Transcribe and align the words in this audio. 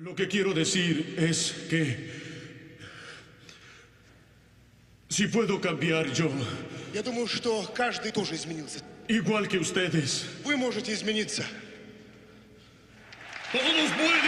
Lo 0.00 0.14
que 0.14 0.26
quiero 0.28 0.54
decir 0.54 1.14
es 1.18 1.52
que 1.68 2.10
si 5.08 5.26
puedo 5.26 5.60
cambiar 5.60 6.10
yo, 6.12 6.30
Я 6.94 7.02
думаю, 7.02 7.26
что 7.28 7.70
каждый 7.74 8.10
тоже 8.10 8.34
изменился. 8.34 8.80
igual 9.08 9.46
que 9.46 9.58
ustedes, 9.58 10.24
Вы 10.42 10.56
можете 10.56 10.92
измениться. 10.94 11.44
todos 13.52 13.90
pueden 13.92 14.19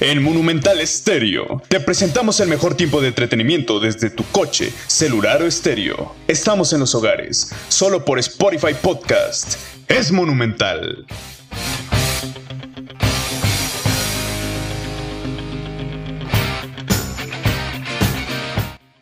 En 0.00 0.22
Monumental 0.22 0.80
Estéreo 0.80 1.60
te 1.66 1.80
presentamos 1.80 2.38
el 2.38 2.48
mejor 2.48 2.76
tiempo 2.76 3.00
de 3.00 3.08
entretenimiento 3.08 3.80
desde 3.80 4.10
tu 4.10 4.22
coche, 4.30 4.72
celular 4.86 5.42
o 5.42 5.46
estéreo. 5.46 6.14
Estamos 6.28 6.72
en 6.72 6.78
los 6.78 6.94
hogares, 6.94 7.52
solo 7.68 8.04
por 8.04 8.20
Spotify 8.20 8.74
Podcast. 8.80 9.56
Es 9.88 10.12
Monumental. 10.12 11.04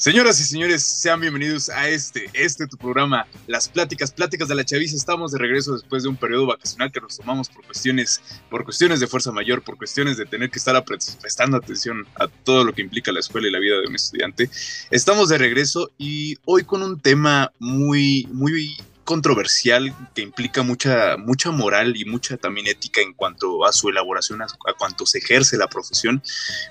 Señoras 0.07 0.39
y 0.39 0.45
señores, 0.45 0.85
sean 0.85 1.21
bienvenidos 1.21 1.69
a 1.69 1.89
este, 1.89 2.31
este 2.33 2.69
tu 2.69 2.77
programa, 2.77 3.27
Las 3.49 3.69
Pláticas, 3.69 4.13
Pláticas 4.13 4.47
de 4.47 4.55
la 4.55 4.65
Chaviza. 4.65 4.95
Estamos 4.95 5.33
de 5.33 5.39
regreso 5.39 5.73
después 5.73 6.05
de 6.05 6.09
un 6.09 6.15
periodo 6.15 6.47
vacacional 6.47 6.93
que 6.93 7.01
nos 7.01 7.17
tomamos 7.17 7.49
por 7.49 7.65
cuestiones, 7.65 8.23
por 8.49 8.63
cuestiones 8.63 9.01
de 9.01 9.09
fuerza 9.09 9.33
mayor, 9.33 9.63
por 9.63 9.77
cuestiones 9.77 10.17
de 10.17 10.25
tener 10.25 10.49
que 10.49 10.61
estar 10.61 10.81
prestando 10.85 11.57
atención 11.57 12.07
a 12.15 12.29
todo 12.29 12.63
lo 12.63 12.73
que 12.73 12.83
implica 12.83 13.11
la 13.11 13.19
escuela 13.19 13.49
y 13.49 13.51
la 13.51 13.59
vida 13.59 13.81
de 13.81 13.89
un 13.89 13.97
estudiante. 13.97 14.49
Estamos 14.93 15.29
de 15.29 15.39
regreso 15.39 15.91
y 15.99 16.39
hoy 16.45 16.63
con 16.63 16.85
un 16.85 17.01
tema 17.01 17.51
muy, 17.59 18.29
muy 18.31 18.77
controversial 19.07 19.95
que 20.15 20.21
implica 20.21 20.63
mucha, 20.63 21.17
mucha 21.17 21.51
moral 21.51 21.97
y 21.97 22.05
mucha 22.05 22.37
también 22.37 22.67
ética 22.67 23.01
en 23.01 23.15
cuanto 23.15 23.65
a 23.65 23.73
su 23.73 23.89
elaboración, 23.89 24.43
a, 24.43 24.47
a 24.47 24.75
cuanto 24.79 25.07
se 25.07 25.19
ejerce 25.19 25.57
la 25.57 25.69
profesión. 25.69 26.23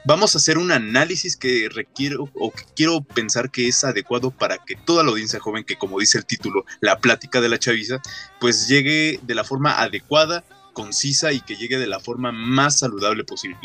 Vamos 0.06 0.36
a 0.36 0.38
hacer 0.38 0.60
un 0.60 0.72
análisis 0.72 1.38
que 1.38 1.70
requiero 1.74 2.30
o 2.36 2.52
que 2.52 2.64
quiero 2.76 3.02
pensar 3.02 3.50
que 3.50 3.68
es 3.68 3.84
adecuado 3.84 4.30
para 4.30 4.60
que 4.60 4.76
toda 4.76 5.04
la 5.04 5.10
audiencia 5.10 5.40
joven, 5.40 5.64
que 5.64 5.78
como 5.78 6.00
dice 6.00 6.20
el 6.20 6.26
título, 6.26 6.66
la 6.82 7.00
plática 7.00 7.42
de 7.42 7.50
la 7.50 7.58
chaviza, 7.58 8.02
pues 8.40 8.68
llegue 8.68 9.20
de 9.24 9.34
la 9.34 9.44
forma 9.44 9.82
adecuada, 9.82 10.44
concisa 10.74 11.32
y 11.32 11.40
que 11.40 11.56
llegue 11.56 11.80
de 11.80 11.88
la 11.88 12.00
forma 12.00 12.32
más 12.32 12.80
saludable 12.80 13.24
posible. 13.24 13.58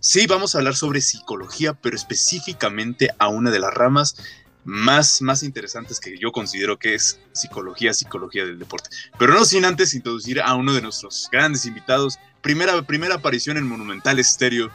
Sí, 0.00 0.26
vamos 0.26 0.54
a 0.54 0.58
hablar 0.58 0.74
sobre 0.74 1.00
psicología, 1.00 1.74
pero 1.74 1.94
específicamente 1.94 3.10
a 3.18 3.28
una 3.28 3.52
de 3.52 3.60
las 3.60 3.72
ramas 3.72 4.16
más, 4.64 5.20
más 5.22 5.42
interesantes 5.42 5.98
que 5.98 6.16
yo 6.18 6.32
considero 6.32 6.78
que 6.78 6.94
es 6.94 7.18
psicología, 7.32 7.92
psicología 7.92 8.44
del 8.44 8.58
deporte. 8.58 8.90
Pero 9.18 9.34
no 9.34 9.44
sin 9.44 9.64
antes 9.64 9.94
introducir 9.94 10.40
a 10.40 10.54
uno 10.54 10.72
de 10.74 10.82
nuestros 10.82 11.28
grandes 11.32 11.66
invitados. 11.66 12.18
Primera, 12.40 12.80
primera 12.82 13.16
aparición 13.16 13.56
en 13.56 13.66
Monumental 13.66 14.18
Estéreo. 14.18 14.70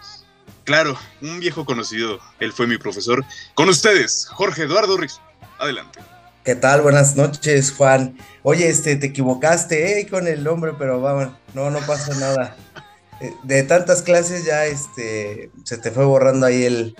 Claro, 0.63 0.97
un 1.21 1.39
viejo 1.39 1.65
conocido. 1.65 2.19
Él 2.39 2.51
fue 2.51 2.67
mi 2.67 2.77
profesor. 2.77 3.23
Con 3.53 3.69
ustedes, 3.69 4.27
Jorge 4.31 4.63
Eduardo 4.63 4.97
Riz. 4.97 5.19
Adelante. 5.59 5.99
¿Qué 6.43 6.55
tal? 6.55 6.81
Buenas 6.81 7.15
noches, 7.15 7.71
Juan. 7.71 8.17
Oye, 8.43 8.69
este, 8.69 8.95
te 8.95 9.07
equivocaste, 9.07 9.99
eh, 9.99 10.07
con 10.07 10.27
el 10.27 10.43
nombre, 10.43 10.71
pero 10.77 11.01
vamos, 11.01 11.33
no, 11.53 11.69
no 11.69 11.79
pasa 11.79 12.13
nada. 12.15 12.55
Eh, 13.19 13.33
De 13.41 13.63
tantas 13.63 14.03
clases 14.03 14.45
ya, 14.45 14.67
este, 14.67 15.49
se 15.63 15.79
te 15.79 15.89
fue 15.89 16.05
borrando 16.05 16.45
ahí 16.45 16.65
el, 16.65 16.95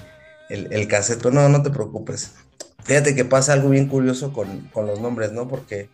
el, 0.49 0.67
el 0.73 0.87
cassette. 0.87 1.23
No, 1.27 1.47
no 1.47 1.61
te 1.61 1.69
preocupes. 1.69 2.31
Fíjate 2.87 3.15
que 3.15 3.25
pasa 3.25 3.53
algo 3.53 3.69
bien 3.69 3.87
curioso 3.87 4.33
con, 4.33 4.69
con 4.69 4.87
los 4.87 5.01
nombres, 5.01 5.33
¿no? 5.33 5.47
Porque 5.47 5.89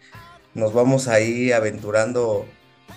nos 0.53 0.73
vamos 0.73 1.07
ahí 1.07 1.51
aventurando 1.51 2.45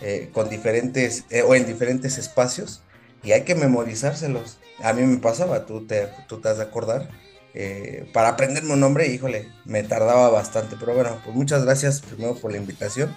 eh, 0.03 0.29
con 0.33 0.51
diferentes, 0.51 1.25
eh, 1.31 1.43
o 1.43 1.55
en 1.55 1.67
diferentes 1.67 2.19
espacios, 2.19 2.83
y 3.25 3.33
hay 3.33 3.43
que 3.43 3.55
memorizárselos. 3.55 4.59
A 4.83 4.93
mí 4.93 5.03
me 5.03 5.17
pasaba, 5.17 5.65
tú 5.65 5.87
te, 5.87 6.09
tú 6.29 6.41
te 6.41 6.51
has 6.51 6.59
de 6.59 6.65
acordar 6.65 7.09
eh, 7.55 8.11
para 8.13 8.29
aprenderme 8.29 8.75
un 8.75 8.81
nombre, 8.81 9.09
híjole, 9.09 9.49
me 9.65 9.83
tardaba 9.83 10.29
bastante. 10.29 10.77
Pero 10.79 10.93
bueno, 10.95 11.19
pues 11.25 11.35
muchas 11.35 11.65
gracias 11.65 12.03
primero 12.03 12.35
por 12.35 12.53
la 12.53 12.59
invitación 12.59 13.15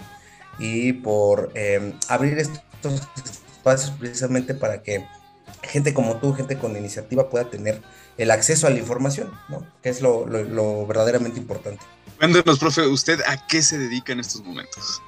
y 0.58 0.94
por 0.94 1.52
eh, 1.54 1.92
abrir 2.08 2.38
estos 2.38 3.06
espacios 3.54 3.90
precisamente 3.98 4.54
para 4.54 4.82
que 4.82 5.04
gente 5.62 5.92
como 5.92 6.16
tú, 6.16 6.32
gente 6.32 6.56
con 6.56 6.74
iniciativa 6.74 7.28
pueda 7.28 7.50
tener 7.50 7.82
el 8.22 8.30
acceso 8.32 8.66
a 8.66 8.70
la 8.70 8.78
información, 8.78 9.42
¿no? 9.48 9.72
Que 9.82 9.90
es 9.90 10.00
lo, 10.02 10.26
lo- 10.26 10.44
lo 10.44 10.86
verdaderamente 10.86 11.40
importante. 11.40 11.86
Cuéntenos, 12.18 12.58
profe, 12.60 12.86
¿usted 12.86 13.20
a 13.26 13.46
qué 13.48 13.62
se 13.62 13.76
dedica 13.78 14.12
en 14.12 14.20
estos 14.20 14.42
momentos? 14.44 15.02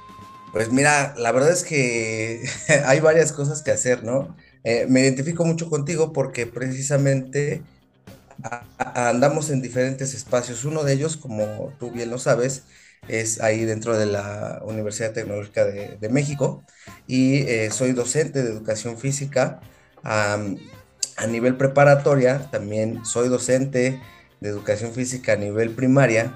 Pues 0.51 0.71
mira, 0.71 1.15
la 1.17 1.31
verdad 1.31 1.51
es 1.51 1.63
que 1.63 2.43
hay 2.85 2.99
varias 2.99 3.31
cosas 3.31 3.63
que 3.63 3.71
hacer, 3.71 4.03
¿no? 4.03 4.35
Eh, 4.63 4.85
me 4.87 5.01
identifico 5.01 5.45
mucho 5.45 5.69
contigo 5.69 6.13
porque 6.13 6.45
precisamente 6.47 7.67
a- 8.43 8.69
a- 8.77 9.09
andamos 9.09 9.49
en 9.51 9.61
diferentes 9.61 10.13
espacios. 10.15 10.65
Uno 10.65 10.83
de 10.83 10.93
ellos, 10.93 11.17
como 11.17 11.75
tú 11.79 11.91
bien 11.91 12.11
lo 12.11 12.19
sabes, 12.19 12.67
es 13.07 13.41
ahí 13.41 13.65
dentro 13.65 13.97
de 13.97 14.07
la 14.07 14.61
Universidad 14.65 15.13
Tecnológica 15.13 15.65
de, 15.65 15.97
de 15.97 16.09
México 16.09 16.65
y 17.07 17.39
eh, 17.49 17.71
soy 17.71 17.93
docente 17.93 18.43
de 18.43 18.51
educación 18.51 18.97
física 18.99 19.65
a 21.17 21.27
nivel 21.27 21.55
preparatoria. 21.57 22.49
También 22.51 23.05
soy 23.05 23.29
docente 23.29 24.01
de 24.39 24.49
educación 24.49 24.93
física 24.93 25.33
a 25.33 25.37
nivel 25.37 25.71
primaria 25.71 26.35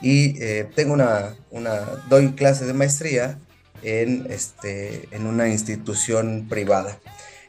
y 0.00 0.42
eh, 0.42 0.68
tengo 0.74 0.92
una, 0.94 1.34
una, 1.50 1.80
doy 2.08 2.32
clases 2.32 2.66
de 2.66 2.74
maestría 2.74 3.38
en, 3.82 4.26
este, 4.30 5.08
en 5.14 5.26
una 5.26 5.48
institución 5.48 6.46
privada. 6.48 6.98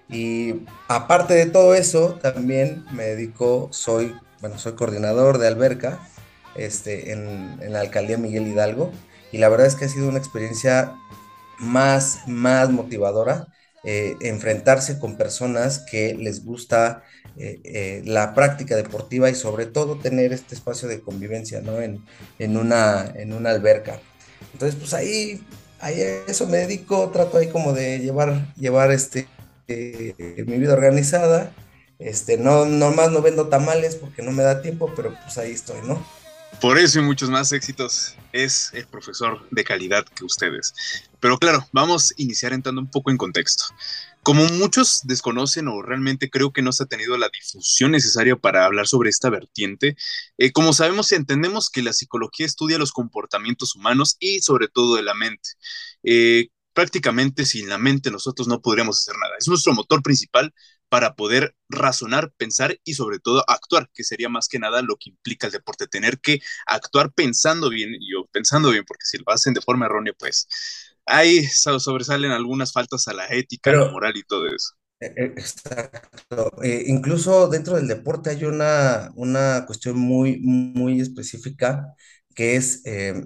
Y 0.10 0.66
aparte 0.88 1.34
de 1.34 1.48
todo 1.48 1.76
eso, 1.76 2.20
también 2.22 2.86
me 2.92 3.04
dedico, 3.04 3.70
soy, 3.72 4.16
bueno, 4.40 4.58
soy 4.58 4.74
coordinador 4.74 5.38
de 5.38 5.48
alberca 5.48 6.00
este, 6.56 7.12
en, 7.12 7.58
en 7.62 7.74
la 7.74 7.82
alcaldía 7.82 8.18
Miguel 8.18 8.48
Hidalgo. 8.48 8.92
Y 9.32 9.40
la 9.40 9.50
verdad 9.50 9.68
es 9.68 9.76
que 9.76 9.86
ha 9.86 9.90
sido 9.90 10.08
una 10.08 10.20
experiencia 10.20 10.94
más, 11.60 12.22
más 12.28 12.70
motivadora 12.70 13.48
eh, 13.90 14.18
enfrentarse 14.20 15.00
con 15.00 15.16
personas 15.16 15.80
que 15.80 16.14
les 16.14 16.44
gusta 16.44 17.04
eh, 17.38 17.62
eh, 17.64 18.02
la 18.04 18.34
práctica 18.34 18.76
deportiva 18.76 19.30
y 19.30 19.36
sobre 19.36 19.66
todo 19.66 19.98
tener 19.98 20.34
este 20.34 20.56
espacio 20.56 20.90
de 20.90 21.00
convivencia, 21.00 21.62
¿no? 21.62 21.80
En, 21.82 22.04
en 22.38 22.58
una, 22.58 23.06
en 23.16 23.32
una 23.32 23.52
alberca. 23.52 24.02
Entonces, 24.52 24.78
pues 24.78 24.94
ahí, 24.94 25.42
ahí 25.80 26.02
a 26.02 26.26
eso 26.26 26.48
me 26.48 26.58
dedico, 26.58 27.12
trato 27.12 27.38
ahí 27.38 27.48
como 27.48 27.72
de 27.72 28.00
llevar, 28.00 28.54
llevar 28.56 28.92
este, 28.92 29.26
eh, 29.70 30.44
mi 30.46 30.58
vida 30.58 30.74
organizada. 30.74 31.54
Este, 31.98 32.38
no, 32.38 32.66
nomás 32.66 33.10
no 33.12 33.22
vendo 33.22 33.48
tamales 33.48 33.96
porque 33.96 34.22
no 34.22 34.32
me 34.34 34.44
da 34.44 34.62
tiempo, 34.62 34.92
pero 34.98 35.16
pues 35.24 35.38
ahí 35.38 35.54
estoy, 35.54 35.80
¿no? 35.88 36.06
Por 36.62 36.80
eso 36.80 37.00
y 37.00 37.04
muchos 37.04 37.30
más 37.30 37.52
éxitos 37.52 38.16
es 38.34 38.72
el 38.74 38.88
profesor 38.88 39.48
de 39.52 39.64
calidad 39.64 40.06
que 40.06 40.26
ustedes. 40.26 40.74
Pero 41.20 41.38
claro, 41.38 41.68
vamos 41.72 42.12
a 42.12 42.22
iniciar 42.22 42.52
entrando 42.52 42.82
un 42.82 42.90
poco 42.90 43.12
en 43.12 43.18
contexto. 43.18 43.66
Como 44.24 44.44
muchos 44.46 45.02
desconocen 45.04 45.68
o 45.68 45.84
realmente 45.84 46.32
creo 46.32 46.52
que 46.52 46.64
no 46.64 46.72
se 46.72 46.84
ha 46.84 46.88
tenido 46.88 47.16
la 47.16 47.30
difusión 47.30 47.92
necesaria 47.92 48.36
para 48.36 48.66
hablar 48.66 48.88
sobre 48.88 49.12
esta 49.12 49.30
vertiente, 49.30 49.96
eh, 50.40 50.52
como 50.52 50.74
sabemos 50.74 51.12
y 51.12 51.16
entendemos 51.16 51.70
que 51.70 51.84
la 51.84 51.94
psicología 51.94 52.48
estudia 52.48 52.80
los 52.80 52.92
comportamientos 52.92 53.76
humanos 53.76 54.18
y 54.20 54.42
sobre 54.42 54.68
todo 54.68 54.96
de 54.96 55.04
la 55.04 55.14
mente. 55.14 55.52
Eh, 56.04 56.50
prácticamente 56.78 57.44
sin 57.46 57.70
la 57.70 57.80
mente 57.80 58.12
nosotros 58.12 58.48
no 58.48 58.62
podríamos 58.62 59.00
hacer 59.00 59.16
nada. 59.20 59.34
Es 59.40 59.48
nuestro 59.48 59.74
motor 59.74 60.04
principal 60.04 60.54
para 60.90 61.16
poder 61.16 61.56
razonar, 61.70 62.32
pensar 62.38 62.80
y 62.84 62.94
sobre 62.94 63.18
todo 63.20 63.44
actuar, 63.50 63.90
que 63.96 64.04
sería 64.04 64.30
más 64.30 64.48
que 64.48 64.60
nada 64.60 64.84
lo 64.84 64.96
que 64.98 65.10
implica 65.10 65.48
el 65.48 65.54
deporte, 65.54 65.88
tener 65.88 66.20
que 66.20 66.40
actuar 66.68 67.12
pensando 67.12 67.70
bien 67.72 67.96
y 68.00 68.12
yo 68.14 68.28
pensando 68.32 68.70
bien, 68.70 68.86
porque 68.88 69.06
si 69.06 69.18
lo 69.18 69.26
hacen 69.34 69.56
de 69.56 69.62
forma 69.62 69.88
errónea, 69.88 70.14
pues 70.20 70.48
ahí 71.08 71.46
so- 71.48 71.80
sobresalen 71.80 72.32
algunas 72.32 72.72
faltas 72.72 73.08
a 73.08 73.14
la 73.14 73.26
ética, 73.28 73.72
Pero- 73.72 73.86
la 73.88 73.92
moral 73.92 74.16
y 74.16 74.24
todo 74.24 74.46
eso. 74.48 74.74
Eh, 75.00 75.14
eh, 75.16 75.34
Exacto. 75.38 76.64
Eh, 76.64 76.86
incluso 76.88 77.48
dentro 77.50 77.76
del 77.76 77.88
deporte 77.88 78.32
hay 78.32 78.44
una, 78.46 79.12
una 79.16 79.64
cuestión 79.68 79.98
muy, 79.98 80.40
muy 80.40 81.00
específica 81.02 81.94
que 82.36 82.56
es 82.56 82.82
eh, 82.86 83.26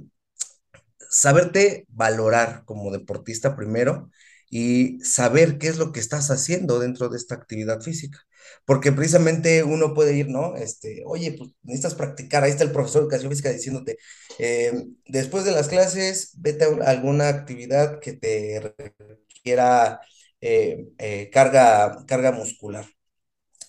saberte 1.11 1.85
valorar 1.89 2.63
como 2.65 2.91
deportista 2.91 3.57
primero 3.57 4.11
y 4.51 4.99
saber 5.01 5.59
qué 5.59 5.69
es 5.69 5.77
lo 5.79 5.93
que 5.93 6.01
estás 6.01 6.31
haciendo 6.31 6.79
dentro 6.79 7.09
de 7.09 7.17
esta 7.17 7.35
actividad 7.35 7.81
física. 7.81 8.19
Porque 8.65 8.91
precisamente 8.93 9.63
uno 9.63 9.93
puede 9.93 10.15
ir, 10.17 10.29
¿no? 10.29 10.55
Este, 10.57 11.03
oye, 11.05 11.33
pues 11.37 11.51
necesitas 11.63 11.95
practicar. 11.95 12.43
Ahí 12.43 12.51
está 12.51 12.63
el 12.65 12.71
profesor 12.73 13.01
de 13.01 13.05
educación 13.07 13.31
física 13.31 13.51
diciéndote, 13.51 13.97
eh, 14.39 14.73
después 15.07 15.45
de 15.45 15.51
las 15.53 15.67
clases, 15.69 16.33
vete 16.39 16.65
a 16.65 16.69
un- 16.69 16.83
alguna 16.83 17.29
actividad 17.29 17.99
que 17.99 18.13
te 18.13 18.59
requiera 18.99 20.01
eh, 20.41 20.87
eh, 20.97 21.29
carga, 21.31 22.03
carga 22.07 22.31
muscular. 22.31 22.85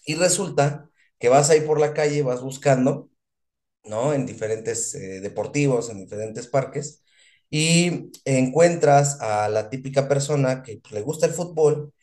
Y 0.05 0.15
resulta 0.17 0.91
que 1.19 1.29
vas 1.29 1.50
ahí 1.50 1.61
por 1.62 1.81
la 1.81 1.94
calle, 1.94 2.23
vas 2.23 2.43
buscando, 2.43 3.11
¿no? 3.85 4.15
En 4.15 4.27
diferentes 4.27 4.93
deportivos, 5.23 5.91
en 5.91 5.99
diferentes 6.00 6.49
parques, 6.49 7.01
y 7.52 8.12
encuentras 8.26 9.20
a 9.22 9.50
la 9.50 9.70
típica 9.70 10.08
persona 10.08 10.64
que 10.64 10.78
pues, 10.82 10.94
le 10.94 11.02
gusta 11.02 11.26
el 11.28 11.34
fútbol 11.34 11.94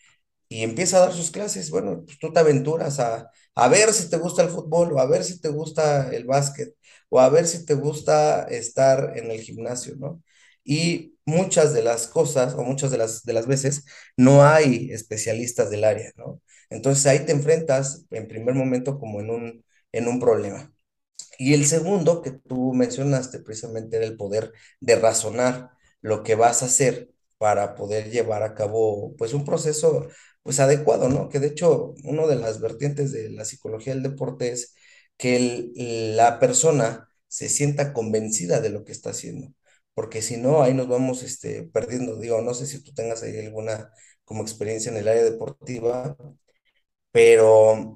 y 0.49 0.63
empieza 0.63 0.97
a 0.97 1.01
dar 1.01 1.13
sus 1.13 1.31
clases. 1.31 1.69
Bueno, 1.71 2.03
pues 2.05 2.19
tú 2.19 2.31
te 2.33 2.39
aventuras 2.39 2.99
a, 2.99 3.31
a 3.55 3.67
ver 3.67 3.93
si 3.93 4.09
te 4.09 4.17
gusta 4.17 4.43
el 4.43 4.49
fútbol 4.49 4.93
o 4.93 4.99
a 4.99 5.05
ver 5.07 5.23
si 5.23 5.39
te 5.41 5.49
gusta 5.49 6.09
el 6.11 6.25
básquet 6.25 6.75
o 7.09 7.19
a 7.19 7.29
ver 7.29 7.47
si 7.47 7.65
te 7.65 7.73
gusta 7.75 8.43
estar 8.45 9.13
en 9.17 9.31
el 9.31 9.41
gimnasio, 9.41 9.95
¿no? 9.97 10.21
Y 10.63 11.15
muchas 11.25 11.73
de 11.73 11.83
las 11.83 12.07
cosas 12.07 12.53
o 12.55 12.63
muchas 12.63 12.91
de 12.91 12.97
las, 12.97 13.23
de 13.23 13.33
las 13.33 13.47
veces 13.47 13.85
no 14.17 14.43
hay 14.45 14.91
especialistas 14.91 15.69
del 15.69 15.83
área, 15.83 16.11
¿no? 16.17 16.41
Entonces 16.69 17.05
ahí 17.07 17.25
te 17.25 17.31
enfrentas 17.31 18.05
en 18.11 18.27
primer 18.27 18.55
momento 18.55 18.99
como 18.99 19.19
en 19.21 19.29
un, 19.31 19.65
en 19.91 20.07
un 20.07 20.19
problema. 20.19 20.71
Y 21.39 21.55
el 21.55 21.65
segundo 21.65 22.21
que 22.21 22.31
tú 22.31 22.73
mencionaste 22.75 23.39
precisamente 23.41 23.97
era 23.97 24.05
el 24.05 24.17
poder 24.17 24.53
de 24.81 24.97
razonar 24.97 25.71
lo 26.01 26.23
que 26.23 26.35
vas 26.35 26.63
a 26.63 26.67
hacer 26.67 27.11
para 27.39 27.75
poder 27.75 28.11
llevar 28.11 28.43
a 28.43 28.55
cabo 28.55 29.15
pues 29.17 29.33
un 29.33 29.45
proceso 29.45 30.07
pues 30.43 30.59
adecuado, 30.59 31.09
¿no? 31.09 31.29
Que 31.29 31.39
de 31.39 31.47
hecho, 31.47 31.95
una 32.03 32.27
de 32.27 32.35
las 32.37 32.61
vertientes 32.61 33.11
de 33.13 33.29
la 33.31 33.45
psicología 33.45 33.93
del 33.93 34.03
deporte 34.03 34.51
es 34.51 34.75
que 35.17 35.71
la 36.15 36.39
persona 36.39 37.09
se 37.27 37.49
sienta 37.49 37.93
convencida 37.93 38.59
de 38.61 38.69
lo 38.69 38.83
que 38.85 38.91
está 38.91 39.11
haciendo, 39.11 39.53
porque 39.93 40.21
si 40.21 40.37
no, 40.37 40.61
ahí 40.63 40.73
nos 40.73 40.87
vamos 40.87 41.23
este, 41.23 41.63
perdiendo. 41.63 42.17
Digo, 42.17 42.41
no 42.41 42.53
sé 42.53 42.65
si 42.65 42.83
tú 42.83 42.93
tengas 42.93 43.23
ahí 43.23 43.37
alguna 43.39 43.91
como 44.25 44.41
experiencia 44.43 44.91
en 44.91 44.97
el 44.97 45.07
área 45.07 45.23
deportiva, 45.23 46.17
pero 47.11 47.95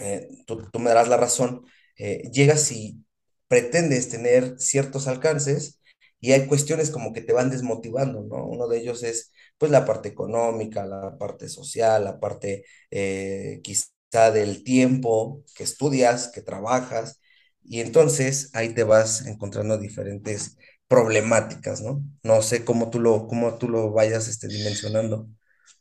eh, 0.00 0.28
tú, 0.46 0.68
me 0.78 0.90
darás 0.90 1.08
la 1.08 1.16
razón. 1.16 1.64
Eh, 1.98 2.30
llegas 2.32 2.70
y 2.72 3.04
pretendes 3.48 4.08
tener 4.08 4.54
ciertos 4.58 5.06
alcances 5.08 5.80
y 6.20 6.32
hay 6.32 6.46
cuestiones 6.46 6.90
como 6.90 7.12
que 7.12 7.20
te 7.22 7.32
van 7.32 7.50
desmotivando, 7.50 8.22
¿no? 8.22 8.46
Uno 8.46 8.68
de 8.68 8.78
ellos 8.78 9.02
es 9.02 9.32
pues 9.58 9.70
la 9.70 9.84
parte 9.86 10.08
económica, 10.08 10.84
la 10.86 11.16
parte 11.18 11.48
social, 11.48 12.04
la 12.04 12.18
parte 12.20 12.64
eh, 12.90 13.60
quizá 13.62 14.30
del 14.32 14.64
tiempo 14.64 15.42
que 15.54 15.64
estudias, 15.64 16.28
que 16.28 16.42
trabajas, 16.42 17.20
y 17.64 17.80
entonces 17.80 18.50
ahí 18.54 18.70
te 18.74 18.84
vas 18.84 19.26
encontrando 19.26 19.78
diferentes 19.78 20.56
problemáticas, 20.88 21.80
¿no? 21.82 22.02
No 22.22 22.42
sé 22.42 22.64
cómo 22.64 22.90
tú 22.90 23.00
lo, 23.00 23.26
cómo 23.26 23.58
tú 23.58 23.68
lo 23.68 23.90
vayas 23.92 24.28
este, 24.28 24.48
dimensionando. 24.48 25.28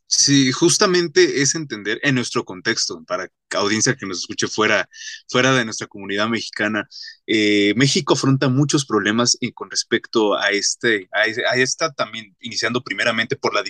Sí, 0.08 0.52
justamente 0.52 1.42
es 1.42 1.56
entender 1.56 2.00
en 2.04 2.16
nuestro 2.16 2.46
contexto, 2.46 3.04
para 3.06 3.28
audiencia 3.56 3.96
que 3.96 4.06
nos 4.06 4.20
escuche 4.20 4.48
fuera, 4.48 4.88
fuera 5.28 5.54
de 5.56 5.66
nuestra 5.66 5.88
comunidad 5.88 6.28
mexicana, 6.30 6.88
eh, 7.26 7.74
México 7.76 8.14
afronta 8.14 8.48
muchos 8.48 8.86
problemas 8.86 9.36
con 9.56 9.72
respecto 9.72 10.38
a 10.38 10.52
este, 10.52 11.10
a, 11.12 11.56
esta 11.56 11.92
también, 11.92 12.36
iniciando 12.40 12.84
primeramente 12.84 13.36
por 13.36 13.54
la, 13.56 13.64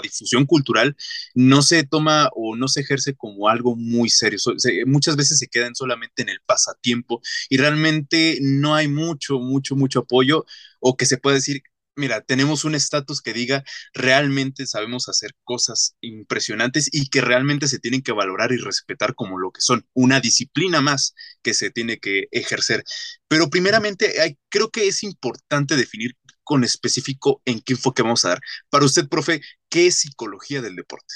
difusión 0.00 0.46
cultural, 0.46 0.96
no 1.34 1.60
se 1.62 1.84
toma 1.84 2.30
o 2.34 2.54
no 2.54 2.68
se 2.68 2.82
ejerce 2.82 3.16
como 3.16 3.48
algo 3.48 3.74
muy 3.74 4.08
serio. 4.10 4.38
muchas 4.86 5.16
veces 5.16 5.38
se 5.38 5.48
quedan 5.48 5.74
solamente 5.74 6.22
en 6.22 6.28
el 6.28 6.40
pasatiempo 6.46 7.20
y 7.48 7.56
realmente 7.56 8.38
no 8.40 8.74
hay 8.76 8.86
mucho, 8.88 9.40
mucho, 9.40 9.74
mucho 9.74 10.00
apoyo 10.00 10.44
o 10.78 10.96
que 10.96 11.06
se 11.06 11.18
puede 11.18 11.36
decir 11.36 11.62
mira, 11.96 12.20
tenemos 12.22 12.64
un 12.64 12.74
estatus 12.74 13.22
que 13.22 13.32
diga 13.32 13.64
realmente 13.92 14.66
sabemos 14.66 15.08
hacer 15.08 15.32
cosas 15.44 15.96
impresionantes 16.00 16.88
y 16.92 17.08
que 17.08 17.20
realmente 17.20 17.68
se 17.68 17.78
tienen 17.78 18.02
que 18.02 18.12
valorar 18.12 18.52
y 18.52 18.56
respetar 18.56 19.14
como 19.14 19.38
lo 19.38 19.50
que 19.50 19.60
son, 19.60 19.86
una 19.94 20.20
disciplina 20.20 20.80
más 20.80 21.14
que 21.42 21.54
se 21.54 21.70
tiene 21.70 21.98
que 21.98 22.28
ejercer. 22.30 22.84
Pero 23.28 23.50
primeramente, 23.50 24.20
hay, 24.20 24.38
creo 24.48 24.70
que 24.70 24.88
es 24.88 25.02
importante 25.02 25.76
definir 25.76 26.16
con 26.42 26.62
específico 26.64 27.42
en 27.44 27.60
qué 27.60 27.72
enfoque 27.74 28.02
vamos 28.02 28.24
a 28.24 28.30
dar. 28.30 28.40
Para 28.70 28.84
usted, 28.84 29.08
profe, 29.08 29.40
¿qué 29.68 29.86
es 29.86 29.96
psicología 29.96 30.60
del 30.62 30.76
deporte? 30.76 31.14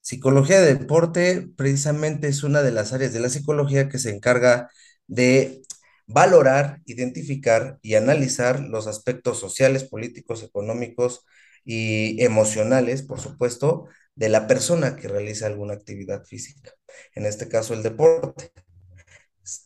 Psicología 0.00 0.60
del 0.60 0.78
deporte 0.78 1.48
precisamente 1.56 2.28
es 2.28 2.44
una 2.44 2.62
de 2.62 2.70
las 2.70 2.92
áreas 2.92 3.12
de 3.12 3.20
la 3.20 3.28
psicología 3.28 3.88
que 3.88 3.98
se 3.98 4.10
encarga 4.10 4.70
de 5.08 5.62
valorar, 6.06 6.80
identificar 6.86 7.78
y 7.82 7.94
analizar 7.94 8.60
los 8.60 8.86
aspectos 8.86 9.38
sociales, 9.40 9.84
políticos, 9.84 10.42
económicos 10.42 11.24
y 11.64 12.22
emocionales, 12.24 13.02
por 13.02 13.20
supuesto, 13.20 13.86
de 14.14 14.28
la 14.28 14.46
persona 14.46 14.96
que 14.96 15.08
realiza 15.08 15.46
alguna 15.46 15.74
actividad 15.74 16.24
física, 16.24 16.72
en 17.14 17.26
este 17.26 17.48
caso 17.48 17.74
el 17.74 17.82
deporte. 17.82 18.52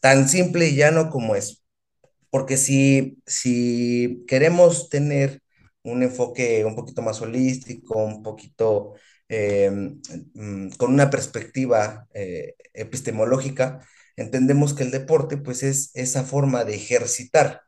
tan 0.00 0.28
simple 0.28 0.68
y 0.68 0.76
llano 0.76 1.10
como 1.10 1.34
es. 1.36 1.64
Porque 2.30 2.56
si, 2.56 3.18
si 3.26 4.24
queremos 4.28 4.88
tener 4.90 5.42
un 5.82 6.02
enfoque 6.02 6.64
un 6.64 6.76
poquito 6.76 7.02
más 7.02 7.20
holístico, 7.22 7.98
un 8.04 8.22
poquito 8.22 8.94
em, 9.28 10.00
mm, 10.34 10.70
con 10.78 10.92
una 10.92 11.10
perspectiva 11.10 12.06
eh, 12.14 12.54
epistemológica, 12.74 13.80
entendemos 14.20 14.74
que 14.74 14.84
el 14.84 14.90
deporte 14.90 15.36
pues 15.38 15.62
es 15.62 15.90
esa 15.94 16.24
forma 16.24 16.64
de 16.64 16.74
ejercitar 16.76 17.62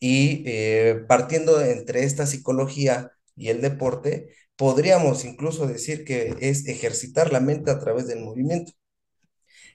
y 0.00 0.44
eh, 0.46 1.04
partiendo 1.08 1.60
entre 1.62 2.04
esta 2.04 2.26
psicología 2.26 3.12
y 3.36 3.48
el 3.50 3.60
deporte, 3.62 4.30
podríamos 4.56 5.24
incluso 5.24 5.66
decir 5.66 6.04
que 6.04 6.36
es 6.40 6.66
ejercitar 6.68 7.32
la 7.32 7.40
mente 7.40 7.70
a 7.70 7.78
través 7.80 8.06
del 8.06 8.20
movimiento. 8.20 8.72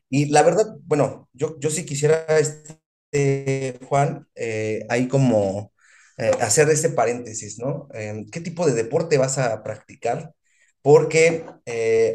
Y 0.10 0.26
la 0.28 0.44
verdad, 0.44 0.66
bueno, 0.86 1.30
yo, 1.34 1.60
yo 1.60 1.70
sí 1.70 1.86
quisiera, 1.86 2.26
este, 2.40 3.80
Juan, 3.88 4.28
eh, 4.36 4.86
ahí 4.90 5.08
como 5.08 5.74
eh, 6.18 6.32
hacer 6.42 6.70
este 6.70 6.90
paréntesis, 6.90 7.60
¿no? 7.60 7.88
¿Qué 8.32 8.42
tipo 8.42 8.66
de 8.66 8.74
deporte 8.74 9.18
vas 9.18 9.38
a 9.38 9.64
practicar? 9.64 10.34
Porque 10.82 11.46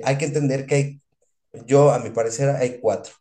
hay 0.04 0.18
que 0.18 0.24
entender 0.26 0.66
que 0.66 0.74
hay, 0.74 1.02
yo 1.66 1.92
a 1.92 1.98
mi 2.00 2.10
parecer 2.10 2.50
hay 2.50 2.80
cuatro 2.80 3.14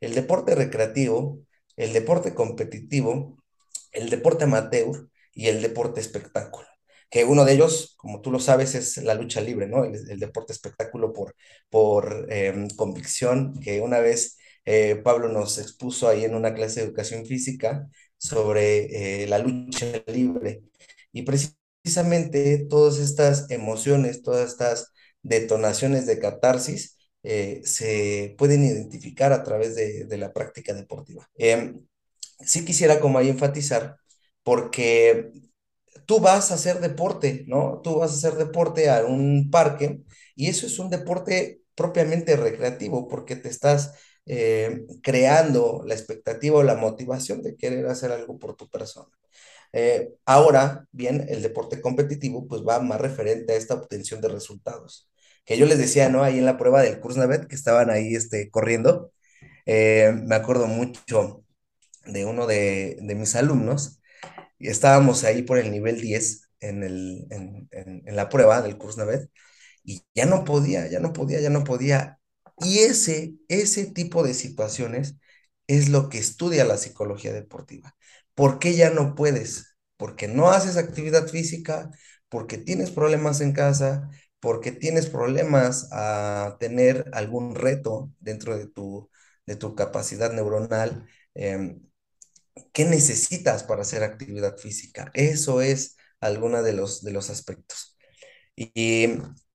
el 0.00 0.14
deporte 0.14 0.54
recreativo, 0.54 1.40
el 1.76 1.92
deporte 1.92 2.34
competitivo, 2.34 3.36
el 3.92 4.10
deporte 4.10 4.44
amateur 4.44 5.08
y 5.32 5.48
el 5.48 5.62
deporte 5.62 6.00
espectáculo. 6.00 6.66
Que 7.10 7.24
uno 7.24 7.44
de 7.44 7.54
ellos, 7.54 7.94
como 7.96 8.20
tú 8.20 8.30
lo 8.30 8.38
sabes, 8.40 8.74
es 8.74 8.98
la 8.98 9.14
lucha 9.14 9.40
libre, 9.40 9.66
¿no? 9.66 9.84
El, 9.84 10.18
deporte 10.18 10.52
espectáculo 10.52 11.12
por, 11.12 11.34
por 11.70 12.26
em, 12.30 12.68
convicción, 12.70 13.58
que 13.60 13.80
una 13.80 14.00
vez 14.00 14.36
eh, 14.66 14.96
Pablo 15.02 15.28
nos 15.30 15.58
expuso 15.58 16.08
ahí 16.08 16.24
en 16.24 16.34
una 16.34 16.52
clase 16.54 16.80
de 16.80 16.86
educación 16.86 17.24
física 17.24 17.88
sobre 18.18 19.22
eh, 19.22 19.26
la 19.26 19.38
lucha 19.38 19.86
libre. 20.06 20.62
Y 21.12 21.22
precisamente 21.22 22.66
todas 22.68 22.98
estas 22.98 23.50
emociones, 23.50 24.22
todas 24.22 24.50
estas 24.50 24.92
detonaciones 25.22 26.06
de 26.06 26.18
catarsis, 26.18 26.97
eh, 27.30 27.60
se 27.62 28.34
pueden 28.38 28.64
identificar 28.64 29.34
a 29.34 29.44
través 29.44 29.74
de, 29.76 30.16
la 30.16 30.32
práctica 30.32 30.72
deportiva. 30.72 31.28
Em, 31.36 31.86
sí 32.40 32.64
quisiera 32.64 33.00
como 33.00 33.18
ahí 33.18 33.28
enfatizar, 33.28 33.98
porque 34.42 35.30
tú 36.06 36.20
vas 36.20 36.50
a 36.50 36.54
hacer 36.54 36.80
deporte, 36.80 37.44
¿no? 37.46 37.80
Tú 37.84 37.96
vas 37.98 38.12
a 38.12 38.14
hacer 38.16 38.38
deporte 38.38 38.88
a 38.90 39.04
un 39.04 39.50
parque 39.50 40.00
y 40.36 40.48
eso 40.48 40.66
es 40.66 40.78
un 40.78 40.88
deporte 40.90 41.62
propiamente 41.74 42.36
recreativo 42.36 43.08
porque 43.08 43.36
te 43.36 43.50
estás 43.50 43.94
eh, 44.26 44.86
creando 45.02 45.82
la 45.86 45.94
expectativa 45.94 46.58
o 46.58 46.62
la 46.62 46.76
motivación 46.76 47.42
de 47.42 47.56
querer 47.56 47.86
hacer 47.88 48.10
algo 48.12 48.38
por 48.38 48.56
tu 48.56 48.70
persona. 48.70 49.10
Eh, 49.72 50.14
ahora, 50.24 50.86
bien, 50.92 51.26
el 51.28 51.42
deporte 51.42 51.80
competitivo 51.82 52.46
pues 52.48 52.62
va 52.62 52.80
más 52.80 53.00
referente 53.00 53.52
a 53.52 53.56
esta 53.56 53.74
obtención 53.74 54.20
de 54.22 54.28
resultados 54.28 55.08
que 55.48 55.56
yo 55.56 55.66
les 55.66 55.78
decía, 55.78 56.10
¿no? 56.10 56.22
Ahí 56.22 56.38
en 56.38 56.44
la 56.44 56.58
prueba 56.58 56.82
del 56.82 57.00
Kursnavet, 57.00 57.48
que 57.48 57.56
estaban 57.56 57.88
ahí 57.90 58.14
este, 58.14 58.50
corriendo, 58.50 59.12
eh, 59.66 60.12
me 60.26 60.34
acuerdo 60.34 60.66
mucho 60.66 61.44
de 62.06 62.26
uno 62.26 62.46
de, 62.46 62.98
mis 63.16 63.34
alumnos, 63.34 64.00
y 64.58 64.68
estábamos 64.68 65.24
ahí 65.24 65.42
por 65.42 65.58
el 65.58 65.70
nivel 65.72 66.00
10 66.02 66.50
en, 66.60 66.84
el, 66.84 67.26
en, 67.30 68.16
la 68.16 68.28
prueba 68.28 68.62
del 68.62 68.76
Kursnavet, 68.78 69.30
y 69.84 70.04
ya 70.14 70.26
no 70.26 70.44
podía, 70.44 70.86
ya 70.88 71.00
no 71.00 71.14
podía, 71.14 71.40
ya 71.40 71.50
no 71.50 71.64
podía. 71.64 72.20
Y 72.58 72.80
ese, 72.80 73.34
ese 73.48 73.86
tipo 73.86 74.22
de 74.24 74.34
situaciones 74.34 75.16
es 75.66 75.88
lo 75.88 76.10
que 76.10 76.18
estudia 76.18 76.64
la 76.66 76.76
psicología 76.78 77.32
deportiva. 77.32 77.96
¿Por 78.34 78.58
qué 78.58 78.74
ya 78.74 78.90
no 78.90 79.14
puedes? 79.14 79.76
Porque 79.96 80.28
no 80.28 80.50
haces 80.50 80.76
actividad 80.76 81.28
física, 81.28 81.90
porque 82.28 82.58
tienes 82.58 82.90
problemas 82.90 83.40
en 83.40 83.52
casa, 83.52 84.10
porque 84.40 84.72
tienes 84.72 85.06
problemas 85.06 85.88
a 85.92 86.56
tener 86.60 87.10
algún 87.12 87.54
reto 87.54 88.12
dentro 88.20 88.56
de 88.56 88.66
tu, 88.68 89.10
de 89.46 89.56
tu 89.56 89.74
capacidad 89.74 90.32
neuronal. 90.32 91.06
Em, 91.34 91.80
¿Qué 92.72 92.84
necesitas 92.84 93.62
para 93.64 93.82
hacer 93.82 94.02
actividad 94.02 94.56
física? 94.58 95.10
Eso 95.14 95.62
es 95.62 95.96
alguno 96.20 96.62
de 96.62 96.72
los, 96.72 97.02
de 97.02 97.12
los 97.12 97.30
aspectos. 97.30 97.96
Y, 98.56 99.08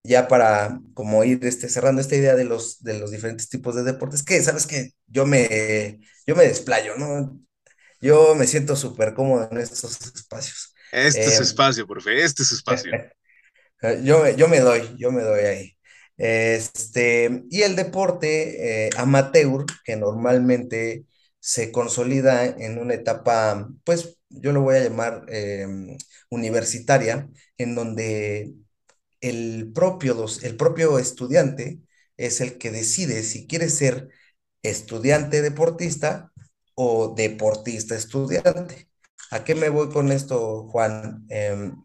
ya 0.04 0.28
para 0.28 0.82
como 0.94 1.24
ir 1.24 1.46
este, 1.46 1.70
cerrando 1.70 2.02
esta 2.02 2.16
idea 2.16 2.36
de 2.36 2.46
los, 2.46 2.84
de 2.84 3.00
los 3.00 3.12
diferentes 3.12 3.50
tipos 3.50 3.76
de 3.76 3.84
deportes, 3.84 4.24
que 4.24 4.42
sabes 4.44 4.68
que 4.68 4.92
yo 5.08 5.26
me, 5.26 6.00
yo 6.28 6.36
me 6.36 6.44
desplayo, 6.44 6.98
¿no? 6.98 7.40
Yo 8.02 8.36
me 8.36 8.48
siento 8.48 8.76
súper 8.76 9.14
cómodo 9.14 9.50
en 9.52 9.58
estos 9.60 10.02
espacios. 10.16 10.76
Este 10.92 11.30
es 11.30 11.36
su 11.36 11.44
Eh, 11.44 11.44
espacio, 11.44 11.88
profe, 11.88 12.24
este 12.24 12.44
es 12.44 12.52
espacio. 12.52 12.92
yo, 14.04 14.24
me- 14.24 14.36
yo 14.36 14.48
me 14.48 14.60
doy, 14.60 14.96
yo 14.98 15.12
me 15.12 15.22
doy 15.24 15.42
ahí. 15.46 15.78
Este, 16.18 17.44
y 17.50 17.62
el 17.64 17.76
deporte 17.76 18.88
eh, 18.88 18.90
amateur, 18.98 19.66
que 19.84 19.96
normalmente 19.96 21.06
se 21.40 21.72
consolida 21.72 22.46
en 22.46 22.78
una 22.78 22.94
etapa, 22.94 23.70
pues 23.84 24.18
yo 24.30 24.52
lo 24.54 24.62
voy 24.62 24.76
a 24.78 24.84
llamar 24.84 25.26
em, 25.30 25.98
universitaria, 26.30 27.30
en 27.58 27.76
donde 27.76 28.54
el 29.22 29.72
propio, 29.74 30.26
el 30.44 30.58
propio 30.58 31.00
estudiante 31.00 31.80
es 32.18 32.42
el 32.42 32.58
que 32.58 32.72
decide 32.72 33.24
si 33.24 33.48
quiere 33.48 33.70
ser 33.70 34.10
estudiante 34.64 35.42
deportista 35.42 36.32
o 36.76 37.14
deportista 37.16 37.96
estudiante. 37.96 38.90
¿A 39.32 39.44
qué 39.44 39.56
me 39.56 39.70
voy 39.70 39.90
con 39.90 40.12
esto, 40.12 40.68
Juan? 40.70 41.26
Em, 41.30 41.76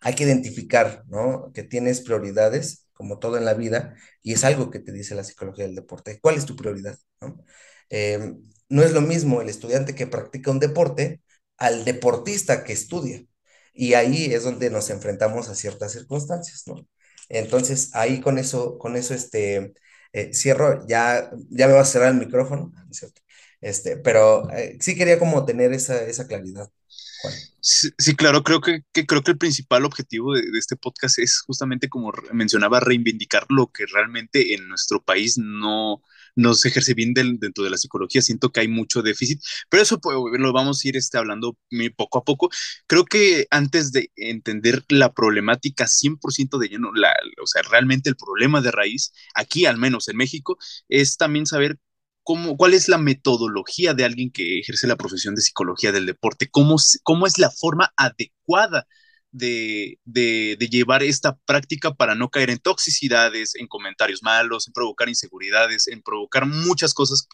hay 0.00 0.14
que 0.14 0.24
identificar, 0.24 1.04
¿no? 1.08 1.52
Que 1.52 1.62
tienes 1.62 2.00
prioridades, 2.00 2.86
como 2.92 3.18
todo 3.18 3.36
en 3.38 3.44
la 3.44 3.54
vida, 3.54 3.94
y 4.22 4.32
es 4.32 4.44
algo 4.44 4.70
que 4.70 4.80
te 4.80 4.92
dice 4.92 5.14
la 5.14 5.24
psicología 5.24 5.64
del 5.66 5.74
deporte. 5.76 6.18
¿Cuál 6.20 6.36
es 6.36 6.46
tu 6.46 6.56
prioridad? 6.56 6.98
¿no? 7.20 7.44
Eh, 7.90 8.34
no 8.68 8.82
es 8.82 8.92
lo 8.92 9.00
mismo 9.00 9.40
el 9.40 9.48
estudiante 9.48 9.94
que 9.94 10.06
practica 10.06 10.50
un 10.50 10.58
deporte 10.60 11.22
al 11.56 11.84
deportista 11.84 12.64
que 12.64 12.72
estudia. 12.72 13.24
Y 13.72 13.94
ahí 13.94 14.26
es 14.34 14.42
donde 14.44 14.70
nos 14.70 14.90
enfrentamos 14.90 15.48
a 15.48 15.54
ciertas 15.54 15.92
circunstancias, 15.92 16.64
¿no? 16.66 16.86
Entonces, 17.28 17.90
ahí 17.94 18.20
con 18.20 18.38
eso, 18.38 18.78
con 18.78 18.96
eso, 18.96 19.14
este, 19.14 19.74
eh, 20.12 20.32
cierro, 20.34 20.86
ya, 20.88 21.30
ya 21.50 21.66
me 21.68 21.74
va 21.74 21.80
a 21.82 21.84
cerrar 21.84 22.12
el 22.12 22.18
micrófono, 22.18 22.72
¿no 22.74 22.90
es 22.90 22.98
cierto? 22.98 23.22
Este, 23.60 23.96
pero 23.96 24.50
eh, 24.52 24.78
sí 24.80 24.96
quería 24.96 25.18
como 25.18 25.44
tener 25.44 25.72
esa, 25.72 26.02
esa 26.04 26.26
claridad, 26.26 26.70
Sí, 27.60 28.14
claro, 28.16 28.44
creo 28.44 28.60
que, 28.60 28.84
creo 28.92 29.22
que 29.22 29.32
el 29.32 29.38
principal 29.38 29.84
objetivo 29.84 30.34
de, 30.34 30.42
este 30.58 30.76
podcast 30.76 31.18
es 31.18 31.40
justamente, 31.40 31.88
como 31.88 32.12
mencionaba, 32.32 32.80
reivindicar 32.80 33.46
lo 33.50 33.66
que 33.72 33.84
realmente 33.86 34.54
en 34.54 34.68
nuestro 34.68 35.02
país 35.02 35.36
no, 35.38 36.02
no 36.36 36.54
se 36.54 36.68
ejerce 36.68 36.94
bien 36.94 37.12
dentro 37.14 37.64
de 37.64 37.70
la 37.70 37.76
psicología. 37.76 38.22
Siento 38.22 38.52
que 38.52 38.60
hay 38.60 38.68
mucho 38.68 39.02
déficit, 39.02 39.42
pero 39.68 39.82
eso 39.82 40.00
pues, 40.00 40.16
lo 40.38 40.52
vamos 40.52 40.84
a 40.84 40.88
ir 40.88 40.96
este, 40.96 41.18
hablando 41.18 41.58
poco 41.96 42.18
a 42.18 42.24
poco. 42.24 42.48
Creo 42.86 43.04
que 43.04 43.46
antes 43.50 43.92
de 43.92 44.12
entender 44.16 44.84
la 44.88 45.12
problemática 45.12 45.86
100% 45.86 46.58
de 46.58 46.68
lleno, 46.68 46.90
o 46.90 47.46
sea, 47.46 47.62
realmente 47.62 48.08
el 48.08 48.16
problema 48.16 48.60
de 48.60 48.70
raíz, 48.70 49.12
aquí 49.34 49.66
al 49.66 49.78
menos 49.78 50.08
en 50.08 50.16
México, 50.16 50.58
es 50.88 51.16
también 51.16 51.44
saber 51.46 51.78
cómo, 52.28 52.58
cuál 52.58 52.74
es 52.74 52.90
la 52.90 52.98
metodología 52.98 53.94
de 53.94 54.04
alguien 54.04 54.30
que 54.30 54.58
ejerce 54.58 54.86
la 54.86 54.96
profesión 54.96 55.34
de 55.34 55.40
psicología 55.40 55.92
del 55.92 56.04
deporte, 56.04 56.50
cómo, 56.50 56.76
es 56.76 57.38
la 57.38 57.50
forma 57.50 57.90
adecuada 57.96 58.86
de, 59.32 59.98
llevar 60.70 61.02
esta 61.02 61.38
práctica 61.46 61.94
para 61.94 62.14
no 62.14 62.28
caer 62.28 62.50
en 62.50 62.58
toxicidades, 62.58 63.54
en 63.54 63.66
comentarios 63.66 64.22
malos, 64.22 64.68
en 64.68 64.74
provocar 64.74 65.08
inseguridades, 65.08 65.88
en 65.88 66.02
provocar 66.02 66.44
muchas 66.44 66.92
cosas 66.92 67.26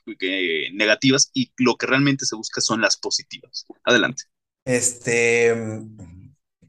negativas 0.74 1.28
y 1.34 1.50
lo 1.56 1.74
que 1.74 1.86
realmente 1.86 2.24
se 2.24 2.36
busca 2.36 2.60
son 2.60 2.80
las 2.80 2.96
positivas. 2.96 3.66
Adelante. 3.82 4.22
Este, 4.64 5.56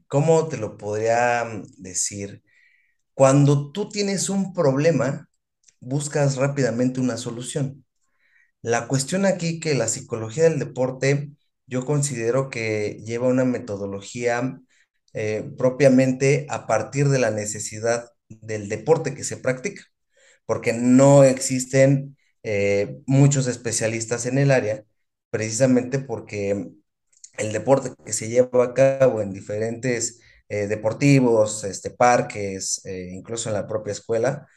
¿cómo 0.08 0.48
te 0.48 0.56
lo 0.56 0.76
podría 0.76 1.44
decir? 1.76 2.42
Cuando 3.14 3.70
tú 3.70 3.88
tienes 3.88 4.28
un 4.30 4.52
problema, 4.52 5.30
buscas 5.78 6.34
rápidamente 6.34 6.98
una 6.98 7.16
solución. 7.18 7.85
La 8.66 8.88
cuestión 8.88 9.26
aquí 9.26 9.60
que 9.60 9.74
la 9.76 9.86
psicología 9.86 10.42
del 10.44 10.58
deporte, 10.58 11.30
yo 11.68 11.86
considero 11.86 12.50
que 12.50 13.00
lleva 13.04 13.28
una 13.28 13.44
metodología 13.44 14.60
eh, 15.14 15.48
propiamente 15.56 16.46
a 16.50 16.66
partir 16.66 17.08
de 17.08 17.20
la 17.20 17.30
necesidad 17.30 18.10
del 18.28 18.68
deporte 18.68 19.14
que 19.14 19.22
se 19.22 19.36
practica, 19.36 19.84
porque 20.46 20.72
no 20.72 21.22
existen 21.24 22.16
eh, 22.42 22.98
muchos 23.06 23.46
especialistas 23.46 24.26
en 24.26 24.38
el 24.38 24.50
área, 24.50 24.84
precisamente 25.30 26.00
porque 26.00 26.68
el 27.38 27.52
deporte 27.52 27.92
que 28.04 28.12
se 28.12 28.28
lleva 28.28 28.64
a 28.64 28.74
cabo 28.74 29.22
en 29.22 29.32
diferentes 29.32 30.20
eh, 30.48 30.66
deportivos, 30.66 31.62
este, 31.64 31.90
parques, 31.90 32.82
incluso 32.84 33.48
en 33.48 33.54
la 33.54 33.68
propia 33.68 33.92
escuela, 33.92 34.48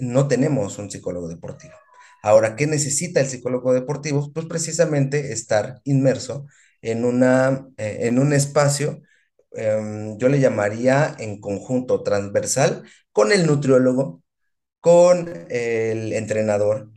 no 0.00 0.28
tenemos 0.28 0.78
un 0.78 0.90
psicólogo 0.90 1.28
deportivo. 1.28 1.74
Ahora, 2.22 2.56
¿qué 2.56 2.66
necesita 2.66 3.20
el 3.20 3.26
psicólogo 3.26 3.72
deportivo? 3.72 4.32
Pues 4.32 4.46
precisamente 4.46 5.32
estar 5.32 5.80
inmerso 5.84 6.46
en, 6.82 7.04
una, 7.04 7.68
eh, 7.76 7.98
en 8.02 8.18
un 8.18 8.32
espacio, 8.32 9.02
eh, 9.56 10.14
yo 10.18 10.28
le 10.28 10.40
llamaría 10.40 11.14
en 11.18 11.40
conjunto 11.40 12.02
transversal, 12.02 12.84
con 13.12 13.32
el 13.32 13.46
nutriólogo, 13.46 14.22
con 14.80 15.28
el 15.50 16.12
entrenador, 16.12 16.90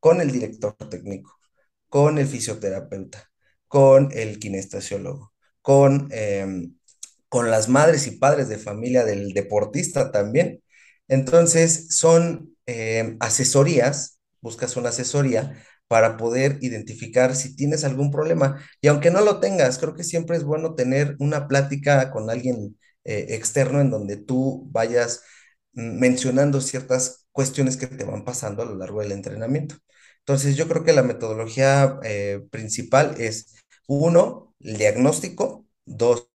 con 0.00 0.20
el 0.20 0.30
director 0.32 0.74
técnico, 0.90 1.38
con 1.88 2.18
el 2.18 2.26
fisioterapeuta, 2.26 3.30
con 3.68 4.10
el 4.12 4.38
kinestasiólogo, 4.38 5.32
con, 5.62 6.08
eh, 6.12 6.68
con 7.28 7.50
las 7.50 7.68
madres 7.68 8.06
y 8.06 8.12
padres 8.12 8.48
de 8.48 8.58
familia 8.58 9.04
del 9.04 9.32
deportista 9.32 10.12
también. 10.12 10.62
Entonces, 11.08 11.88
son 11.96 12.56
eh, 12.66 13.16
asesorías, 13.20 14.15
buscas 14.46 14.76
una 14.76 14.90
asesoría 14.90 15.60
para 15.88 16.16
poder 16.16 16.58
identificar 16.62 17.34
si 17.34 17.56
tienes 17.56 17.84
algún 17.84 18.10
problema. 18.12 18.62
Y 18.80 18.88
aunque 18.88 19.10
no 19.10 19.20
lo 19.22 19.40
tengas, 19.40 19.78
creo 19.78 19.94
que 19.94 20.04
siempre 20.04 20.36
es 20.36 20.44
bueno 20.44 20.74
tener 20.74 21.16
una 21.18 21.48
plática 21.48 22.10
con 22.12 22.30
alguien 22.30 22.78
eh, 23.04 23.26
externo 23.30 23.80
en 23.80 23.90
donde 23.90 24.16
tú 24.16 24.68
vayas 24.70 25.22
mm, 25.74 25.98
mencionando 25.98 26.60
ciertas 26.60 27.26
cuestiones 27.32 27.76
que 27.76 27.86
te 27.88 28.04
van 28.04 28.24
pasando 28.24 28.62
a 28.62 28.66
lo 28.66 28.76
largo 28.76 29.00
del 29.00 29.12
entrenamiento. 29.12 29.76
Entonces, 30.20 30.56
yo 30.56 30.68
creo 30.68 30.84
que 30.84 30.92
la 30.92 31.02
metodología 31.02 31.98
eh, 32.04 32.40
principal 32.50 33.14
es, 33.18 33.54
uno, 33.88 34.54
el 34.60 34.76
diagnóstico, 34.78 35.66
dos, 35.84 36.28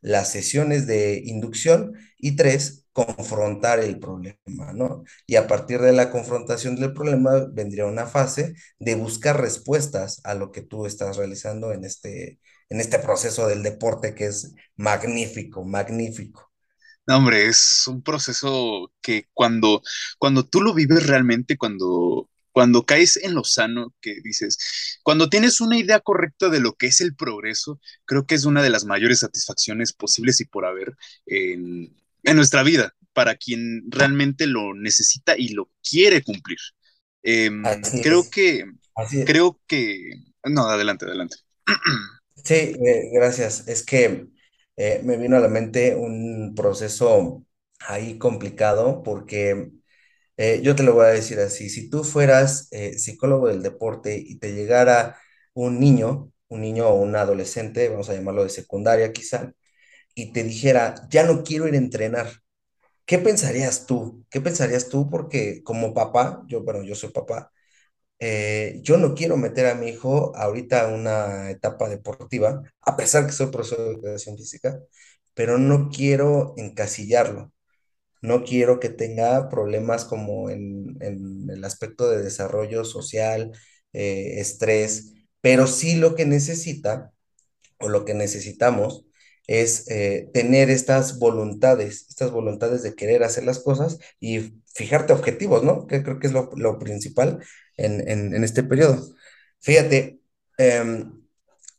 las 0.00 0.30
sesiones 0.32 0.86
de 0.86 1.20
inducción 1.24 1.94
y 2.18 2.36
tres, 2.36 2.79
confrontar 2.92 3.78
el 3.80 3.98
problema, 3.98 4.72
¿no? 4.74 5.04
Y 5.26 5.36
a 5.36 5.46
partir 5.46 5.80
de 5.80 5.92
la 5.92 6.10
confrontación 6.10 6.76
del 6.76 6.92
problema 6.92 7.46
vendría 7.52 7.86
una 7.86 8.06
fase 8.06 8.54
de 8.78 8.94
buscar 8.96 9.40
respuestas 9.40 10.20
a 10.24 10.34
lo 10.34 10.50
que 10.52 10.62
tú 10.62 10.86
estás 10.86 11.16
realizando 11.16 11.72
en 11.72 11.84
este, 11.84 12.40
en 12.68 12.80
este 12.80 12.98
proceso 12.98 13.46
del 13.46 13.62
deporte 13.62 14.14
que 14.14 14.26
es 14.26 14.54
magnífico, 14.76 15.64
magnífico. 15.64 16.50
No, 17.06 17.16
hombre, 17.18 17.46
es 17.46 17.86
un 17.88 18.02
proceso 18.02 18.92
que 19.00 19.26
cuando, 19.32 19.82
cuando 20.18 20.46
tú 20.46 20.60
lo 20.60 20.74
vives 20.74 21.06
realmente, 21.06 21.56
cuando, 21.56 22.28
cuando 22.52 22.84
caes 22.84 23.16
en 23.16 23.34
lo 23.34 23.42
sano, 23.44 23.94
que 24.00 24.20
dices, 24.22 24.98
cuando 25.02 25.28
tienes 25.28 25.60
una 25.60 25.78
idea 25.78 26.00
correcta 26.00 26.48
de 26.48 26.60
lo 26.60 26.74
que 26.74 26.86
es 26.86 27.00
el 27.00 27.16
progreso, 27.16 27.80
creo 28.04 28.26
que 28.26 28.34
es 28.34 28.44
una 28.44 28.62
de 28.62 28.70
las 28.70 28.84
mayores 28.84 29.20
satisfacciones 29.20 29.92
posibles 29.92 30.40
y 30.40 30.44
por 30.44 30.66
haber 30.66 30.94
en, 31.26 31.96
en 32.24 32.36
nuestra 32.36 32.62
vida, 32.62 32.94
para 33.12 33.36
quien 33.36 33.84
realmente 33.88 34.46
lo 34.46 34.74
necesita 34.74 35.34
y 35.36 35.48
lo 35.48 35.70
quiere 35.88 36.22
cumplir. 36.22 36.58
Em, 37.22 37.62
creo 38.02 38.20
es, 38.20 38.28
que, 38.30 38.64
así 38.94 39.20
es. 39.20 39.26
creo 39.26 39.60
que, 39.66 40.10
no, 40.44 40.66
adelante, 40.66 41.06
adelante. 41.06 41.36
Sí, 42.42 42.54
eh, 42.54 43.10
gracias. 43.12 43.68
Es 43.68 43.84
que 43.84 44.26
eh, 44.76 45.02
me 45.04 45.18
vino 45.18 45.36
a 45.36 45.40
la 45.40 45.48
mente 45.48 45.94
un 45.94 46.54
proceso 46.56 47.44
ahí 47.80 48.16
complicado 48.18 49.02
porque 49.02 49.70
eh, 50.36 50.60
yo 50.62 50.74
te 50.74 50.82
lo 50.82 50.94
voy 50.94 51.06
a 51.06 51.08
decir 51.08 51.38
así, 51.40 51.68
si 51.68 51.90
tú 51.90 52.02
fueras 52.04 52.68
eh, 52.72 52.98
psicólogo 52.98 53.48
del 53.48 53.62
deporte 53.62 54.16
y 54.16 54.38
te 54.38 54.54
llegara 54.54 55.18
un 55.52 55.78
niño, 55.78 56.32
un 56.48 56.62
niño 56.62 56.88
o 56.88 56.94
un 56.94 57.14
adolescente, 57.16 57.88
vamos 57.90 58.08
a 58.08 58.14
llamarlo 58.14 58.44
de 58.44 58.48
secundaria 58.50 59.12
quizá, 59.12 59.52
y 60.22 60.32
te 60.32 60.42
dijera, 60.44 60.94
ya 61.10 61.24
no 61.24 61.42
quiero 61.44 61.68
ir 61.68 61.74
a 61.74 61.78
entrenar, 61.78 62.30
¿qué 63.06 63.18
pensarías 63.18 63.86
tú? 63.86 64.26
¿Qué 64.30 64.40
pensarías 64.40 64.88
tú? 64.88 65.10
Porque 65.10 65.62
como 65.64 65.94
papá, 65.94 66.44
yo, 66.48 66.62
bueno, 66.64 66.82
yo 66.84 66.94
soy 66.94 67.10
papá, 67.10 67.52
eh, 68.20 68.80
yo 68.82 68.98
no 68.98 69.14
quiero 69.14 69.36
meter 69.36 69.66
a 69.66 69.74
mi 69.74 69.88
hijo 69.90 70.36
ahorita 70.36 70.82
a 70.84 70.88
una 70.94 71.50
etapa 71.50 71.88
deportiva, 71.88 72.62
a 72.82 72.96
pesar 72.96 73.26
que 73.26 73.32
soy 73.32 73.48
profesor 73.48 73.78
de 73.80 73.90
educación 73.92 74.36
física, 74.38 74.78
pero 75.34 75.58
no 75.58 75.90
quiero 75.90 76.54
encasillarlo. 76.56 77.52
No 78.22 78.44
quiero 78.44 78.80
que 78.80 78.90
tenga 78.90 79.48
problemas 79.48 80.04
como 80.04 80.50
en, 80.50 80.98
el 81.00 81.64
aspecto 81.64 82.10
de 82.10 82.22
desarrollo 82.22 82.84
social, 82.84 83.52
eh, 83.92 84.40
estrés, 84.40 85.14
pero 85.40 85.66
sí 85.66 85.96
lo 85.96 86.14
que 86.16 86.26
necesita 86.26 87.12
o 87.78 87.88
lo 87.88 88.04
que 88.04 88.14
necesitamos 88.14 89.06
es 89.50 89.90
eh, 89.90 90.30
tener 90.32 90.70
estas 90.70 91.18
voluntades, 91.18 92.06
estas 92.08 92.30
voluntades 92.30 92.84
de 92.84 92.94
querer 92.94 93.24
hacer 93.24 93.42
las 93.42 93.58
cosas 93.58 93.98
y 94.20 94.54
fijarte 94.72 95.12
objetivos, 95.12 95.64
¿no? 95.64 95.88
Que 95.88 96.04
creo 96.04 96.20
que 96.20 96.28
es 96.28 96.32
lo, 96.32 96.78
principal 96.78 97.40
en, 97.76 98.08
en, 98.08 98.44
este 98.44 98.62
periodo. 98.62 99.12
Fíjate, 99.58 100.20
em, 100.56 101.12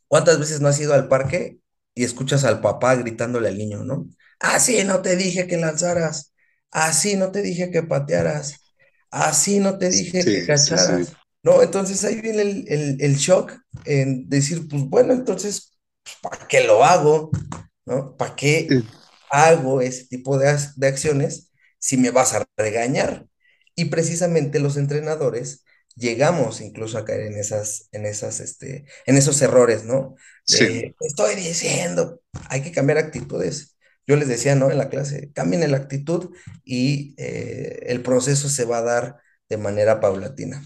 ¿cuántas 0.06 0.38
veces 0.38 0.60
no 0.60 0.68
has 0.68 0.78
ido 0.80 0.92
al 0.92 1.08
parque 1.08 1.60
y 1.94 2.04
escuchas 2.04 2.44
al 2.44 2.60
papá 2.60 2.94
gritándole 2.96 3.48
al 3.48 3.56
niño, 3.56 3.84
¿no? 3.84 4.06
Así 4.38 4.84
no 4.84 5.00
te 5.00 5.16
dije 5.16 5.46
que 5.46 5.56
lanzaras, 5.56 6.34
así 6.70 7.16
no 7.16 7.32
te 7.32 7.40
dije 7.40 7.70
que 7.70 7.82
patearas, 7.82 8.60
así 9.10 9.60
no 9.60 9.78
te 9.78 9.88
dije 9.88 10.22
que 10.22 10.44
cacharas. 10.44 11.14
No, 11.42 11.62
entonces 11.62 12.04
ahí 12.04 12.20
viene 12.20 12.42
el, 12.68 13.16
shock 13.16 13.54
en 13.86 14.28
decir, 14.28 14.68
pues 14.68 14.82
bueno, 14.84 15.14
entonces, 15.14 15.71
¿para 16.22 16.46
qué 16.48 16.64
lo 16.64 16.84
hago? 16.84 17.30
¿No? 17.86 18.16
¿Para 18.16 18.36
qué 18.36 18.78
hago 19.30 19.80
ese 19.80 20.06
tipo 20.06 20.38
de, 20.38 20.56
de 20.76 20.86
acciones 20.86 21.52
si 21.78 21.96
me 21.96 22.10
vas 22.10 22.34
a 22.34 22.44
regañar? 22.56 23.26
Y 23.74 23.86
precisamente 23.86 24.60
los 24.60 24.76
entrenadores 24.76 25.64
llegamos 25.96 26.60
incluso 26.60 26.98
a 26.98 27.04
caer 27.04 27.22
en 27.22 27.36
esas, 27.38 27.88
en 27.92 28.06
esas, 28.06 28.40
este, 28.40 28.86
en 29.06 29.16
esos 29.16 29.40
errores, 29.42 29.84
¿no? 29.84 30.16
sí. 30.46 30.94
Estoy 31.00 31.34
diciendo, 31.36 32.20
hay 32.48 32.62
que 32.62 32.72
cambiar 32.72 32.98
actitudes. 32.98 33.76
Yo 34.06 34.16
les 34.16 34.28
decía, 34.28 34.54
¿no? 34.54 34.70
En 34.70 34.78
la 34.78 34.88
clase, 34.88 35.30
cambien 35.32 35.70
la 35.70 35.76
actitud 35.76 36.34
y 36.64 37.14
eh, 37.18 37.80
el 37.86 38.02
proceso 38.02 38.48
se 38.48 38.64
va 38.64 38.78
a 38.78 38.82
dar 38.82 39.16
de 39.48 39.56
manera 39.58 40.00
paulatina. 40.00 40.64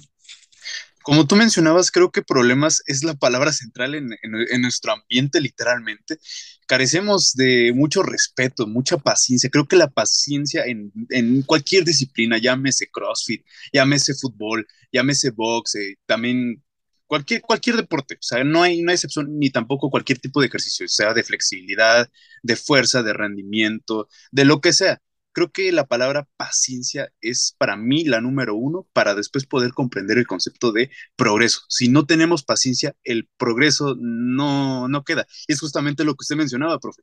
Como 1.06 1.24
tú 1.24 1.36
mencionabas, 1.36 1.92
creo 1.92 2.10
que 2.10 2.20
problemas 2.22 2.82
es 2.86 3.04
la 3.04 3.14
palabra 3.14 3.52
central 3.52 3.94
en, 3.94 4.60
nuestro 4.60 4.92
ambiente, 4.92 5.40
literalmente. 5.40 6.18
Carecemos 6.66 7.34
de 7.34 7.72
mucho 7.72 8.02
respeto, 8.02 8.66
mucha 8.66 8.96
paciencia. 8.98 9.48
Creo 9.48 9.68
que 9.68 9.76
la 9.76 9.88
paciencia 9.88 10.64
en, 10.66 11.42
cualquier 11.42 11.84
disciplina, 11.84 12.38
llámese 12.38 12.88
CrossFit, 12.90 13.46
llámese 13.72 14.14
fútbol, 14.14 14.66
llámese 14.90 15.30
box, 15.30 15.78
también 16.06 16.64
cualquier, 17.06 17.40
cualquier 17.40 17.76
deporte. 17.76 18.16
O 18.16 18.22
sea, 18.22 18.42
no 18.42 18.64
hay, 18.64 18.82
no 18.82 18.90
hay 18.90 18.94
excepción, 18.94 19.38
ni 19.38 19.50
tampoco 19.50 19.90
cualquier 19.90 20.18
tipo 20.18 20.40
de 20.40 20.48
ejercicio, 20.48 20.88
sea 20.88 21.14
de 21.14 21.22
flexibilidad, 21.22 22.10
de 22.42 22.56
fuerza, 22.56 23.04
de 23.04 23.12
rendimiento, 23.12 24.08
de 24.32 24.44
lo 24.44 24.60
que 24.60 24.72
sea 24.72 25.00
creo 25.36 25.52
que 25.52 25.70
la 25.70 25.86
palabra 25.86 26.26
paciencia 26.38 27.12
es 27.20 27.54
para 27.58 27.76
mí 27.76 28.04
la 28.04 28.22
número 28.22 28.54
uno 28.54 28.88
para 28.94 29.14
después 29.14 29.44
poder 29.44 29.74
comprender 29.74 30.16
el 30.16 30.26
concepto 30.26 30.72
de 30.72 30.90
progreso. 31.14 31.60
Si 31.68 31.88
no 31.88 32.06
tenemos 32.06 32.42
paciencia, 32.42 32.96
el 33.04 33.28
progreso 33.36 33.96
no, 34.00 34.88
no 34.88 35.04
queda. 35.04 35.26
Y 35.46 35.52
es 35.52 35.60
justamente 35.60 36.04
lo 36.04 36.14
que 36.14 36.22
usted 36.22 36.36
mencionaba, 36.36 36.80
profe. 36.80 37.02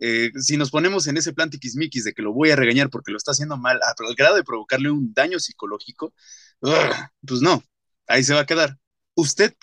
Eh, 0.00 0.32
si 0.40 0.56
nos 0.56 0.72
ponemos 0.72 1.06
en 1.06 1.18
ese 1.18 1.32
plan 1.32 1.50
tiquismiquis 1.50 2.02
de 2.02 2.14
que 2.14 2.22
lo 2.22 2.32
voy 2.32 2.50
a 2.50 2.56
regañar 2.56 2.90
porque 2.90 3.12
lo 3.12 3.16
está 3.16 3.30
haciendo 3.30 3.56
mal, 3.56 3.78
al 3.80 4.14
grado 4.16 4.34
de 4.34 4.42
provocarle 4.42 4.90
un 4.90 5.14
daño 5.14 5.38
psicológico, 5.38 6.12
pues 6.60 7.42
no, 7.42 7.62
ahí 8.08 8.24
se 8.24 8.34
va 8.34 8.40
a 8.40 8.46
quedar. 8.46 8.76
Usted, 9.14 9.54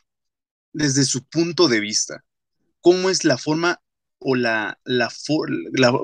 desde 0.71 1.03
su 1.03 1.25
punto 1.25 1.67
de 1.67 1.81
vista, 1.81 2.23
¿cómo 2.79 3.09
es 3.09 3.25
la 3.25 3.37
forma 3.37 3.81
o 4.27 4.33
la, 4.33 4.79
la, 4.85 5.07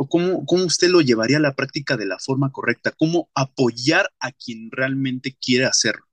¿cómo, 0.08 0.46
usted 0.64 0.90
lo 0.90 1.02
llevaría 1.02 1.38
a 1.38 1.40
la 1.40 1.56
práctica 1.56 1.98
de 1.98 2.06
la 2.06 2.20
forma 2.20 2.52
correcta? 2.52 2.92
¿Cómo 2.92 3.32
apoyar 3.34 4.12
a 4.20 4.32
quien 4.32 4.70
realmente 4.70 5.36
quiere 5.44 5.66
hacerlo? 5.66 6.06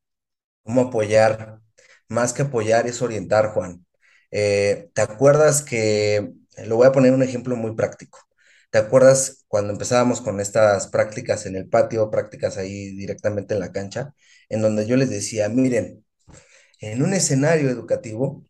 ¿Cómo 0.62 0.80
apoyar? 0.80 1.60
Más 2.08 2.32
que 2.32 2.42
apoyar 2.42 2.86
es 2.86 3.02
orientar, 3.02 3.52
Juan. 3.52 3.84
Eh, 4.30 4.88
¿Te 4.94 5.02
acuerdas 5.02 5.60
que, 5.60 6.32
lo 6.64 6.76
voy 6.76 6.86
a 6.86 6.92
poner 6.92 7.12
un 7.12 7.22
ejemplo 7.22 7.56
muy 7.56 7.74
práctico? 7.74 8.20
¿Te 8.70 8.78
acuerdas 8.78 9.44
cuando 9.46 9.74
empezábamos 9.74 10.22
con 10.22 10.40
estas 10.40 10.86
prácticas 10.86 11.44
en 11.44 11.56
el 11.56 11.68
patio, 11.68 12.10
prácticas 12.10 12.56
ahí 12.56 12.96
directamente 12.96 13.52
en 13.52 13.60
la 13.60 13.70
cancha, 13.70 14.14
en 14.48 14.62
donde 14.62 14.86
yo 14.86 14.96
les 14.96 15.10
decía, 15.10 15.50
miren, 15.50 16.06
en 16.80 17.02
un 17.02 17.12
escenario 17.12 17.68
educativo, 17.68 18.44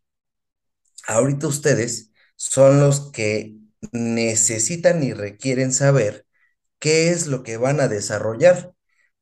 ahorita 1.07 1.47
ustedes 1.47 2.08
son 2.39 2.81
los 2.81 3.11
que 3.11 3.57
necesitan 3.93 5.03
y 5.03 5.13
requieren 5.13 5.73
saber 5.73 6.25
qué 6.79 7.09
es 7.11 7.27
lo 7.27 7.43
que 7.43 7.57
van 7.57 7.79
a 7.81 7.87
desarrollar. 7.89 8.73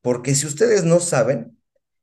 Porque 0.01 0.35
si 0.35 0.47
ustedes 0.47 0.83
no 0.85 0.99
saben, 0.99 1.59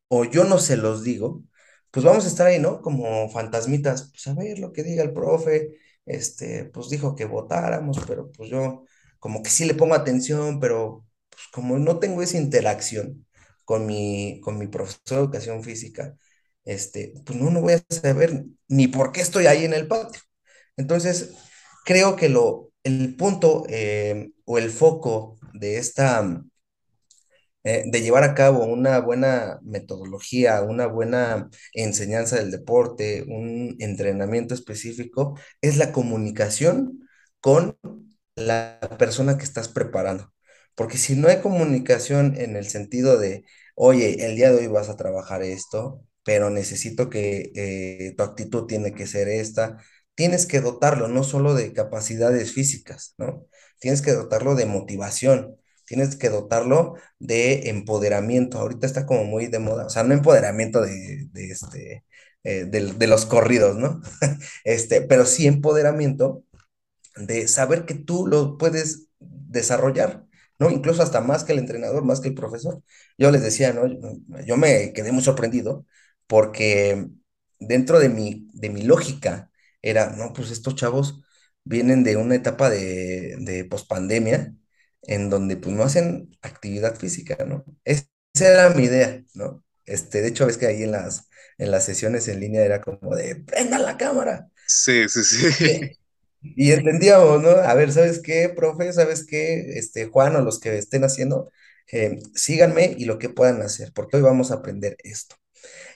o 0.08 0.24
yo 0.24 0.44
no 0.44 0.58
se 0.58 0.76
los 0.76 1.02
digo, 1.04 1.42
pues 1.90 2.04
vamos 2.04 2.24
a 2.24 2.28
estar 2.28 2.46
ahí, 2.46 2.58
¿no? 2.60 2.80
Como 2.82 3.28
fantasmitas, 3.30 4.10
pues 4.10 4.26
a 4.28 4.34
ver 4.34 4.58
lo 4.58 4.72
que 4.72 4.82
diga 4.84 5.02
el 5.02 5.12
profe, 5.12 5.78
este, 6.06 6.66
pues 6.66 6.88
dijo 6.90 7.14
que 7.16 7.24
votáramos, 7.26 7.98
pero 8.06 8.30
pues 8.32 8.50
yo 8.50 8.84
como 9.18 9.42
que 9.42 9.50
sí 9.50 9.64
le 9.64 9.74
pongo 9.74 9.94
atención, 9.94 10.60
pero 10.60 11.06
pues 11.30 11.42
como 11.52 11.78
no 11.78 11.98
tengo 11.98 12.22
esa 12.22 12.36
interacción 12.38 13.26
con 13.64 13.86
mi, 13.86 14.40
con 14.42 14.58
mi 14.58 14.66
profesor 14.68 15.02
de 15.08 15.16
educación 15.16 15.62
física, 15.64 16.16
este, 16.64 17.14
pues 17.24 17.38
no, 17.38 17.50
no 17.50 17.60
voy 17.62 17.74
a 17.74 17.84
saber 17.94 18.44
ni 18.68 18.88
por 18.88 19.12
qué 19.12 19.20
estoy 19.20 19.46
ahí 19.46 19.64
en 19.64 19.74
el 19.74 19.86
patio. 19.88 20.20
Entonces, 20.76 21.34
creo 21.84 22.16
que 22.16 22.28
lo, 22.28 22.70
el 22.84 23.16
punto 23.16 23.64
eh, 23.68 24.30
o 24.44 24.58
el 24.58 24.70
foco 24.70 25.36
de 25.54 25.78
esta, 25.78 26.22
eh, 27.64 27.84
de 27.86 28.02
llevar 28.02 28.24
a 28.24 28.34
cabo 28.34 28.64
una 28.64 28.98
buena 29.00 29.58
metodología, 29.62 30.62
una 30.62 30.86
buena 30.86 31.48
enseñanza 31.72 32.36
del 32.36 32.50
deporte, 32.50 33.24
un 33.28 33.76
entrenamiento 33.80 34.54
específico, 34.54 35.38
es 35.62 35.76
la 35.78 35.92
comunicación 35.92 37.08
con 37.40 37.78
la 38.36 38.78
persona 38.98 39.38
que 39.38 39.44
estás 39.44 39.68
preparando. 39.68 40.32
Porque 40.74 40.98
si 40.98 41.14
no 41.16 41.28
hay 41.28 41.40
comunicación 41.40 42.36
en 42.36 42.56
el 42.56 42.66
sentido 42.68 43.18
de, 43.18 43.44
oye, 43.76 44.26
el 44.26 44.36
día 44.36 44.50
de 44.52 44.58
hoy 44.58 44.66
vas 44.66 44.88
a 44.88 44.96
trabajar 44.96 45.42
esto, 45.42 46.02
pero 46.24 46.50
necesito 46.50 47.08
que 47.10 47.52
eh, 47.54 48.14
tu 48.16 48.22
actitud 48.24 48.66
tiene 48.66 48.92
que 48.94 49.06
ser 49.06 49.28
esta, 49.28 49.78
tienes 50.14 50.46
que 50.46 50.60
dotarlo 50.60 51.08
no 51.08 51.24
solo 51.24 51.54
de 51.54 51.72
capacidades 51.72 52.52
físicas, 52.52 53.14
¿no? 53.18 53.46
Tienes 53.80 54.02
que 54.02 54.12
dotarlo 54.12 54.54
de 54.54 54.66
motivación, 54.66 55.56
tienes 55.86 56.16
que 56.16 56.30
dotarlo 56.30 56.94
de 57.18 57.68
empoderamiento. 57.70 58.58
Ahorita 58.58 58.86
está 58.86 59.06
como 59.06 59.24
muy 59.24 59.46
de 59.48 59.58
moda, 59.58 59.86
o 59.86 59.90
sea, 59.90 60.04
no 60.04 60.14
empoderamiento 60.14 60.80
de, 60.80 61.28
este, 61.34 62.04
eh, 62.44 62.64
de, 62.66 63.06
los 63.06 63.26
corridos, 63.26 63.76
¿no? 63.76 64.00
este, 64.64 65.02
pero 65.02 65.26
sí 65.26 65.46
empoderamiento 65.46 66.44
de 67.16 67.48
saber 67.48 67.84
que 67.86 67.94
tú 67.94 68.26
lo 68.26 68.58
puedes 68.58 69.08
desarrollar, 69.20 70.24
¿no? 70.58 70.70
Incluso 70.70 71.02
hasta 71.02 71.20
más 71.20 71.44
que 71.44 71.52
el 71.52 71.58
entrenador, 71.58 72.04
más 72.04 72.20
que 72.20 72.28
el 72.28 72.34
profesor. 72.34 72.82
Yo 73.18 73.30
les 73.30 73.42
decía, 73.42 73.72
¿no? 73.72 73.86
Yo 74.44 74.56
me 74.56 74.92
quedé 74.92 75.12
muy 75.12 75.22
sorprendido 75.22 75.86
porque 76.26 77.08
dentro 77.60 77.98
de 77.98 78.08
mi, 78.08 78.48
de 78.52 78.70
mi 78.70 78.82
lógica, 78.82 79.50
era, 79.84 80.10
no, 80.10 80.32
pues 80.32 80.50
estos 80.50 80.74
chavos 80.76 81.22
vienen 81.64 82.04
de 82.04 82.16
una 82.16 82.34
etapa 82.36 82.70
de, 82.70 83.36
de 83.40 83.64
pospandemia 83.64 84.54
en 85.02 85.30
donde 85.30 85.56
pues 85.56 85.74
no 85.74 85.82
hacen 85.84 86.30
actividad 86.42 86.96
física, 86.96 87.44
¿no? 87.44 87.64
esa 87.84 88.06
era 88.38 88.70
mi 88.70 88.84
idea, 88.84 89.22
¿no? 89.34 89.62
Este, 89.84 90.22
de 90.22 90.28
hecho, 90.28 90.46
ves 90.46 90.56
que 90.56 90.66
ahí 90.66 90.82
en 90.82 90.92
las, 90.92 91.28
en 91.58 91.70
las 91.70 91.84
sesiones 91.84 92.26
en 92.28 92.40
línea 92.40 92.64
era 92.64 92.80
como 92.80 93.14
de, 93.14 93.36
prenda 93.36 93.78
la 93.78 93.96
cámara. 93.96 94.48
Sí, 94.66 95.08
sí, 95.08 95.22
sí. 95.24 95.98
Y 96.56 96.72
entendíamos, 96.72 97.42
¿no? 97.42 97.48
A 97.48 97.72
ver, 97.74 97.90
¿sabes 97.90 98.20
qué, 98.20 98.50
profe? 98.54 98.92
¿Sabes 98.92 99.26
qué, 99.26 99.78
este, 99.78 100.06
Juan 100.06 100.36
o 100.36 100.42
los 100.42 100.60
que 100.60 100.76
estén 100.76 101.02
haciendo? 101.02 101.50
Eh, 101.90 102.18
síganme 102.34 102.94
y 102.98 103.06
lo 103.06 103.18
que 103.18 103.30
puedan 103.30 103.62
hacer, 103.62 103.92
porque 103.94 104.18
hoy 104.18 104.22
vamos 104.22 104.50
a 104.50 104.56
aprender 104.56 104.96
esto. 105.04 105.36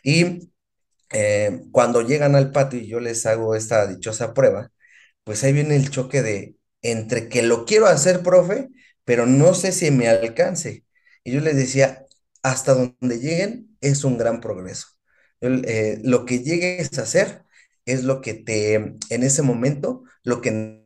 Y 0.03 0.51
eh, 1.11 1.63
cuando 1.73 2.03
llegan 2.03 2.35
al 2.37 2.53
patio 2.53 2.81
y 2.81 2.89
yo 2.89 3.01
les 3.01 3.27
hago 3.27 3.55
esta 3.55 3.87
dichosa 3.87 4.35
prueba, 4.35 4.71
pues 5.25 5.45
ahí 5.45 5.53
viene 5.53 5.77
el 5.77 5.91
choque 5.91 6.23
de 6.23 6.57
entre 6.83 7.29
que 7.29 7.43
lo 7.43 7.65
quiero 7.67 7.87
hacer, 7.87 8.23
profe, 8.23 8.69
pero 9.05 9.27
no 9.27 9.55
sé 9.55 9.73
si 9.73 9.91
me 9.91 10.09
alcance. 10.09 10.85
Y 11.25 11.33
yo 11.33 11.41
les 11.41 11.57
decía, 11.57 12.07
hasta 12.43 12.75
donde 12.75 13.19
lleguen 13.21 13.77
es 13.81 14.05
un 14.05 14.19
gran 14.19 14.41
progreso. 14.41 14.89
Eh, 15.41 16.01
lo 16.05 16.25
que 16.27 16.41
llegues 16.43 16.99
a 16.99 17.03
hacer 17.03 17.43
es 17.87 18.05
lo 18.05 18.21
que 18.21 18.35
te, 18.35 18.75
en 18.75 18.99
ese 19.11 19.43
momento, 19.43 20.05
lo 20.25 20.41
que 20.41 20.85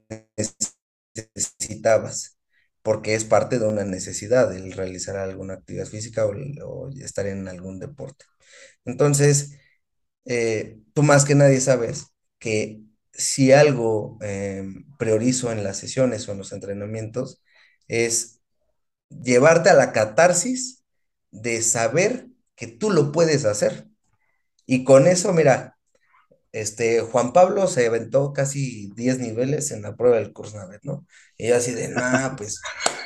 necesitabas, 1.17 2.39
porque 2.83 3.15
es 3.15 3.25
parte 3.25 3.59
de 3.59 3.67
una 3.67 3.85
necesidad, 3.85 4.55
el 4.55 4.73
realizar 4.73 5.17
alguna 5.17 5.55
actividad 5.55 5.87
física 5.87 6.27
o, 6.27 6.33
o 6.67 6.91
estar 7.01 7.27
en 7.27 7.49
algún 7.49 7.79
deporte. 7.79 8.25
Entonces, 8.85 9.53
eh, 10.25 10.79
tú 10.95 11.03
más 11.03 11.25
que 11.25 11.35
nadie 11.35 11.61
sabes 11.61 12.07
que 12.39 12.81
si 13.13 13.53
algo 13.53 14.19
em, 14.23 14.87
priorizo 14.99 15.53
en 15.53 15.65
las 15.65 15.79
sesiones 15.79 16.29
o 16.29 16.33
en 16.33 16.39
los 16.39 16.53
entrenamientos 16.53 17.43
es 17.89 18.41
llevarte 19.11 19.71
a 19.71 19.75
la 19.75 19.93
catarsis 19.93 20.85
de 21.31 21.63
saber 21.63 22.29
que 22.57 22.67
tú 22.67 22.91
lo 22.91 23.13
puedes 23.13 23.45
hacer. 23.45 23.89
Y 24.67 24.85
con 24.85 25.07
eso, 25.07 25.33
mira, 25.33 25.79
este, 26.53 27.01
Juan 27.01 27.33
Pablo 27.33 27.67
se 27.69 27.87
aventó 27.87 28.33
casi 28.33 28.91
10 28.95 29.19
niveles 29.19 29.71
en 29.71 29.83
la 29.83 29.97
prueba 29.97 30.19
del 30.19 30.33
Kursnavet, 30.33 30.83
¿no? 30.85 31.07
Y 31.37 31.49
yo 31.49 31.57
así 31.57 31.73
de, 31.73 31.89
nah, 31.89 32.37
pues, 32.39 32.61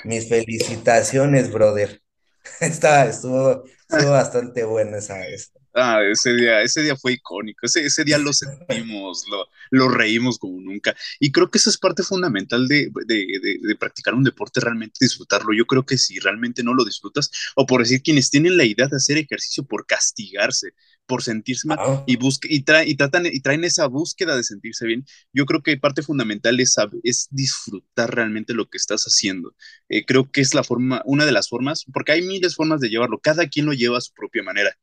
mis 0.05 0.29
felicitaciones, 0.29 1.53
brother. 1.53 2.03
Está, 2.61 3.07
estuvo, 3.07 3.65
estuvo 3.89 4.11
bastante 4.11 4.65
buena 4.65 4.99
esa, 4.99 5.27
esa, 5.29 5.51
Ah, 5.79 6.01
ese 6.11 6.33
día, 6.35 6.63
ese 6.63 6.83
día 6.83 6.97
fue 6.97 7.13
icónico, 7.13 7.67
ese, 7.67 7.85
ese 7.85 8.03
día 8.03 8.17
lo 8.17 8.33
sentimos, 8.33 9.27
lo, 9.29 9.47
lo 9.71 9.91
reímos 9.91 10.39
como 10.39 10.59
nunca. 10.59 10.97
Y 11.21 11.31
creo 11.33 11.51
que 11.51 11.59
esa 11.59 11.69
es 11.69 11.77
parte 11.77 12.03
fundamental 12.03 12.67
de, 12.67 12.91
de, 13.05 13.27
de, 13.43 13.59
de, 13.61 13.77
practicar 13.77 14.15
un 14.15 14.25
deporte, 14.25 14.61
realmente 14.61 14.97
disfrutarlo. 15.03 15.53
Yo 15.53 15.67
creo 15.67 15.85
que 15.85 15.99
si 15.99 16.19
realmente 16.19 16.63
no 16.63 16.73
lo 16.73 16.83
disfrutas, 16.83 17.31
o 17.57 17.67
por 17.67 17.83
decir 17.83 18.03
quienes 18.03 18.31
tienen 18.31 18.57
la 18.57 18.65
idea 18.65 18.87
de 18.87 18.97
hacer 18.97 19.19
ejercicio 19.19 19.65
por 19.65 19.85
castigarse, 19.87 20.73
por 21.07 21.23
sentirse 21.23 21.69
mal, 21.69 22.05
y, 22.07 22.17
busque, 22.17 22.49
y, 22.51 22.63
tra, 22.63 22.85
y, 22.85 22.97
tratan, 22.97 23.27
y 23.27 23.41
traen 23.41 23.65
esa 23.65 23.87
búsqueda 23.87 24.37
de 24.37 24.43
sentirse 24.43 24.87
bien, 24.87 25.05
yo 25.33 25.47
creo 25.47 25.63
que 25.63 25.77
parte 25.77 26.03
fundamental 26.03 26.59
es, 26.61 26.77
es 27.03 27.29
disfrutar 27.31 28.15
realmente 28.15 28.55
lo 28.55 28.69
que 28.69 28.77
estás 28.77 29.05
haciendo. 29.05 29.55
Eh, 29.89 30.05
creo 30.05 30.31
que 30.31 30.41
es 30.41 30.55
la 30.55 30.65
forma, 30.65 31.03
una 31.05 31.25
de 31.25 31.33
las 31.33 31.49
formas, 31.49 31.85
porque 31.93 32.13
hay 32.13 32.23
miles 32.23 32.51
de 32.53 32.57
formas 32.57 32.81
de 32.81 32.89
llevarlo, 32.89 33.21
cada 33.21 33.49
quien 33.49 33.67
lo 33.67 33.73
lleva 33.73 33.99
a 33.99 34.03
su 34.03 34.13
propia 34.13 34.43
manera. 34.43 34.77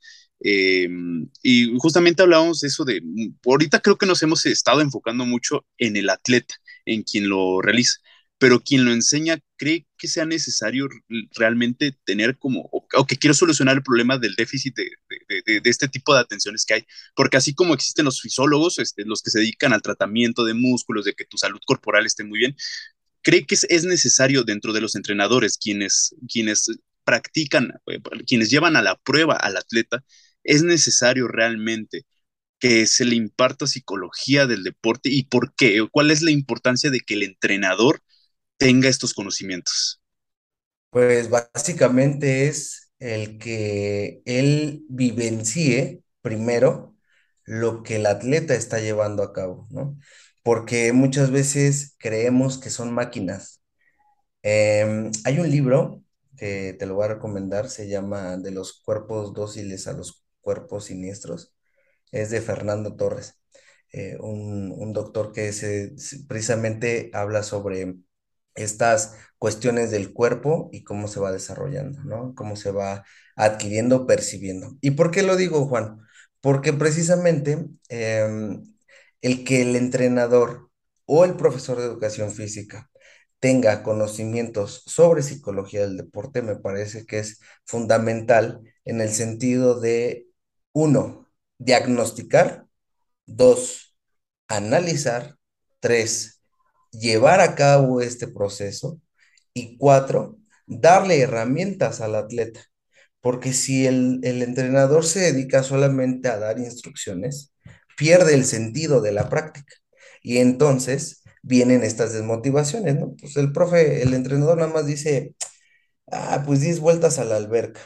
Eh, 0.46 0.90
y 1.42 1.78
justamente 1.78 2.22
hablábamos 2.22 2.60
de 2.60 2.68
eso 2.68 2.84
de, 2.84 3.02
ahorita 3.46 3.80
creo 3.80 3.98
que 3.98 4.06
nos 4.06 4.22
hemos 4.24 4.46
estado 4.46 4.82
enfocando 4.82 5.26
mucho 5.26 5.66
en 5.78 5.96
el 5.96 6.10
atleta, 6.10 6.56
en 6.86 7.04
quien 7.04 7.30
lo 7.30 7.62
realiza, 7.62 8.00
pero 8.44 8.60
quien 8.60 8.84
lo 8.84 8.92
enseña 8.92 9.40
cree 9.56 9.88
que 9.98 10.10
sea 10.10 10.26
necesario 10.26 10.90
realmente 11.34 11.98
tener 12.04 12.38
como, 12.38 12.68
o, 12.74 12.86
o 12.94 13.08
que 13.08 13.16
quiero 13.16 13.34
solucionar 13.34 13.78
el 13.78 13.84
problema 13.84 14.18
del 14.18 14.36
déficit 14.36 14.76
de, 14.76 14.84
de, 15.30 15.44
de, 15.46 15.62
de, 15.62 15.70
este 15.70 15.88
tipo 15.88 16.14
de 16.14 16.20
atenciones 16.20 16.66
que 16.66 16.74
hay, 16.74 16.86
porque 17.16 17.38
así 17.38 17.56
como 17.56 17.74
existen 17.74 18.04
los 18.04 18.20
fisiólogos, 18.20 18.80
este, 18.80 19.06
los 19.06 19.22
que 19.22 19.32
se 19.32 19.40
dedican 19.40 19.72
al 19.72 19.82
tratamiento 19.82 20.44
de 20.44 20.56
músculos, 20.56 21.06
de 21.06 21.14
que 21.14 21.24
tu 21.24 21.38
salud 21.38 21.62
corporal 21.66 22.06
esté 22.06 22.26
muy 22.26 22.38
bien, 22.38 22.54
cree 23.22 23.46
que 23.46 23.56
es, 23.56 23.66
es 23.70 23.86
necesario 23.86 24.44
dentro 24.44 24.74
de 24.74 24.82
los 24.82 24.96
entrenadores, 24.96 25.58
quienes, 25.58 26.14
quienes 26.28 26.70
practican, 27.06 27.72
eh, 27.88 28.02
quienes 28.28 28.50
llevan 28.50 28.76
a 28.76 28.82
la 28.82 28.98
prueba 28.98 29.38
al 29.38 29.56
atleta, 29.56 30.04
es 30.44 30.64
necesario 30.64 31.30
realmente 31.30 32.06
que 32.60 32.88
se 32.88 33.06
le 33.06 33.16
imparta 33.16 33.68
psicología 33.68 34.48
del 34.48 34.64
deporte 34.64 35.08
y 35.10 35.24
por 35.24 35.56
qué, 35.56 35.88
cuál 35.90 36.12
es 36.12 36.22
la 36.22 36.32
importancia 36.32 36.92
de 36.92 37.00
que 37.00 37.14
el 37.14 37.24
entrenador 37.24 38.04
tenga 38.64 38.90
estos 38.90 39.14
conocimientos. 39.14 40.02
Pues 40.90 41.30
básicamente 41.30 42.48
es 42.48 42.92
el 43.00 43.38
que 43.38 44.22
él 44.26 44.86
vivencie 44.90 46.04
primero 46.22 46.96
lo 47.46 47.84
que 47.84 47.98
el 47.98 48.06
atleta 48.06 48.56
está 48.56 48.80
llevando 48.80 49.24
a 49.24 49.34
cabo, 49.34 49.68
¿no? 49.70 49.98
Porque 50.44 50.94
muchas 50.94 51.32
veces 51.32 51.96
creemos 52.00 52.58
que 52.58 52.70
son 52.70 52.94
máquinas. 52.94 53.62
Eh, 54.44 55.12
hay 55.26 55.40
un 55.40 55.50
libro 55.50 56.04
que 56.38 56.74
te 56.80 56.86
lo 56.86 56.96
voy 56.96 57.06
a 57.06 57.10
recomendar, 57.10 57.70
se 57.70 57.90
llama 57.90 58.38
De 58.38 58.52
los 58.52 58.82
cuerpos 58.84 59.34
dóciles 59.34 59.88
a 59.88 59.94
los 59.94 60.26
cuerpos 60.42 60.86
siniestros. 60.86 61.54
Es 62.12 62.30
de 62.30 62.42
Fernando 62.42 62.96
Torres, 62.96 63.40
eh, 63.92 64.18
un, 64.20 64.72
un, 64.72 64.94
doctor 64.94 65.32
que 65.34 65.52
se, 65.54 65.94
precisamente 66.28 67.10
habla 67.14 67.44
sobre 67.44 67.96
estas 68.56 69.16
cuestiones 69.38 69.92
del 69.92 70.14
cuerpo 70.14 70.70
y 70.72 70.84
cómo 70.84 71.08
se 71.08 71.20
va 71.20 71.32
desarrollando, 71.32 72.04
¿no? 72.04 72.34
Cómo 72.36 72.56
se 72.56 72.72
va 72.72 73.04
adquiriendo, 73.36 74.08
percibiendo. 74.08 74.78
¿Y 74.82 74.92
por 74.92 75.12
qué 75.12 75.24
lo 75.24 75.36
digo, 75.36 75.66
Juan? 75.68 76.00
Porque 76.42 76.74
precisamente 76.74 77.66
eh, 77.90 78.58
el 79.22 79.44
que 79.44 79.62
el 79.62 79.76
entrenador 79.76 80.70
o 81.06 81.26
el 81.26 81.36
profesor 81.36 81.78
de 81.80 81.86
educación 81.86 82.32
física 82.32 82.90
tenga 83.40 83.84
conocimientos 83.84 84.84
sobre 84.86 85.22
psicología 85.22 85.82
del 85.82 85.98
deporte 85.98 86.42
me 86.42 86.56
parece 86.56 87.06
que 87.06 87.20
es 87.20 87.40
fundamental 87.66 88.62
en 88.86 89.02
el 89.02 89.10
sentido 89.10 89.80
de, 89.80 90.28
uno, 90.74 91.30
diagnosticar, 91.58 92.68
dos, 93.26 93.96
analizar, 94.48 95.38
tres, 95.80 96.33
llevar 96.94 97.42
a 97.42 97.56
cabo 97.56 98.02
este 98.02 98.28
proceso 98.28 99.00
y 99.54 99.78
cuatro, 99.78 100.38
darle 100.68 101.22
herramientas 101.22 102.02
al 102.02 102.16
atleta. 102.16 102.62
Porque 103.22 103.54
si 103.54 103.88
el, 103.88 104.20
el, 104.24 104.42
entrenador 104.44 105.06
se 105.06 105.20
dedica 105.22 105.64
solamente 105.64 106.30
a 106.30 106.38
dar 106.40 106.60
instrucciones, 106.60 107.54
pierde 107.98 108.34
el 108.34 108.46
sentido 108.46 109.02
de 109.02 109.14
la 109.14 109.30
práctica. 109.30 109.76
Y 110.22 110.38
entonces 110.38 111.24
vienen 111.42 111.84
estas 111.84 112.14
desmotivaciones, 112.14 112.96
¿no? 113.00 113.16
Pues 113.20 113.38
el 113.38 113.52
profe, 113.54 114.02
el 114.04 114.14
entrenador 114.14 114.58
nada 114.58 114.74
más 114.74 114.86
dice, 114.88 115.36
ah, 116.12 116.44
pues 116.46 116.62
10 116.62 116.80
vueltas 116.80 117.20
a 117.20 117.26
la 117.26 117.38
alberca, 117.38 117.82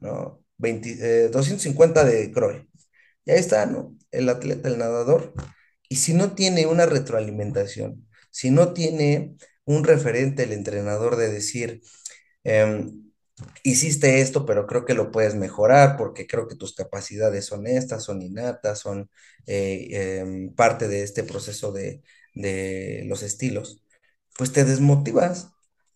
¿no? 0.00 0.42
20, 0.58 1.26
eh, 1.26 1.28
250 1.30 2.04
de 2.04 2.32
Croy. 2.32 2.68
Y 3.24 3.32
ahí 3.32 3.38
está, 3.38 3.66
¿no? 3.66 3.96
El 4.10 4.28
atleta, 4.28 4.68
el 4.68 4.78
nadador. 4.78 5.34
Y 5.88 5.96
si 5.96 6.14
no 6.14 6.34
tiene 6.34 6.66
una 6.66 6.86
retroalimentación, 6.86 8.07
si 8.38 8.52
no 8.52 8.72
tiene 8.72 9.34
un 9.64 9.82
referente 9.82 10.44
el 10.44 10.52
entrenador 10.52 11.16
de 11.16 11.28
decir, 11.28 11.82
eh, 12.44 12.88
hiciste 13.64 14.20
esto, 14.20 14.46
pero 14.46 14.64
creo 14.68 14.84
que 14.84 14.94
lo 14.94 15.10
puedes 15.10 15.34
mejorar 15.34 15.96
porque 15.96 16.28
creo 16.28 16.46
que 16.46 16.54
tus 16.54 16.72
capacidades 16.74 17.46
son 17.46 17.66
estas, 17.66 18.04
son 18.04 18.22
innatas, 18.22 18.78
son 18.78 19.10
eh, 19.46 19.88
eh, 19.90 20.50
parte 20.56 20.86
de 20.86 21.02
este 21.02 21.24
proceso 21.24 21.72
de, 21.72 22.02
de, 22.34 23.02
los 23.06 23.24
estilos, 23.24 23.82
pues 24.36 24.52
te 24.52 24.64
desmotivas, 24.64 25.48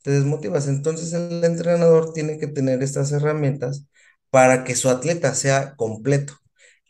te 0.02 0.10
desmotivas. 0.10 0.66
Entonces 0.66 1.12
el 1.12 1.44
entrenador 1.44 2.12
tiene 2.12 2.38
que 2.38 2.48
tener 2.48 2.82
estas 2.82 3.12
herramientas 3.12 3.86
para 4.30 4.64
que 4.64 4.74
su 4.74 4.90
atleta 4.90 5.34
sea 5.36 5.76
completo. 5.76 6.34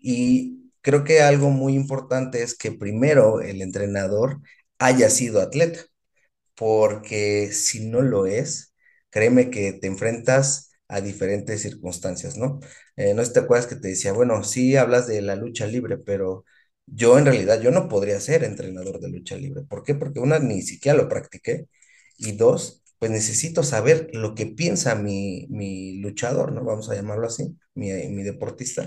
Y 0.01 0.73
creo 0.81 1.05
que 1.05 1.23
algo 1.23 1.51
muy 1.51 1.75
importante 1.75 2.43
es 2.43 2.57
que 2.57 2.73
primero 2.73 3.43
el 3.43 3.61
entrenador 3.63 4.41
haya 4.85 5.11
sido 5.11 5.41
atleta, 5.41 5.81
porque 6.55 7.51
si 7.53 7.89
no 7.89 8.03
lo 8.03 8.27
es, 8.27 8.75
créeme 9.11 9.51
que 9.51 9.73
te 9.75 9.87
enfrentas 9.87 10.71
a 10.89 11.01
diferentes 11.01 11.63
circunstancias, 11.63 12.37
¿no? 12.37 12.61
Eh, 12.97 13.15
no 13.15 13.23
sé 13.23 13.29
si 13.29 13.35
te 13.35 13.41
acuerdas 13.41 13.67
que 13.67 13.77
te 13.77 13.89
decía, 13.89 14.13
bueno, 14.13 14.45
sí 14.45 14.77
hablas 14.77 15.07
de 15.07 15.23
la 15.23 15.37
lucha 15.37 15.67
libre, 15.67 15.99
pero 15.99 16.45
yo 16.87 17.19
en 17.19 17.25
realidad, 17.27 17.61
yo 17.61 17.71
no 17.71 17.89
podría 17.89 18.21
ser 18.21 18.45
entrenador 18.45 19.01
de 19.01 19.09
lucha 19.11 19.37
libre. 19.37 19.63
¿Por 19.65 19.83
qué? 19.83 19.95
Porque 19.95 20.21
una, 20.21 20.39
ni 20.39 20.63
siquiera 20.63 20.99
lo 20.99 21.09
practiqué, 21.09 21.67
y 22.19 22.33
dos, 22.33 22.83
pues 22.99 23.11
necesito 23.11 23.63
saber 23.63 24.09
lo 24.13 24.35
que 24.35 24.47
piensa 24.47 24.95
mi, 24.95 25.47
mi 25.51 25.99
luchador, 26.01 26.53
¿no? 26.53 26.65
Vamos 26.65 26.91
a 26.91 26.95
llamarlo 26.95 27.27
así, 27.27 27.57
mi, 27.75 27.91
mi 28.09 28.23
deportista. 28.23 28.87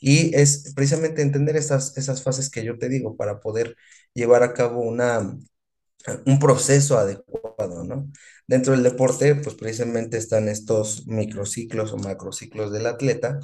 Y 0.00 0.34
es 0.36 0.72
precisamente 0.74 1.22
entender 1.22 1.56
esas, 1.56 1.96
esas 1.98 2.22
fases 2.22 2.50
que 2.50 2.64
yo 2.64 2.78
te 2.78 2.88
digo 2.88 3.16
para 3.16 3.40
poder 3.40 3.76
llevar 4.14 4.42
a 4.42 4.54
cabo 4.54 4.80
una, 4.82 5.36
un 6.26 6.38
proceso 6.38 6.98
adecuado, 6.98 7.84
¿no? 7.84 8.10
Dentro 8.46 8.72
del 8.72 8.82
deporte, 8.82 9.34
pues 9.36 9.54
precisamente 9.56 10.16
están 10.18 10.48
estos 10.48 11.06
microciclos 11.06 11.92
o 11.92 11.98
macrociclos 11.98 12.72
del 12.72 12.86
atleta 12.86 13.38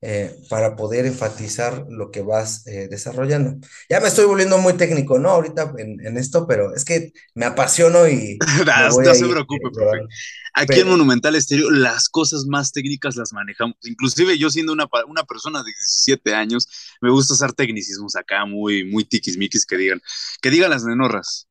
eh, 0.00 0.36
para 0.48 0.76
poder 0.76 1.06
enfatizar 1.06 1.86
lo 1.90 2.12
que 2.12 2.22
vas 2.22 2.66
eh, 2.68 2.86
desarrollando. 2.88 3.56
Ya 3.88 4.00
me 4.00 4.08
estoy 4.08 4.26
volviendo 4.26 4.56
muy 4.58 4.74
técnico, 4.74 5.18
¿no? 5.18 5.30
Ahorita 5.30 5.72
en, 5.76 6.04
en 6.06 6.16
esto, 6.16 6.46
pero 6.46 6.74
es 6.74 6.84
que 6.84 7.12
me 7.34 7.46
apasiono 7.46 8.06
y... 8.06 8.38
no, 8.64 9.02
no 9.02 9.14
se 9.14 9.26
preocupe, 9.26 9.70
profe. 9.72 9.98
Aquí 10.54 10.66
pero, 10.68 10.82
en 10.82 10.88
Monumental 10.88 11.34
Estéreo 11.34 11.70
las 11.70 12.08
cosas 12.08 12.44
más 12.46 12.70
técnicas 12.70 13.16
las 13.16 13.32
manejamos. 13.32 13.76
Inclusive 13.82 14.38
yo 14.38 14.50
siendo 14.50 14.72
una, 14.72 14.86
una 15.08 15.24
persona 15.24 15.60
de 15.60 15.66
17 15.66 16.34
años, 16.34 16.68
me 17.00 17.10
gusta 17.10 17.34
usar 17.34 17.52
tecnicismos 17.52 18.14
acá 18.14 18.44
muy, 18.44 18.84
muy 18.84 19.04
tiquismiquis 19.04 19.66
que 19.66 19.76
digan, 19.76 20.00
que 20.40 20.50
digan 20.50 20.70
las 20.70 20.84
nenorras. 20.84 21.48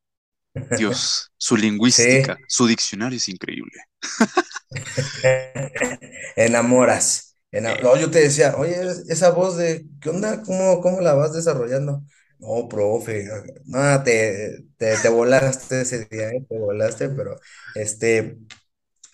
Dios, 0.77 1.31
su 1.37 1.57
lingüística, 1.57 2.35
sí. 2.35 2.43
su 2.47 2.67
diccionario 2.67 3.17
es 3.17 3.29
increíble. 3.29 3.73
Enamoras. 6.35 7.36
No, 7.51 7.97
yo 7.97 8.11
te 8.11 8.19
decía, 8.19 8.55
oye, 8.57 8.75
esa 9.09 9.31
voz 9.31 9.57
de, 9.57 9.85
¿qué 10.01 10.09
onda? 10.09 10.43
¿Cómo, 10.43 10.81
cómo 10.81 11.01
la 11.01 11.13
vas 11.13 11.33
desarrollando? 11.33 12.03
No, 12.39 12.67
profe, 12.67 13.25
no, 13.65 14.03
te, 14.03 14.63
te, 14.77 14.95
te 14.97 15.09
volaste 15.09 15.81
ese 15.81 16.05
día, 16.05 16.29
¿eh? 16.29 16.45
te 16.47 16.57
volaste, 16.59 17.09
pero 17.09 17.39
este, 17.73 18.37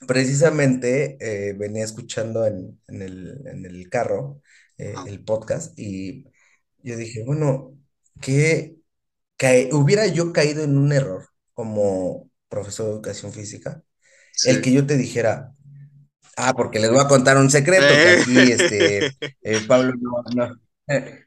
precisamente 0.07 1.17
eh, 1.21 1.53
venía 1.53 1.85
escuchando 1.85 2.45
en, 2.47 2.81
en, 2.87 3.01
el, 3.01 3.41
en 3.47 3.65
el 3.65 3.89
carro 3.89 4.41
eh, 4.77 4.95
el 5.07 5.23
podcast 5.23 5.77
y 5.79 6.25
yo 6.83 6.97
dije, 6.97 7.23
bueno, 7.25 7.77
que 8.21 8.77
hubiera 9.71 10.07
yo 10.07 10.33
caído 10.33 10.63
en 10.63 10.77
un 10.77 10.91
error 10.91 11.27
como 11.53 12.29
profesor 12.49 12.87
de 12.87 12.91
educación 12.93 13.33
física, 13.33 13.83
sí. 14.31 14.49
el 14.51 14.61
que 14.61 14.71
yo 14.73 14.85
te 14.87 14.97
dijera, 14.97 15.52
ah, 16.37 16.53
porque 16.55 16.79
les 16.79 16.89
voy 16.91 16.99
a 16.99 17.07
contar 17.07 17.37
un 17.37 17.49
secreto, 17.51 17.99
que 17.99 18.09
aquí, 18.09 18.51
este, 18.51 19.17
eh, 19.41 19.61
Pablo 19.61 19.93
no, 19.99 20.23
no, 20.47 20.55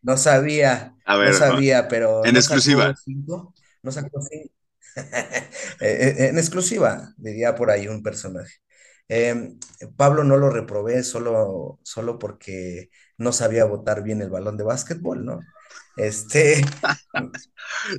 No 0.03 0.17
sabía, 0.17 0.97
A 1.05 1.17
no 1.21 1.33
ver, 1.33 1.35
sabía, 1.35 1.89
pero 1.89 2.29
en 2.29 2.37
no 2.43 2.43
sacó 2.43 2.73
exclusiva. 2.73 2.95
cinco, 2.95 3.55
no 3.83 3.93
sacó 3.93 4.21
cinco. 4.23 4.53
Eh, 5.81 6.15
eh, 6.19 6.29
En 6.29 6.39
exclusiva, 6.39 7.13
diría 7.19 7.55
por 7.55 7.71
ahí 7.71 7.89
un 7.89 8.03
personaje. 8.03 8.55
Em, 9.09 9.59
Pablo 9.97 10.25
no 10.25 10.37
lo 10.37 10.51
reprobé 10.51 11.03
solo, 11.05 11.79
solo 11.85 12.19
porque 12.19 12.91
no 13.19 13.33
sabía 13.33 13.65
botar 13.67 14.03
bien 14.03 14.23
el 14.23 14.31
balón 14.31 14.57
de 14.57 14.65
básquetbol, 14.65 15.25
¿no? 15.25 15.41
Este, 15.97 16.65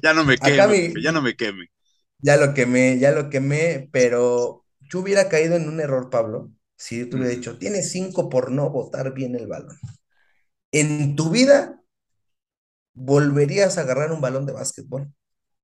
Ya 0.04 0.14
no 0.14 0.24
me 0.26 0.38
queme, 0.42 0.92
mi, 0.94 0.94
ya 0.96 1.12
no 1.12 1.22
me 1.22 1.36
queme. 1.36 1.68
ya 2.20 2.38
lo 2.38 2.54
quemé, 2.54 3.00
ya 3.00 3.12
lo 3.12 3.30
quemé, 3.30 3.90
pero 3.92 4.66
yo 4.82 5.00
hubiera 5.00 5.30
caído 5.30 5.56
en 5.56 5.68
un 5.70 5.80
error, 5.80 6.10
Pablo, 6.10 6.52
si 6.78 7.00
yo 7.00 7.10
te 7.10 7.18
hubiera 7.18 7.32
dicho, 7.36 7.60
tienes 7.60 7.92
cinco 7.92 8.30
por 8.30 8.52
no 8.52 8.72
botar 8.72 9.14
bien 9.14 9.36
el 9.36 9.48
balón. 9.48 9.78
En 10.72 11.16
tu 11.18 11.30
vida 11.32 11.82
volverías 12.94 13.78
a 13.78 13.82
agarrar 13.82 14.12
un 14.12 14.22
balón 14.22 14.46
de 14.46 14.54
básquetbol. 14.54 15.14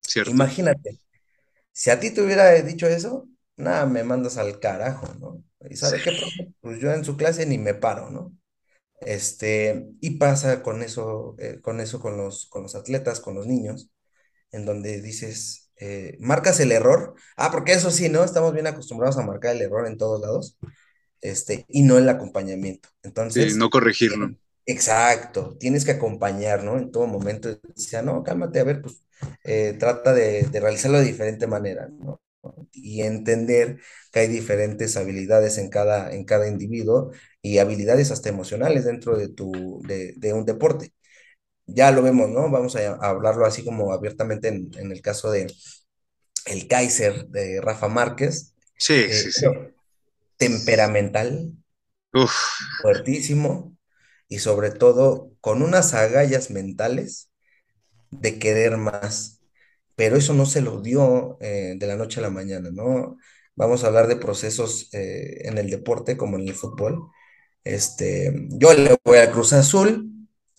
¿Cierto? 0.02 0.44
Imagínate, 0.44 1.00
si 1.74 1.90
a 1.92 2.00
ti 2.02 2.12
te 2.12 2.22
hubiera 2.22 2.52
dicho 2.64 2.88
eso, 2.88 3.30
nada, 3.58 3.86
me 3.86 4.04
mandas 4.04 4.38
al 4.38 4.60
carajo, 4.62 5.14
¿no? 5.20 5.44
¿Y 5.70 5.78
Sí. 5.78 5.78
sabe 5.78 6.02
qué, 6.02 6.12
profe? 6.14 6.54
Pues 6.62 6.80
yo 6.80 6.92
en 6.94 7.06
su 7.06 7.18
clase 7.18 7.46
ni 7.46 7.58
me 7.58 7.74
paro, 7.76 8.10
¿no? 8.12 8.34
Este, 9.02 9.88
y 10.02 10.12
pasa 10.18 10.64
con 10.64 10.84
eso, 10.84 11.36
eh, 11.40 11.62
con 11.62 11.82
eso 11.82 12.00
con 12.02 12.18
los, 12.18 12.48
con 12.48 12.64
los 12.64 12.76
atletas, 12.76 13.20
con 13.22 13.36
los 13.36 13.48
niños, 13.48 13.92
en 14.52 14.66
donde 14.66 15.02
dices, 15.02 15.72
eh, 15.78 16.18
marcas 16.20 16.60
el 16.60 16.72
error. 16.72 17.16
Ah, 17.38 17.52
porque 17.52 17.74
eso 17.74 17.92
sí, 17.92 18.10
¿no? 18.10 18.24
Estamos 18.24 18.54
bien 18.54 18.68
acostumbrados 18.68 19.18
a 19.18 19.24
marcar 19.26 19.56
el 19.56 19.64
error 19.64 19.88
en 19.88 19.98
todos 19.98 20.22
lados, 20.22 20.58
este, 21.24 21.66
y 21.70 21.84
no 21.84 22.00
el 22.00 22.10
acompañamiento. 22.10 22.90
Sí, 23.28 23.52
Entonces, 23.52 23.56
no 23.56 23.70
corregirlo. 23.70 24.30
eh, 24.30 24.38
exacto, 24.66 25.58
tienes 25.60 25.86
que 25.86 25.92
acompañar, 25.92 26.64
¿no? 26.64 26.78
En 26.78 26.92
todo 26.92 27.08
momento. 27.08 27.50
Decía, 27.76 28.02
no, 28.02 28.24
cálmate, 28.24 28.60
a 28.60 28.64
ver, 28.66 28.82
pues 28.82 29.02
eh, 29.44 29.76
trata 29.80 30.14
de, 30.14 30.44
de 30.44 30.60
realizarlo 30.60 31.00
de 31.00 31.06
diferente 31.06 31.48
manera, 31.48 31.88
¿no? 31.90 32.22
Y 32.74 33.02
entender 33.04 33.80
que 34.12 34.20
hay 34.22 34.28
diferentes 34.28 34.98
habilidades 34.98 35.58
en 35.58 35.70
cada, 35.70 36.14
en 36.14 36.26
cada 36.26 36.48
individuo 36.48 37.12
y 37.42 37.60
habilidades 37.60 38.12
hasta 38.12 38.30
emocionales 38.30 38.86
dentro 38.86 39.18
de 39.18 39.30
tu, 39.30 39.82
de, 39.88 40.14
de 40.18 40.34
un 40.34 40.46
deporte. 40.46 40.94
Ya 41.68 41.92
lo 41.92 42.02
vemos, 42.04 42.30
¿no? 42.30 42.50
Vamos 42.52 42.76
a, 42.76 42.90
a 42.96 43.10
hablarlo 43.10 43.46
así 43.46 43.64
como 43.66 43.94
abiertamente 43.94 44.50
en, 44.50 44.72
en 44.78 44.92
el 44.92 45.02
caso 45.02 45.32
de 45.32 45.48
el 46.46 46.68
Kaiser 46.68 47.28
de 47.28 47.62
Rafa 47.62 47.88
Márquez, 47.88 48.56
Sí, 48.78 49.08
eh, 49.08 49.12
sí, 49.12 49.32
sí. 49.32 49.48
Temperamental, 50.38 51.54
Uf, 52.14 52.64
fuertísimo 52.82 53.78
y 54.28 54.40
sobre 54.40 54.72
todo 54.72 55.32
con 55.42 55.62
unas 55.62 55.94
agallas 55.94 56.52
mentales 56.52 57.32
de 58.12 58.40
querer 58.40 58.78
más. 58.78 59.42
Pero 59.96 60.18
eso 60.18 60.34
no 60.36 60.46
se 60.46 60.62
lo 60.62 60.82
dio 60.82 61.38
eh, 61.42 61.76
de 61.78 61.88
la 61.88 61.98
noche 61.98 62.20
a 62.22 62.24
la 62.24 62.32
mañana, 62.32 62.70
¿no? 62.72 63.18
Vamos 63.56 63.84
a 63.84 63.88
hablar 63.88 64.08
de 64.08 64.18
procesos 64.18 64.90
eh, 64.94 65.48
en 65.48 65.58
el 65.60 65.70
deporte 65.70 66.18
como 66.18 66.38
en 66.38 66.48
el 66.50 66.56
fútbol. 66.56 67.10
Este, 67.64 68.34
yo 68.52 68.74
le 68.74 68.98
voy 69.06 69.20
a 69.20 69.32
Cruz 69.32 69.54
Azul, 69.54 70.10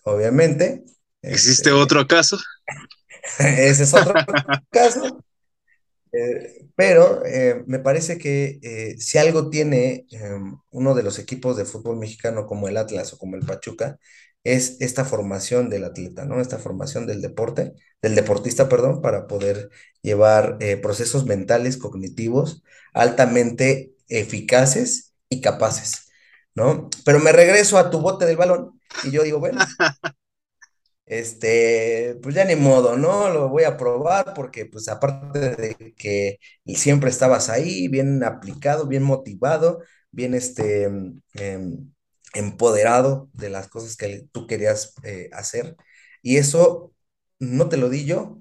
obviamente. 0.04 0.84
¿existe 1.22 1.70
Este, 1.70 1.72
otro 1.72 2.00
acaso? 2.00 2.38
ese 3.38 3.84
es 3.84 3.94
otro 3.94 4.14
caso. 4.70 5.23
Eh, 6.16 6.66
pero 6.77 7.24
eh, 7.27 7.62
me 7.66 7.79
parece 7.81 8.18
que 8.18 8.59
eh, 8.62 8.96
si 8.98 9.18
algo 9.18 9.50
tiene 9.50 10.07
eh, 10.11 10.40
uno 10.70 10.94
de 10.94 11.03
los 11.03 11.18
equipos 11.18 11.57
de 11.57 11.64
fútbol 11.64 11.96
mexicano 11.98 12.46
como 12.46 12.68
el 12.68 12.77
Atlas 12.77 13.12
o 13.12 13.18
como 13.18 13.37
el 13.37 13.44
Pachuca, 13.46 13.98
es 14.44 14.77
esta 14.81 15.05
formación 15.05 15.70
del 15.70 15.85
atleta, 15.85 16.24
¿no? 16.27 16.40
Esta 16.40 16.59
formación 16.59 17.07
del 17.07 17.22
deporte, 17.22 17.72
del 18.03 18.14
deportista, 18.14 18.68
perdón, 18.68 19.00
para 19.00 19.27
poder 19.27 19.70
llevar 20.03 20.59
procesos 20.83 21.24
mentales, 21.24 21.79
cognitivos, 21.79 22.62
altamente 22.92 23.94
eficaces 24.09 25.14
y 25.31 25.40
capaces, 25.40 26.09
¿no? 26.55 26.90
Pero 27.07 27.20
me 27.20 27.33
regreso 27.33 27.79
a 27.79 27.90
tu 27.90 28.00
bote 28.00 28.27
del 28.27 28.37
balón 28.37 28.79
y 29.05 29.11
yo 29.12 29.22
digo, 29.22 29.40
bueno, 29.40 29.61
este, 31.06 32.18
pues 32.22 32.34
ya 32.34 32.44
ni 32.44 32.56
modo, 32.56 32.96
¿no? 32.96 33.28
Lo 33.30 33.48
voy 33.48 33.64
a 33.64 33.76
probar 33.76 34.34
porque, 34.34 34.66
pues, 34.66 34.88
aparte 34.88 35.38
de 35.56 35.94
que 35.96 36.38
siempre 36.66 37.10
estabas 37.10 37.48
ahí, 37.50 37.88
bien 37.88 38.22
aplicado, 38.24 38.86
bien 38.86 39.02
motivado, 39.02 39.82
bien, 40.10 40.34
este, 40.34 40.84
em, 40.84 41.20
em, 41.34 41.92
empoderado 42.34 43.28
de 43.32 43.50
las 43.50 43.68
cosas 43.68 43.96
que 43.96 44.26
tú 44.32 44.46
querías 44.46 44.94
eh, 45.04 45.28
hacer. 45.32 45.76
Y 46.22 46.36
eso 46.38 46.92
no 47.38 47.68
te 47.68 47.76
lo 47.76 47.88
di 47.90 48.04
yo, 48.06 48.40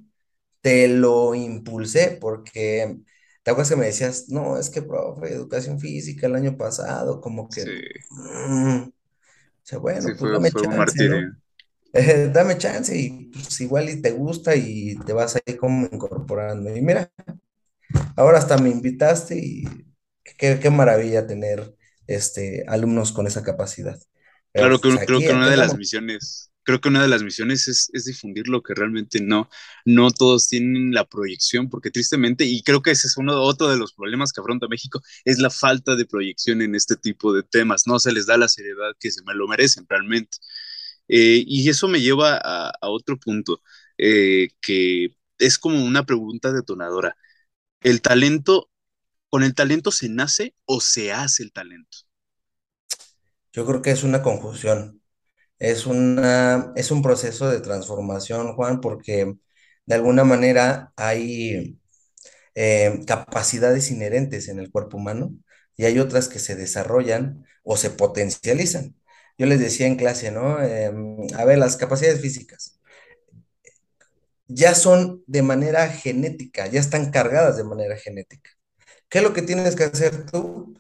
te 0.62 0.88
lo 0.88 1.36
impulsé 1.36 2.18
porque, 2.22 2.98
¿te 3.44 3.52
acuerdas 3.52 3.70
que 3.72 3.76
me 3.78 3.86
decías, 3.88 4.30
no, 4.30 4.58
es 4.60 4.70
que, 4.70 4.82
profe, 4.82 5.34
educación 5.34 5.80
física 5.80 6.28
el 6.28 6.36
año 6.36 6.58
pasado, 6.58 7.22
como 7.22 7.52
que, 7.52 7.64
Sí, 7.64 7.72
mm, 8.10 8.84
o 8.90 8.92
sea, 9.64 9.80
sí, 9.98 10.02
bueno, 10.02 10.16
pues 10.18 10.30
fue, 10.30 10.30
dame 10.32 10.52
fue 10.52 10.62
un 10.64 10.86
chance, 10.86 11.04
¿no? 11.06 11.32
Eh, 11.94 12.30
dame 12.34 12.58
chance 12.58 12.98
y 12.98 13.32
pues, 13.32 13.62
igual 13.62 13.90
y 13.90 14.02
te 14.02 14.12
gusta 14.12 14.56
y 14.56 14.96
te 15.06 15.14
vas 15.14 15.36
ahí 15.36 15.56
como 15.56 15.88
incorporando. 15.92 16.76
Y 16.76 16.82
mira, 16.82 17.12
ahora 18.16 18.38
hasta 18.40 18.58
me 18.58 18.70
invitaste 18.70 19.38
y 19.38 19.64
qué, 20.38 20.60
qué 20.60 20.70
maravilla 20.70 21.28
tener 21.28 21.76
este, 22.08 22.66
alumnos 22.68 23.12
con 23.12 23.28
esa 23.28 23.44
capacidad. 23.44 24.00
Pero 24.52 24.68
Claro 24.68 24.80
pues 24.80 25.00
que 25.00 25.06
creo 25.06 25.20
que 25.20 25.32
una 25.32 25.50
de 25.50 25.58
las 25.58 25.76
misiones, 25.76 26.52
creo 26.64 26.80
que 26.80 26.90
una 26.90 27.02
de 27.02 27.08
las 27.08 27.24
misiones 27.24 27.68
es, 27.68 27.90
es 27.94 28.06
difundir 28.06 28.48
lo 28.48 28.62
que 28.62 28.76
realmente 28.76 29.20
no, 29.20 29.50
no 29.86 30.12
todos 30.12 30.48
tienen 30.48 30.92
la 30.94 31.06
proyección, 31.06 31.70
porque 31.70 31.90
tristemente, 31.90 32.46
y 32.46 32.62
creo 32.62 32.82
que 32.82 32.92
ese 32.92 33.08
es 33.08 33.18
uno, 33.18 33.42
otro 33.42 33.70
de 33.70 33.78
los 33.78 33.94
problemas 33.94 34.32
que 34.32 34.42
afronta 34.42 34.68
México, 34.68 35.02
es 35.26 35.40
la 35.40 35.50
falta 35.50 35.96
de 35.96 36.06
proyección 36.06 36.62
en 36.62 36.76
este 36.76 36.96
tipo 36.96 37.34
de 37.34 37.44
temas. 37.44 37.88
No 37.88 38.00
se 38.00 38.12
les 38.12 38.28
da 38.28 38.38
la 38.38 38.48
seriedad 38.48 38.96
que 39.00 39.12
se 39.12 39.24
me 39.24 39.34
lo 39.34 39.48
merecen 39.48 39.86
realmente. 39.90 40.38
Eh, 41.08 41.44
y 41.46 41.70
eso 41.70 41.88
me 41.88 42.02
lleva 42.02 42.38
a, 42.38 42.72
otro 42.82 43.18
punto, 43.18 43.62
eh, 43.98 44.50
que 44.62 45.16
es 45.38 45.58
como 45.58 45.84
una 45.84 46.06
pregunta 46.06 46.52
detonadora. 46.52 47.16
¿El 47.82 48.02
talento, 48.02 48.70
con 49.30 49.44
el 49.44 49.56
talento 49.56 49.92
se 49.92 50.10
nace 50.10 50.56
o 50.66 50.82
se 50.82 51.12
hace 51.12 51.44
el 51.44 51.52
talento? 51.52 51.98
Yo 53.52 53.66
creo 53.66 53.82
que 53.82 53.92
es 53.92 54.04
una 54.04 54.24
confusión, 54.24 55.02
es 55.60 55.86
una, 55.86 56.74
es 56.76 56.92
un 56.92 57.02
proceso 57.04 57.50
de 57.50 57.62
transformación, 57.62 58.54
Juan, 58.56 58.82
porque 58.82 59.36
de 59.86 59.96
alguna 59.96 60.24
manera 60.24 60.94
hay 60.96 61.78
eh, 62.56 63.02
capacidades 63.08 63.92
inherentes 63.92 64.48
en 64.48 64.60
el 64.60 64.72
cuerpo 64.72 64.98
humano 64.98 65.34
y 65.76 65.86
hay 65.86 66.00
otras 66.00 66.28
que 66.30 66.40
se 66.40 66.56
desarrollan 66.56 67.46
o 67.64 67.78
se 67.78 67.90
potencializan. 67.90 68.96
Yo 69.38 69.46
les 69.46 69.60
decía 69.60 69.88
en 69.88 69.96
clase, 69.96 70.32
¿no? 70.32 70.62
Em, 70.62 71.18
a 71.38 71.46
ver, 71.46 71.58
las 71.58 71.78
capacidades 71.78 72.22
físicas 72.22 72.80
ya 74.48 74.76
son 74.76 75.24
de 75.28 75.42
manera 75.42 75.90
genética, 75.90 76.68
ya 76.68 76.80
están 76.80 77.12
cargadas 77.12 77.58
de 77.58 77.64
manera 77.64 77.98
genética. 77.98 78.52
¿Qué 79.10 79.20
es 79.20 79.24
lo 79.24 79.34
que 79.34 79.42
tienes 79.42 79.76
que 79.76 79.86
hacer 79.86 80.26
tú? 80.26 80.78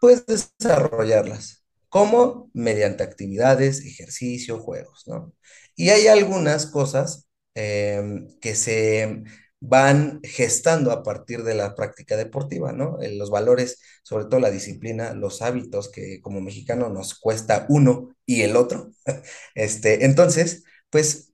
Puedes 0.00 0.24
desarrollarlas. 0.26 1.64
¿Cómo? 1.88 2.50
Mediante 2.54 3.04
actividades, 3.04 3.84
ejercicio, 3.84 4.58
juegos, 4.58 5.04
¿no? 5.06 5.32
Y 5.76 5.90
hay 5.90 6.08
algunas 6.08 6.66
cosas 6.66 7.28
em, 7.54 8.28
que 8.40 8.54
se 8.54 9.22
van 9.68 10.20
gestando 10.22 10.90
a 10.92 11.02
partir 11.02 11.42
de 11.44 11.54
la 11.54 11.74
práctica 11.74 12.16
deportiva, 12.16 12.72
¿no? 12.72 13.00
Eh, 13.00 13.14
Los 13.16 13.30
valores, 13.30 13.80
sobre 14.02 14.26
todo 14.26 14.40
la 14.40 14.50
disciplina, 14.50 15.14
los 15.14 15.42
hábitos 15.42 15.90
que 15.90 16.20
como 16.20 16.40
mexicano 16.40 16.88
nos 16.90 17.14
cuesta 17.18 17.66
uno 17.68 18.10
y 18.26 18.42
el 18.42 18.56
otro. 18.56 18.90
Este, 19.54 20.04
entonces, 20.04 20.64
pues 20.90 21.32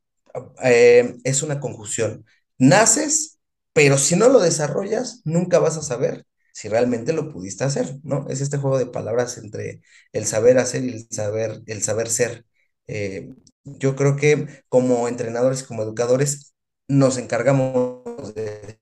eh, 0.62 1.16
es 1.24 1.42
una 1.42 1.60
conjunción. 1.60 2.24
Naces, 2.58 3.38
pero 3.72 3.98
si 3.98 4.16
no 4.16 4.28
lo 4.28 4.40
desarrollas, 4.40 5.22
nunca 5.24 5.58
vas 5.58 5.76
a 5.76 5.82
saber 5.82 6.26
si 6.52 6.68
realmente 6.68 7.12
lo 7.12 7.32
pudiste 7.32 7.64
hacer, 7.64 7.96
¿no? 8.02 8.26
Es 8.28 8.40
este 8.40 8.58
juego 8.58 8.78
de 8.78 8.86
palabras 8.86 9.38
entre 9.38 9.80
el 10.12 10.26
saber 10.26 10.58
hacer 10.58 10.84
y 10.84 10.90
el 10.90 11.06
saber, 11.10 11.62
el 11.66 11.82
saber 11.82 12.08
ser. 12.08 12.44
Eh, 12.86 13.30
yo 13.64 13.94
creo 13.96 14.16
que 14.16 14.46
como 14.68 15.08
entrenadores 15.08 15.62
como 15.62 15.82
educadores 15.82 16.54
nos 16.90 17.18
encargamos 17.18 18.35
de 18.35 18.79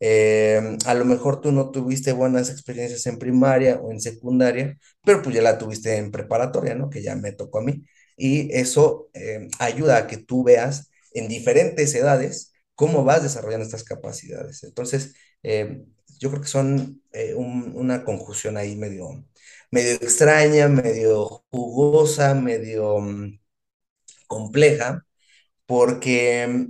eh, 0.00 0.76
a 0.86 0.94
lo 0.94 1.04
mejor 1.04 1.40
tú 1.40 1.52
no 1.52 1.70
tuviste 1.70 2.12
buenas 2.12 2.50
experiencias 2.50 3.06
en 3.06 3.18
primaria 3.18 3.76
o 3.80 3.90
en 3.92 4.00
secundaria, 4.00 4.78
pero 5.04 5.22
pues 5.22 5.34
ya 5.34 5.42
la 5.42 5.58
tuviste 5.58 5.96
en 5.96 6.10
preparatoria, 6.12 6.74
¿no? 6.74 6.90
Que 6.90 7.02
ya 7.02 7.16
me 7.16 7.32
tocó 7.32 7.58
a 7.58 7.62
mí. 7.62 7.84
Y 8.16 8.52
eso 8.56 9.10
eh, 9.14 9.48
ayuda 9.58 9.98
a 9.98 10.06
que 10.06 10.16
tú 10.18 10.44
veas 10.44 10.90
en 11.12 11.28
diferentes 11.28 11.94
edades 11.94 12.52
cómo 12.74 13.04
vas 13.04 13.22
desarrollando 13.22 13.64
estas 13.64 13.84
capacidades. 13.84 14.62
Entonces, 14.64 15.14
eh, 15.42 15.84
yo 16.20 16.30
creo 16.30 16.42
que 16.42 16.48
son 16.48 17.02
un- 17.36 17.72
una 17.76 18.04
conjunción 18.04 18.56
ahí 18.56 18.76
medio, 18.76 19.24
medio 19.70 19.92
extraña, 19.94 20.68
medio 20.68 21.44
jugosa, 21.50 22.34
medio, 22.34 22.98
mm, 23.00 23.38
compleja 24.26 25.04
porque 25.68 26.66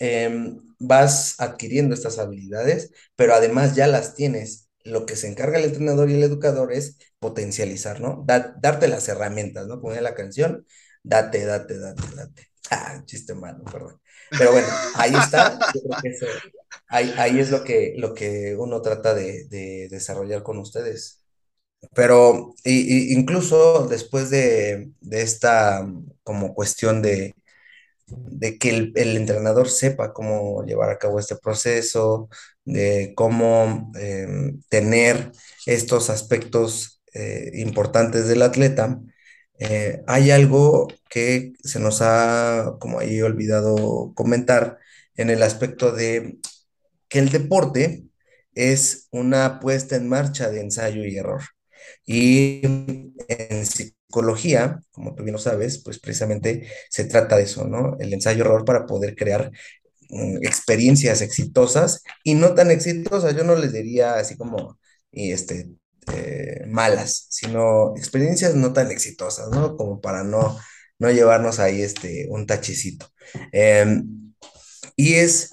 em, 0.00 0.60
vas 0.78 1.36
adquiriendo 1.38 1.94
estas 1.94 2.18
habilidades, 2.18 2.90
pero 3.14 3.34
además 3.34 3.76
ya 3.76 3.86
las 3.86 4.14
tienes. 4.14 4.70
Lo 4.84 5.04
que 5.06 5.16
se 5.16 5.28
encarga 5.28 5.58
el 5.58 5.66
entrenador 5.66 6.10
y 6.10 6.14
el 6.14 6.22
educador 6.22 6.72
es 6.72 6.96
potencializar, 7.18 8.00
¿no? 8.00 8.24
darte 8.26 8.88
las 8.88 9.06
herramientas, 9.08 9.66
¿no? 9.66 9.80
Como 9.80 9.94
la 9.94 10.14
canción, 10.14 10.66
date, 11.02 11.44
date, 11.44 11.78
date, 11.78 12.02
date. 12.16 12.48
Ah, 12.70 13.02
chiste 13.04 13.34
malo, 13.34 13.64
perdón. 13.64 14.00
Pero 14.30 14.52
bueno, 14.52 14.68
ahí 14.94 15.12
está. 15.14 15.58
ahí, 16.88 17.38
es 17.38 17.50
lo 17.50 17.64
que, 17.64 17.92
lo 17.98 18.14
que 18.14 18.56
uno 18.56 18.80
trata 18.80 19.12
de, 19.14 19.88
desarrollar 19.90 20.42
con 20.42 20.58
ustedes. 20.58 21.22
Pero 21.94 22.54
incluso 22.64 23.88
después 23.88 24.30
de, 24.30 24.90
de, 25.00 25.22
esta 25.22 25.86
como 26.22 26.54
cuestión 26.54 27.02
de, 27.02 27.34
de 28.06 28.58
que 28.58 28.70
el, 28.70 29.16
entrenador 29.16 29.68
sepa 29.68 30.12
cómo 30.12 30.64
llevar 30.64 30.90
a 30.90 30.98
cabo 30.98 31.18
este 31.18 31.36
proceso, 31.36 32.28
de 32.64 33.12
cómo 33.16 33.92
em, 33.96 34.60
tener 34.68 35.32
estos 35.66 36.10
aspectos 36.10 37.02
eh, 37.14 37.50
importantes 37.54 38.28
del 38.28 38.42
atleta, 38.42 39.00
eh, 39.58 40.02
hay 40.06 40.30
algo 40.30 40.88
que 41.08 41.52
se 41.62 41.78
nos 41.78 42.00
ha 42.02 42.76
como 42.80 42.98
ahí 42.98 43.20
olvidado 43.22 44.12
comentar 44.14 44.78
en 45.16 45.30
el 45.30 45.42
aspecto 45.42 45.92
de 45.92 46.38
que 47.08 47.18
el 47.20 47.30
deporte 47.30 48.04
es 48.54 49.08
una 49.10 49.60
puesta 49.60 49.96
en 49.96 50.08
marcha 50.08 50.50
de 50.50 50.60
ensayo 50.62 51.04
y 51.04 51.16
error. 51.16 51.42
Y 52.06 52.62
en 53.28 53.66
psicología, 54.12 54.80
como 54.92 55.14
tú 55.14 55.22
bien 55.24 55.32
lo 55.32 55.38
sabes, 55.38 55.82
pues 55.82 55.98
precisamente 55.98 56.68
se 56.90 57.04
trata 57.04 57.36
de 57.36 57.44
eso, 57.44 57.66
¿no? 57.66 57.96
El 57.98 58.12
ensayo-error 58.12 58.64
para 58.64 58.86
poder 58.86 59.16
crear 59.16 59.50
mm, 60.10 60.36
experiencias 60.44 61.22
exitosas 61.22 62.02
y 62.22 62.34
no 62.34 62.54
tan 62.54 62.70
exitosas, 62.70 63.34
yo 63.34 63.44
no 63.44 63.56
les 63.56 63.72
diría 63.72 64.16
así 64.16 64.36
como, 64.36 64.78
y 65.10 65.32
este, 65.32 65.70
eh, 66.12 66.64
malas, 66.68 67.26
sino 67.30 67.96
experiencias 67.96 68.54
no 68.54 68.72
tan 68.74 68.90
exitosas, 68.90 69.48
¿no? 69.50 69.76
Como 69.76 70.00
para 70.00 70.24
no, 70.24 70.58
no 70.98 71.10
llevarnos 71.10 71.58
ahí 71.58 71.82
este, 71.82 72.26
un 72.28 72.46
tachicito. 72.46 73.06
Em, 73.52 74.34
y 74.96 75.14
es 75.14 75.52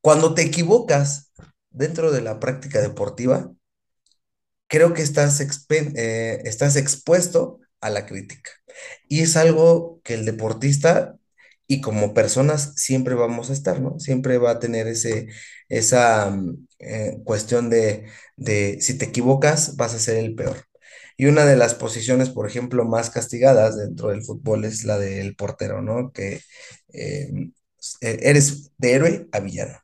cuando 0.00 0.34
te 0.34 0.42
equivocas 0.42 1.32
dentro 1.70 2.12
de 2.12 2.22
la 2.22 2.38
práctica 2.40 2.80
deportiva, 2.80 3.52
creo 4.68 4.94
que 4.94 5.02
estás, 5.02 5.40
eh, 5.40 6.42
estás 6.44 6.76
expuesto 6.76 7.60
a 7.80 7.90
la 7.90 8.06
crítica. 8.06 8.50
Y 9.08 9.20
es 9.22 9.36
algo 9.36 10.00
que 10.04 10.14
el 10.14 10.24
deportista 10.24 11.16
y 11.66 11.80
como 11.80 12.14
personas 12.14 12.74
siempre 12.76 13.14
vamos 13.14 13.50
a 13.50 13.52
estar, 13.52 13.80
¿no? 13.80 13.98
Siempre 14.00 14.38
va 14.38 14.52
a 14.52 14.58
tener 14.60 14.86
ese, 14.88 15.28
esa 15.68 16.30
mm, 16.30 16.66
eh, 16.80 17.18
cuestión 17.24 17.70
de, 17.70 18.06
de 18.36 18.78
si 18.80 18.96
te 18.98 19.06
equivocas 19.06 19.76
vas 19.76 19.94
a 19.94 19.98
ser 19.98 20.16
el 20.18 20.34
peor. 20.34 20.56
Y 21.16 21.26
una 21.26 21.44
de 21.44 21.56
las 21.56 21.74
posiciones, 21.74 22.30
por 22.30 22.46
ejemplo, 22.48 22.84
más 22.84 23.10
castigadas 23.10 23.76
dentro 23.76 24.08
del 24.10 24.22
fútbol 24.24 24.64
es 24.64 24.84
la 24.84 24.98
del 24.98 25.34
portero, 25.36 25.82
¿no? 25.82 26.12
Que 26.12 26.40
eh, 26.92 27.30
eres 28.00 28.72
de 28.78 28.92
héroe 28.92 29.28
a 29.32 29.40
villano. 29.40 29.78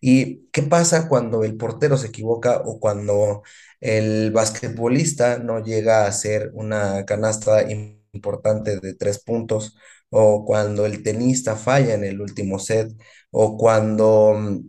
¿Y 0.00 0.48
qué 0.52 0.62
pasa 0.62 1.08
cuando 1.08 1.44
el 1.44 1.56
portero 1.56 1.96
se 1.96 2.08
equivoca 2.08 2.58
o 2.64 2.80
cuando 2.80 3.42
el 3.80 4.30
basquetbolista 4.32 5.38
no 5.38 5.62
llega 5.64 6.04
a 6.04 6.08
hacer 6.08 6.50
una 6.54 7.04
canasta 7.06 7.64
importante 8.12 8.78
de 8.80 8.94
tres 8.94 9.20
puntos, 9.22 9.76
o 10.10 10.44
cuando 10.44 10.86
el 10.86 11.02
tenista 11.02 11.56
falla 11.56 11.94
en 11.94 12.04
el 12.04 12.20
último 12.20 12.58
set, 12.58 12.92
o 13.30 13.56
cuando, 13.56 14.60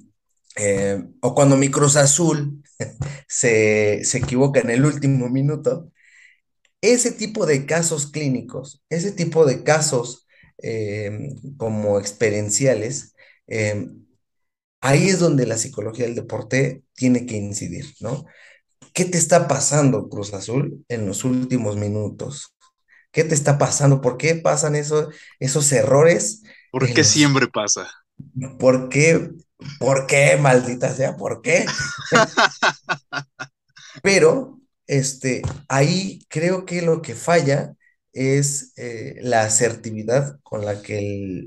eh, 0.57 1.03
o 1.21 1.35
cuando 1.35 1.57
mi 1.57 1.69
Cruz 1.69 1.95
Azul 1.97 2.63
se, 3.27 4.01
equivoca 4.17 4.61
en 4.61 4.69
el 4.71 4.85
último 4.85 5.29
minuto. 5.29 5.91
Ese 6.81 7.11
tipo 7.11 7.45
de 7.45 7.65
casos 7.65 8.11
clínicos, 8.11 8.83
ese 8.89 9.11
tipo 9.11 9.45
de 9.45 9.63
casos 9.63 10.27
eh, 10.63 11.35
como 11.57 11.99
experienciales, 11.99 13.15
eh, 13.47 13.87
ahí 14.81 15.09
es 15.09 15.19
donde 15.19 15.45
la 15.45 15.57
psicología 15.57 16.05
del 16.05 16.15
deporte 16.15 16.83
tiene 16.93 17.25
que 17.25 17.37
incidir, 17.37 17.85
¿no? 17.99 18.25
¿Qué 18.93 19.05
te 19.05 19.17
está 19.17 19.47
pasando, 19.47 20.09
Cruz 20.09 20.33
Azul, 20.33 20.83
en 20.89 21.05
los 21.07 21.23
últimos 21.23 21.77
minutos? 21.77 22.53
¿Qué 23.11 23.23
te 23.23 23.35
está 23.35 23.57
pasando? 23.57 24.01
¿Por 24.01 24.17
qué 24.17 24.35
pasan 24.35 24.75
esos 24.75 25.71
errores? 25.71 26.43
¿Por 26.71 26.91
qué 26.93 27.03
siempre 27.03 27.47
pasa? 27.47 27.89
¿Por 28.59 28.89
qué? 28.89 29.31
¿Por 29.79 30.07
qué, 30.07 30.37
maldita 30.37 30.93
sea? 30.93 31.15
¿Por 31.15 31.41
qué? 31.41 31.65
Pero, 34.03 34.59
este, 34.87 35.41
ahí 35.67 36.25
creo 36.29 36.65
que 36.65 36.81
lo 36.81 37.01
que 37.01 37.15
falla 37.15 37.75
es 38.13 38.73
eh, 38.77 39.15
la 39.21 39.43
asertividad 39.43 40.39
con 40.43 40.65
la 40.65 40.81
que 40.81 40.99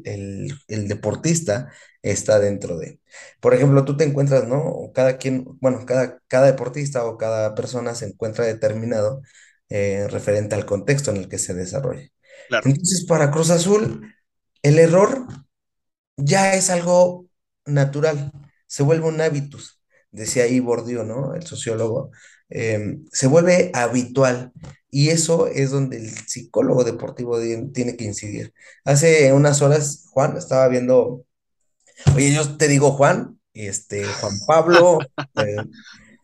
el, 0.04 0.52
el, 0.68 0.88
deportista 0.88 1.70
está 2.02 2.38
dentro 2.40 2.78
de. 2.78 3.00
Por 3.40 3.54
ejemplo, 3.54 3.84
tú 3.84 3.96
te 3.96 4.04
encuentras, 4.04 4.46
¿no? 4.48 4.90
Cada 4.94 5.18
quien, 5.18 5.44
bueno, 5.60 5.84
cada, 5.86 6.20
cada 6.28 6.46
deportista 6.46 7.04
o 7.04 7.18
cada 7.18 7.54
persona 7.54 7.94
se 7.94 8.06
encuentra 8.06 8.44
determinado 8.46 9.22
eh, 9.68 10.06
referente 10.08 10.54
al 10.54 10.66
contexto 10.66 11.10
en 11.10 11.18
el 11.18 11.28
que 11.28 11.38
se 11.38 11.54
desarrolla. 11.54 12.08
Entonces, 12.50 13.04
para 13.06 13.30
Cruz 13.30 13.50
Azul, 13.50 14.14
el 14.62 14.78
error 14.78 15.26
ya 16.16 16.54
es 16.54 16.70
algo 16.70 17.26
natural, 17.66 18.32
se 18.66 18.82
vuelve 18.82 19.06
un 19.08 19.20
hábitus, 19.20 19.80
decía 20.10 20.44
ahí 20.44 20.60
¿no? 20.60 21.34
El 21.34 21.46
sociólogo, 21.46 22.10
em, 22.48 23.04
se 23.12 23.26
vuelve 23.26 23.70
habitual. 23.74 24.52
Y 24.94 25.08
eso 25.08 25.48
es 25.48 25.72
donde 25.72 25.96
el 25.96 26.10
psicólogo 26.10 26.84
deportivo 26.84 27.40
tiene 27.72 27.96
que 27.96 28.04
incidir. 28.04 28.54
Hace 28.84 29.32
unas 29.32 29.60
horas, 29.60 30.06
Juan, 30.10 30.36
estaba 30.36 30.68
viendo 30.68 31.24
Oye, 32.14 32.32
yo 32.32 32.56
te 32.56 32.68
digo 32.68 32.92
Juan, 32.92 33.38
este, 33.52 34.04
Juan 34.04 34.34
Pablo, 34.46 34.98
eh, 35.36 35.56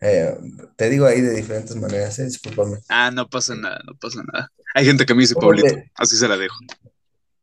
eh, 0.00 0.34
te 0.76 0.90
digo 0.90 1.06
ahí 1.06 1.20
de 1.20 1.34
diferentes 1.34 1.76
maneras, 1.76 2.18
eh, 2.18 2.24
discúlpame. 2.24 2.78
Ah, 2.88 3.10
no 3.10 3.28
pasa 3.28 3.54
nada, 3.54 3.80
no 3.86 3.94
pasa 3.96 4.22
nada. 4.22 4.52
Hay 4.74 4.84
gente 4.84 5.06
que 5.06 5.14
me 5.14 5.22
dice 5.22 5.34
Pablito, 5.34 5.74
así 5.96 6.16
se 6.16 6.28
la 6.28 6.36
dejo. 6.36 6.54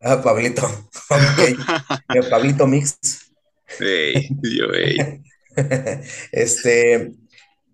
Ah, 0.01 0.21
Pablito. 0.21 0.63
Pablito 2.29 2.67
Mix. 2.67 2.97
Ey, 3.79 4.29
yo, 4.43 4.65
ey. 4.73 5.23
Este, 6.31 7.11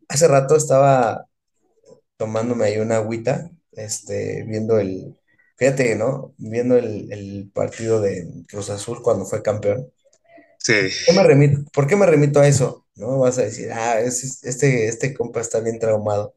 hace 0.07 0.27
rato 0.27 0.55
estaba 0.55 1.25
tomándome 2.17 2.65
ahí 2.65 2.77
una 2.77 2.97
agüita, 2.97 3.51
este, 3.71 4.43
viendo 4.43 4.79
el, 4.79 5.19
fíjate, 5.57 5.95
¿no? 5.95 6.33
Viendo 6.37 6.77
el, 6.77 7.11
el 7.11 7.51
partido 7.53 8.01
de 8.01 8.27
Cruz 8.47 8.69
Azul 8.69 9.01
cuando 9.01 9.25
fue 9.25 9.41
campeón. 9.41 9.91
¿Por 11.73 11.87
qué 11.87 11.95
me 11.95 12.05
remito, 12.05 12.39
a 12.39 12.47
eso? 12.47 12.85
No 12.95 13.19
vas 13.19 13.37
a 13.37 13.43
decir, 13.43 13.71
ah, 13.71 13.99
este, 13.99 14.87
este 14.87 15.13
compa 15.13 15.41
está 15.41 15.59
bien 15.59 15.79
traumado. 15.79 16.35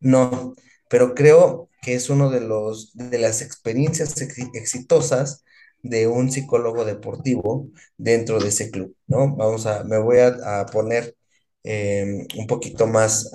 No, 0.00 0.54
pero 0.88 1.14
creo 1.14 1.68
que 1.82 1.94
es 1.94 2.10
uno 2.10 2.30
de 2.30 2.40
los 2.40 2.92
de 2.94 3.18
las 3.18 3.42
experiencias 3.42 4.14
exitosas 4.54 5.44
de 5.82 6.06
un 6.06 6.30
psicólogo 6.30 6.84
deportivo 6.84 7.68
dentro 7.96 8.40
de 8.40 8.48
ese 8.48 8.70
club, 8.70 8.96
¿no? 9.06 9.34
Vamos 9.36 9.66
a, 9.66 9.84
me 9.84 9.98
voy 9.98 10.18
a, 10.18 10.66
poner 10.66 11.16
em, 11.62 12.26
un 12.38 12.46
poquito 12.46 12.86
más 12.86 13.30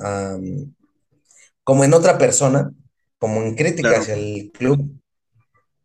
como 1.65 1.83
en 1.83 1.93
otra 1.93 2.17
persona, 2.17 2.71
como 3.17 3.41
en 3.41 3.55
crítica 3.55 3.97
hacia 3.97 4.13
el 4.13 4.51
club, 4.53 5.01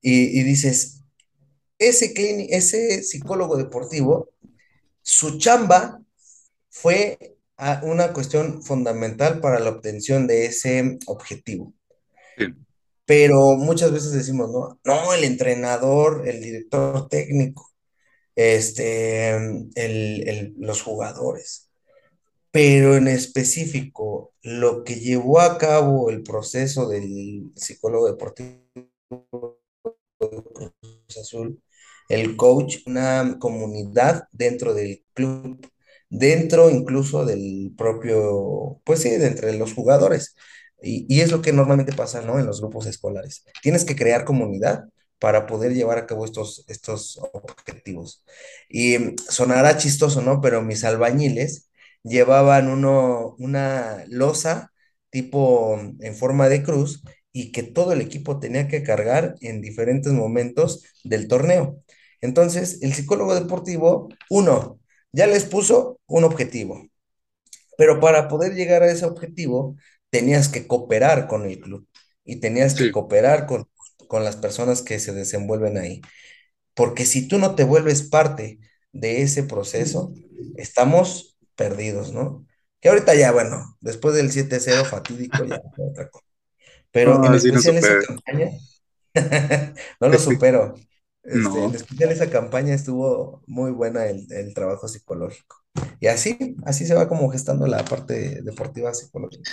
y, 0.01 0.39
y 0.39 0.43
dices, 0.45 1.03
ese, 1.79 2.13
ese 2.51 3.03
psicólogo 3.03 3.57
deportivo, 3.57 4.29
su 5.03 5.39
chamba 5.39 6.03
fue 6.69 7.19
una 7.83 8.13
cuestión 8.13 8.63
fundamental 8.63 9.41
para 9.41 9.59
la 9.59 9.71
obtención 9.71 10.27
de 10.27 10.45
ese 10.47 10.99
objetivo. 11.07 11.73
Pero 13.07 13.57
muchas 13.57 13.91
veces 13.91 14.13
decimos, 14.13 14.51
no, 14.53 14.79
no, 14.85 15.15
el 15.15 15.25
entrenador, 15.25 16.29
el 16.29 16.43
director 16.43 17.09
técnico, 17.09 17.73
este, 18.37 19.67
los 20.59 20.83
jugadores. 20.83 21.70
Pero 22.53 22.97
en 22.97 23.09
específico, 23.09 24.35
lo 24.43 24.85
que 24.85 24.97
llevó 24.97 25.41
a 25.41 25.59
cabo 25.59 26.11
el 26.11 26.23
proceso 26.23 26.89
del 26.89 27.53
psicólogo 27.57 28.07
deportivo 28.09 28.61
Azul 31.21 31.63
el 32.11 32.37
coach, 32.37 32.79
una 32.87 33.39
comunidad 33.39 34.25
dentro 34.33 34.75
del 34.75 35.05
club, 35.15 35.65
dentro 36.11 36.69
incluso 36.71 37.25
del 37.25 37.73
propio, 37.79 38.81
pues 38.85 39.01
sí, 39.03 39.11
de 39.11 39.29
entre 39.29 39.57
los 39.57 39.75
jugadores. 39.75 40.35
Y, 40.83 41.21
es 41.21 41.31
lo 41.31 41.41
que 41.43 41.53
normalmente 41.53 41.93
pasa, 41.93 42.23
¿no? 42.23 42.39
En 42.39 42.47
los 42.47 42.61
grupos 42.61 42.87
escolares. 42.87 43.45
Tienes 43.63 43.85
que 43.85 43.97
crear 43.97 44.25
comunidad 44.25 44.87
para 45.21 45.47
poder 45.47 45.75
llevar 45.75 45.99
a 45.99 46.07
cabo 46.07 46.25
estos, 46.25 46.65
estos 46.69 47.21
objetivos. 47.33 48.25
Y 48.69 49.15
sonará 49.29 49.77
chistoso, 49.77 50.21
¿no? 50.23 50.41
Pero 50.41 50.63
mis 50.63 50.85
albañiles 50.85 51.70
llevaban 52.03 52.69
uno, 52.69 53.35
una 53.39 54.05
losa 54.09 54.73
tipo 55.11 55.79
en 56.01 56.15
forma 56.17 56.49
de 56.49 56.63
cruz 56.63 57.03
y 57.33 57.53
que 57.53 57.63
todo 57.63 57.93
el 57.93 58.01
equipo 58.01 58.41
tenía 58.41 58.69
que 58.69 58.83
cargar 58.83 59.35
en 59.41 59.61
diferentes 59.61 60.13
momentos 60.13 60.85
del 61.05 61.29
torneo. 61.29 61.83
Entonces, 62.21 62.83
el 62.83 62.93
psicólogo 62.95 63.35
deportivo, 63.35 64.09
uno, 64.31 64.81
ya 65.13 65.27
les 65.27 65.45
puso 65.45 66.01
un 66.07 66.25
objetivo, 66.25 66.87
pero 67.77 68.01
para 68.01 68.29
poder 68.29 68.55
llegar 68.55 68.83
a 68.83 68.91
ese 68.91 69.07
objetivo, 69.07 69.77
tenías 70.11 70.49
que 70.49 70.67
cooperar 70.67 71.27
con 71.29 71.47
el 71.47 71.61
club 71.61 71.87
y 72.25 72.37
tenías 72.41 72.75
que 72.75 72.91
cooperar 72.93 73.47
con, 73.47 73.69
con 74.09 74.25
las 74.25 74.37
personas 74.37 74.83
que 74.83 74.99
se 74.99 75.13
desenvuelven 75.13 75.79
ahí. 75.79 76.01
Porque 76.75 77.07
si 77.07 77.29
tú 77.29 77.39
no 77.39 77.55
te 77.55 77.65
vuelves 77.65 78.03
parte 78.03 78.61
de 78.93 79.23
ese 79.23 79.45
proceso, 79.45 80.13
estamos 80.57 81.30
perdidos, 81.61 82.13
¿no? 82.15 82.47
Que 82.81 82.89
ahorita 82.89 83.15
ya, 83.15 83.33
bueno, 83.33 83.77
después 83.83 84.15
del 84.15 84.31
7-0 84.31 84.87
fatídico, 84.87 85.45
ya 85.45 85.61
otra 85.77 86.09
cosa. 86.09 86.25
Pero 86.91 87.23
en 87.23 87.35
especial 87.35 87.77
esa 87.77 87.99
campaña, 88.01 88.51
no 90.01 90.09
lo 90.09 90.19
supero. 90.19 90.75
Este, 91.23 91.65
en 91.65 91.75
especial 91.75 92.11
esa 92.13 92.31
campaña 92.31 92.73
estuvo 92.75 93.43
muy 93.47 93.73
buena 93.73 94.07
el, 94.07 94.27
el, 94.33 94.55
trabajo 94.55 94.89
psicológico. 94.89 95.63
Y 96.01 96.07
así, 96.07 96.57
así 96.65 96.87
se 96.87 96.95
va 96.95 97.09
como 97.11 97.31
gestando 97.31 97.67
la 97.67 97.85
parte 97.85 98.41
deportiva 98.41 98.95
psicológica. 98.95 99.51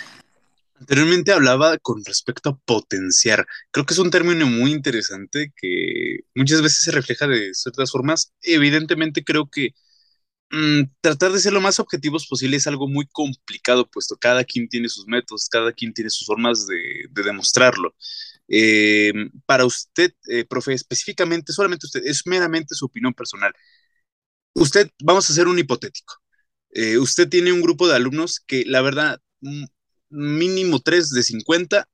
Anteriormente 0.79 1.33
hablaba 1.33 1.77
con 1.79 2.05
respecto 2.05 2.51
a 2.51 2.57
potenciar. 2.57 3.45
Creo 3.71 3.85
que 3.85 3.93
es 3.93 3.99
un 3.99 4.11
término 4.11 4.45
muy 4.45 4.71
interesante 4.71 5.51
que 5.57 6.19
muchas 6.35 6.61
veces 6.61 6.83
se 6.83 6.91
refleja 6.91 7.27
de 7.27 7.53
ciertas 7.53 7.91
formas. 7.91 8.31
Evidentemente 8.41 9.25
creo 9.25 9.49
que 9.49 9.71
mm, 10.51 10.83
tratar 11.01 11.31
de 11.31 11.39
ser 11.39 11.53
lo 11.53 11.61
más 11.61 11.79
objetivos 11.79 12.27
posible 12.27 12.57
es 12.57 12.67
algo 12.67 12.87
muy 12.87 13.07
complicado, 13.07 13.89
puesto 13.89 14.17
cada 14.17 14.43
quien 14.43 14.67
tiene 14.69 14.89
sus 14.89 15.07
métodos, 15.07 15.49
cada 15.49 15.73
quien 15.73 15.93
tiene 15.93 16.09
sus 16.09 16.25
formas 16.25 16.67
de, 16.67 17.07
demostrarlo. 17.11 17.95
Eh, 18.47 19.13
para 19.45 19.65
usted, 19.65 20.13
eh, 20.29 20.45
profe, 20.45 20.73
específicamente, 20.73 21.53
solamente 21.53 21.85
usted, 21.85 22.01
es 22.05 22.25
meramente 22.25 22.75
su 22.75 22.85
opinión 22.85 23.13
personal. 23.13 23.53
Usted, 24.53 24.89
vamos 25.03 25.29
a 25.29 25.33
hacer 25.33 25.47
un 25.47 25.59
hipotético. 25.59 26.15
Eh, 26.71 26.97
usted 26.97 27.29
tiene 27.29 27.51
un 27.51 27.61
grupo 27.61 27.87
de 27.87 27.95
alumnos 27.95 28.39
que 28.39 28.63
la 28.65 28.81
verdad 28.81 29.19
mínimo 30.09 30.79
3 30.79 31.11
de 31.11 31.23
50 31.23 31.89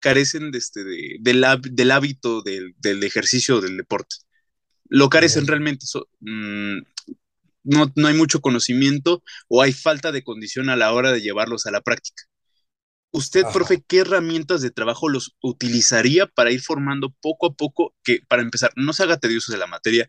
carecen 0.00 0.50
de 0.50 0.58
este, 0.58 0.84
del, 1.20 1.44
hábito 1.44 2.42
del, 2.42 3.02
ejercicio 3.02 3.60
del 3.60 3.76
deporte. 3.76 4.16
Lo 4.88 5.08
carecen 5.10 5.46
realmente. 5.46 5.86
Mm, 6.20 6.78
no, 7.68 7.92
no 7.96 8.08
hay 8.08 8.14
mucho 8.14 8.40
conocimiento 8.40 9.22
o 9.48 9.62
hay 9.62 9.72
falta 9.72 10.12
de 10.12 10.22
condición 10.24 10.70
a 10.70 10.76
la 10.76 10.92
hora 10.92 11.12
de 11.12 11.20
llevarlos 11.22 11.66
a 11.66 11.70
la 11.70 11.80
práctica. 11.82 12.24
Usted, 13.10 13.46
profe, 13.52 13.82
¿qué 13.88 14.00
herramientas 14.00 14.60
de 14.60 14.70
trabajo 14.70 15.08
los 15.08 15.36
utilizaría 15.42 16.26
para 16.26 16.50
ir 16.52 16.60
formando 16.60 17.10
poco 17.22 17.46
a 17.48 17.54
poco 17.54 17.94
que, 18.04 18.20
para 18.28 18.42
empezar, 18.42 18.70
no 18.76 18.92
se 18.92 19.02
haga 19.04 19.18
tedioso 19.18 19.50
de 19.52 19.58
la 19.58 19.66
materia, 19.66 20.06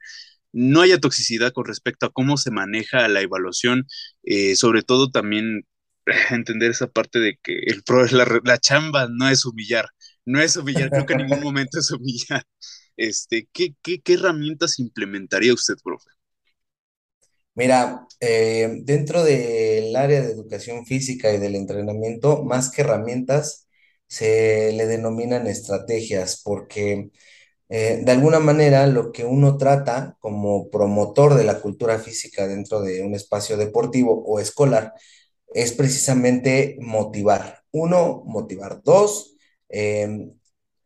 no 0.51 0.81
haya 0.81 0.99
toxicidad 0.99 1.53
con 1.53 1.65
respecto 1.65 2.05
a 2.05 2.11
cómo 2.11 2.37
se 2.37 2.51
maneja 2.51 3.07
la 3.07 3.21
evaluación, 3.21 3.87
eh, 4.23 4.55
sobre 4.55 4.83
todo 4.83 5.11
también 5.11 5.65
entender 6.31 6.71
esa 6.71 6.87
parte 6.87 7.19
de 7.19 7.37
que 7.41 7.59
el 7.67 7.83
pro, 7.83 8.05
la, 8.07 8.41
la 8.43 8.57
chamba 8.59 9.07
no 9.09 9.29
es 9.29 9.45
humillar, 9.45 9.87
no 10.25 10.41
es 10.41 10.57
humillar, 10.57 10.91
creo 10.91 11.05
que 11.05 11.13
en 11.13 11.19
ningún 11.19 11.41
momento 11.41 11.79
es 11.79 11.91
humillar. 11.91 12.43
Este, 13.01 13.47
¿qué, 13.53 13.75
qué, 13.81 14.01
qué 14.01 14.15
herramientas 14.15 14.77
implementaría 14.77 15.53
usted, 15.53 15.75
profe? 15.81 16.09
Mira, 17.55 18.07
eh, 18.21 18.79
dentro 18.83 19.23
del 19.23 19.95
área 19.95 20.21
de 20.21 20.31
educación 20.31 20.85
física 20.85 21.33
y 21.33 21.39
del 21.39 21.55
entrenamiento, 21.55 22.43
más 22.43 22.71
que 22.71 22.81
herramientas, 22.83 23.67
se 24.07 24.71
le 24.73 24.85
denominan 24.87 25.45
estrategias, 25.47 26.41
porque 26.43 27.11
eh, 27.69 28.01
de 28.03 28.11
alguna 28.13 28.39
manera 28.39 28.87
lo 28.87 29.11
que 29.11 29.25
uno 29.25 29.57
trata 29.57 30.17
como 30.21 30.69
promotor 30.71 31.35
de 31.35 31.45
la 31.45 31.61
cultura 31.61 31.99
física 31.99 32.47
dentro 32.47 32.81
de 32.81 33.03
un 33.03 33.15
espacio 33.15 33.57
deportivo 33.57 34.23
o 34.25 34.39
escolar 34.39 34.93
es 35.53 35.73
precisamente 35.73 36.77
motivar. 36.81 37.61
Uno, 37.71 38.23
motivar. 38.25 38.81
Dos, 38.83 39.35
em, 39.69 40.33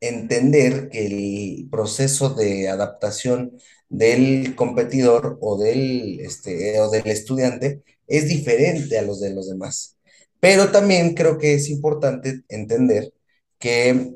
entender 0.07 0.89
que 0.89 1.05
el 1.05 1.69
proceso 1.69 2.29
de 2.33 2.69
adaptación 2.69 3.57
del 3.89 4.55
competidor 4.55 5.37
o 5.41 5.57
del, 5.57 6.19
este, 6.19 6.79
o 6.79 6.89
del 6.89 7.07
estudiante 7.07 7.83
es 8.07 8.27
diferente 8.27 8.97
a 8.97 9.03
los 9.03 9.21
de 9.21 9.33
los 9.33 9.49
demás. 9.49 9.97
Pero 10.39 10.71
también 10.71 11.15
creo 11.15 11.37
que 11.37 11.53
es 11.55 11.69
importante 11.69 12.41
entender 12.49 13.13
que 13.59 14.15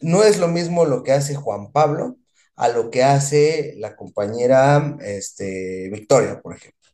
no 0.00 0.22
es 0.24 0.38
lo 0.38 0.48
mismo 0.48 0.84
lo 0.84 1.02
que 1.02 1.12
hace 1.12 1.34
Juan 1.34 1.72
Pablo 1.72 2.16
a 2.56 2.68
lo 2.68 2.90
que 2.90 3.02
hace 3.02 3.74
la 3.78 3.96
compañera 3.96 4.96
este, 5.00 5.90
Victoria, 5.92 6.40
por 6.40 6.56
ejemplo. 6.56 6.90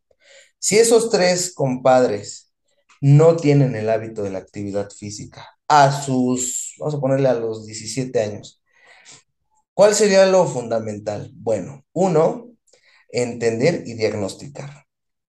Si 0.58 0.78
esos 0.78 1.10
tres 1.10 1.52
compadres 1.54 2.52
no 3.00 3.36
tienen 3.36 3.74
el 3.76 3.90
hábito 3.90 4.22
de 4.22 4.30
la 4.30 4.38
actividad 4.38 4.90
física 4.90 5.53
a 5.68 5.92
sus, 5.92 6.74
vamos 6.78 6.94
a 6.94 7.00
ponerle 7.00 7.28
a 7.28 7.34
los 7.34 7.66
17 7.66 8.20
años. 8.20 8.62
¿Cuál 9.74 9.94
sería 9.94 10.26
lo 10.26 10.46
fundamental? 10.46 11.30
Bueno, 11.34 11.84
uno, 11.92 12.50
entender 13.10 13.82
y 13.86 13.94
diagnosticar. 13.94 14.86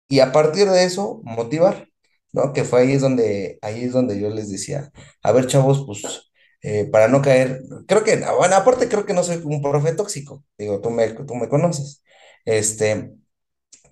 Y 0.08 0.20
a 0.20 0.32
partir 0.32 0.70
de 0.70 0.84
eso, 0.84 1.20
motivar, 1.24 1.88
¿no? 2.32 2.52
Que 2.52 2.64
fue 2.64 2.82
ahí 2.82 2.92
es 2.92 3.02
donde, 3.02 3.58
ahí 3.62 3.84
es 3.84 3.92
donde 3.92 4.20
yo 4.20 4.30
les 4.30 4.50
decía, 4.50 4.92
a 5.22 5.32
ver, 5.32 5.46
chavos, 5.48 5.84
pues, 5.86 6.30
eh, 6.62 6.86
para 6.86 7.08
no 7.08 7.22
caer, 7.22 7.62
creo 7.88 8.04
que, 8.04 8.16
bueno, 8.38 8.56
aparte 8.56 8.88
creo 8.88 9.06
que 9.06 9.14
no 9.14 9.22
soy 9.24 9.40
un 9.44 9.62
profe 9.62 9.92
tóxico, 9.94 10.44
digo, 10.58 10.80
tú 10.80 10.90
me, 10.90 11.08
tú 11.10 11.34
me 11.34 11.48
conoces. 11.48 12.02
Este, 12.44 13.12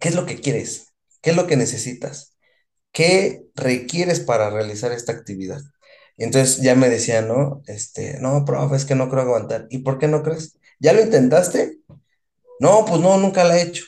¿qué 0.01 0.09
es 0.09 0.15
lo 0.15 0.27
que 0.27 0.41
quieres? 0.41 0.95
¿Qué 1.23 1.31
es 1.31 1.37
lo 1.37 1.47
que 1.47 1.57
necesitas? 1.57 2.35
¿qué 2.95 3.45
requieres 3.57 4.21
para 4.21 4.51
realizar 4.51 4.93
esta 4.93 5.13
actividad? 5.13 5.61
Entonces 6.17 6.63
ya 6.63 6.75
me 6.75 6.89
decía, 6.89 7.23
¿no? 7.23 7.63
Este, 7.67 8.19
no, 8.21 8.45
profe, 8.45 8.77
es 8.77 8.85
que 8.85 8.95
no 8.95 9.09
creo 9.11 9.23
aguantar. 9.23 9.67
¿Y 9.71 9.79
por 9.79 9.99
qué 9.99 10.09
no 10.09 10.23
crees? 10.23 10.59
¿Ya 10.81 10.93
lo 10.93 11.03
intentaste? 11.03 11.79
No, 12.61 12.85
pues 12.87 13.01
no, 13.01 13.19
nunca 13.19 13.45
lo 13.45 13.55
he 13.55 13.63
hecho. 13.63 13.85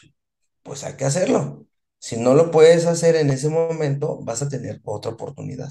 Pues 0.62 0.85
hay 0.85 0.95
que 0.95 1.05
hacerlo. 1.05 1.66
Si 1.99 2.16
no 2.16 2.35
lo 2.35 2.51
puedes 2.51 2.87
hacer 2.87 3.16
en 3.16 3.31
ese 3.31 3.49
momento, 3.49 4.20
vas 4.22 4.43
a 4.43 4.49
tener 4.49 4.81
otra 4.85 5.12
oportunidad, 5.12 5.70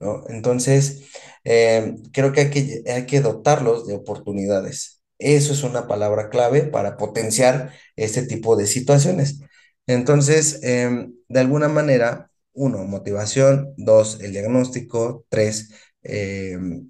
¿no? 0.00 0.24
Entonces, 0.28 1.04
eh, 1.44 1.96
creo 2.12 2.32
que 2.32 2.42
hay, 2.42 2.50
que 2.50 2.84
hay 2.86 3.06
que 3.06 3.20
dotarlos 3.20 3.86
de 3.86 3.94
oportunidades. 3.96 5.02
Eso 5.18 5.52
es 5.52 5.62
una 5.64 5.88
palabra 5.88 6.30
clave 6.30 6.62
para 6.62 6.96
potenciar 6.96 7.72
este 7.96 8.22
tipo 8.22 8.56
de 8.56 8.66
situaciones. 8.66 9.40
Entonces, 9.86 10.60
em, 10.62 11.14
de 11.28 11.40
alguna 11.40 11.68
manera, 11.68 12.30
uno, 12.52 12.84
motivación, 12.84 13.74
dos, 13.76 14.20
el 14.20 14.32
diagnóstico, 14.32 15.24
tres, 15.28 15.70
em, 16.02 16.88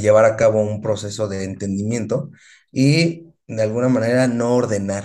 llevar 0.00 0.24
a 0.24 0.36
cabo 0.36 0.60
un 0.62 0.80
proceso 0.82 1.28
de 1.28 1.44
entendimiento 1.44 2.30
y 2.72 3.26
de 3.46 3.62
alguna 3.62 3.88
manera 3.88 4.28
no 4.28 4.54
ordenar. 4.54 5.04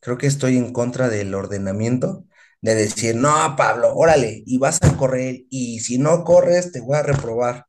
Creo 0.00 0.18
que 0.18 0.26
estoy 0.26 0.56
en 0.58 0.72
contra 0.72 1.08
del 1.08 1.34
ordenamiento, 1.34 2.26
de 2.62 2.74
decir, 2.74 3.16
no, 3.16 3.56
Pablo, 3.56 3.94
órale, 3.94 4.42
y 4.46 4.58
vas 4.58 4.78
a 4.82 4.96
correr, 4.96 5.44
y 5.50 5.80
si 5.80 5.98
no 5.98 6.24
corres, 6.24 6.72
te 6.72 6.80
voy 6.80 6.96
a 6.96 7.02
reprobar. 7.02 7.66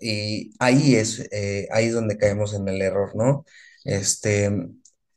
Y 0.00 0.52
ahí 0.58 0.96
es, 0.96 1.20
eh, 1.32 1.68
ahí 1.72 1.86
es 1.86 1.94
donde 1.94 2.18
caemos 2.18 2.54
en 2.54 2.68
el 2.68 2.82
error, 2.82 3.14
¿no? 3.16 3.44
Este, 3.84 4.50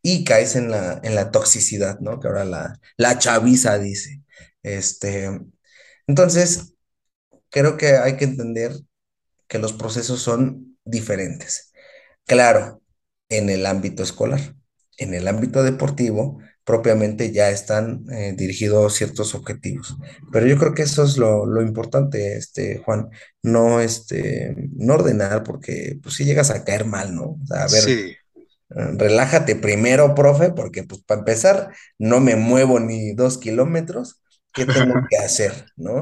y 0.01 0.23
caes 0.23 0.55
en 0.55 0.71
la, 0.71 0.99
en 1.03 1.15
la 1.15 1.32
toxicidad, 1.32 1.99
¿no? 1.99 2.19
Que 2.19 2.28
ahora 2.28 2.45
la, 2.45 2.80
la 2.97 3.17
chaviza 3.19 3.78
dice. 3.80 4.21
Este, 4.63 5.30
entonces, 6.07 6.73
creo 7.49 7.77
que 7.77 7.97
hay 7.97 8.17
que 8.17 8.25
entender 8.25 8.73
que 9.47 9.59
los 9.59 9.73
procesos 9.73 10.21
son 10.21 10.77
diferentes. 10.83 11.71
Claro, 12.25 12.81
en 13.29 13.49
el 13.49 13.65
ámbito 13.65 14.03
escolar, 14.03 14.55
en 14.97 15.13
el 15.13 15.27
ámbito 15.27 15.63
deportivo, 15.63 16.39
propiamente 16.63 17.31
ya 17.31 17.49
están 17.49 18.03
eh, 18.11 18.33
dirigidos 18.35 18.93
ciertos 18.93 19.33
objetivos. 19.35 19.95
Pero 20.33 20.47
yo 20.47 20.57
creo 20.57 20.73
que 20.73 20.81
eso 20.83 21.03
es 21.03 21.17
lo, 21.17 21.61
importante, 21.61 22.35
este, 22.35 22.79
Juan, 22.79 23.09
no, 23.41 23.79
este, 23.79 24.53
no 24.75 24.95
ordenar, 24.95 25.43
porque 25.43 25.97
pues 26.03 26.15
si 26.15 26.25
llegas 26.25 26.49
a 26.51 26.65
caer 26.65 26.85
mal, 26.85 27.15
¿no? 27.15 27.37
a 27.51 27.67
ver, 27.67 27.87
eh, 27.89 28.17
relájate 28.97 29.55
primero, 29.55 30.13
profe, 30.13 30.51
porque 30.51 30.83
pues 30.83 31.01
para 31.03 31.19
empezar, 31.19 31.69
no 31.97 32.19
me 32.19 32.35
muevo 32.35 32.81
ni 32.81 33.13
dos 33.13 33.37
kilómetros 33.37 34.21
qué 34.57 34.65
tengo 34.65 35.05
que 35.09 35.17
hacer, 35.25 35.53
¿no? 35.77 36.01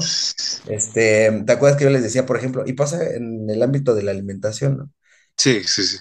Este, 0.67 1.43
¿te 1.45 1.51
acuerdas 1.53 1.77
que 1.77 1.85
yo 1.85 1.89
les 1.91 2.03
decía, 2.03 2.25
por 2.25 2.37
ejemplo, 2.37 2.63
y 2.65 2.73
pasa 2.73 3.03
en 3.15 3.49
el 3.49 3.61
ámbito 3.63 3.93
de 3.95 4.03
la 4.03 4.11
alimentación, 4.11 4.77
¿no? 4.77 4.91
Sí, 5.37 5.63
sí, 5.63 5.83
sí. 5.83 5.97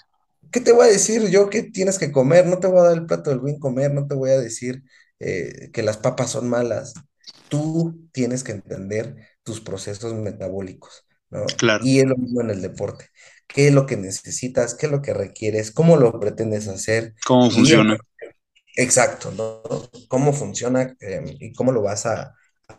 ¿qué 0.50 0.61
te 0.61 0.72
voy 0.72 0.86
a 0.86 0.90
decir 0.90 1.28
yo 1.30 1.50
que 1.50 1.62
tienes 1.64 1.98
que 1.98 2.12
comer? 2.12 2.46
No 2.46 2.59
te 2.59 2.68
voy 2.68 2.80
a 2.80 2.84
dar 2.84 2.94
el 2.94 3.07
plato 3.07 3.30
del 3.30 3.40
bien 3.40 3.59
comer, 3.59 3.92
no 3.92 4.07
te 4.07 4.14
voy 4.14 4.30
a 4.30 4.38
decir 4.38 4.84
eh, 5.18 5.70
que 5.72 5.82
las 5.82 5.96
papas 5.96 6.30
son 6.30 6.48
malas. 6.48 6.94
Tú 7.48 8.09
tienes 8.12 8.44
que 8.44 8.52
entender 8.52 9.16
tus 9.42 9.61
procesos 9.61 10.14
metabólicos, 10.14 11.07
¿no? 11.30 11.44
Claro, 11.59 11.84
Y 11.84 11.98
es 11.98 12.07
lo 12.07 12.16
mismo 12.16 12.40
en 12.40 12.50
el 12.50 12.62
deporte. 12.62 13.09
¿Qué 13.48 13.68
es 13.68 13.74
lo 13.74 13.86
que 13.86 13.96
necesitas? 13.96 14.74
¿Qué 14.74 14.86
es 14.86 14.92
lo 14.92 15.02
que 15.02 15.12
requieres? 15.12 15.70
¿Cómo 15.72 15.96
lo 15.96 16.18
pretendes 16.20 16.68
hacer? 16.68 17.14
cómo 17.26 17.50
funciona. 17.50 17.96
exacto, 18.76 19.32
¿no? 19.32 19.62
¿Cómo 20.09 20.32
funciona 20.32 20.96
eh, 21.00 21.22
y 21.40 21.52
cómo 21.52 21.72
lo 21.72 21.82
vas 21.82 22.07
a, 22.07 22.34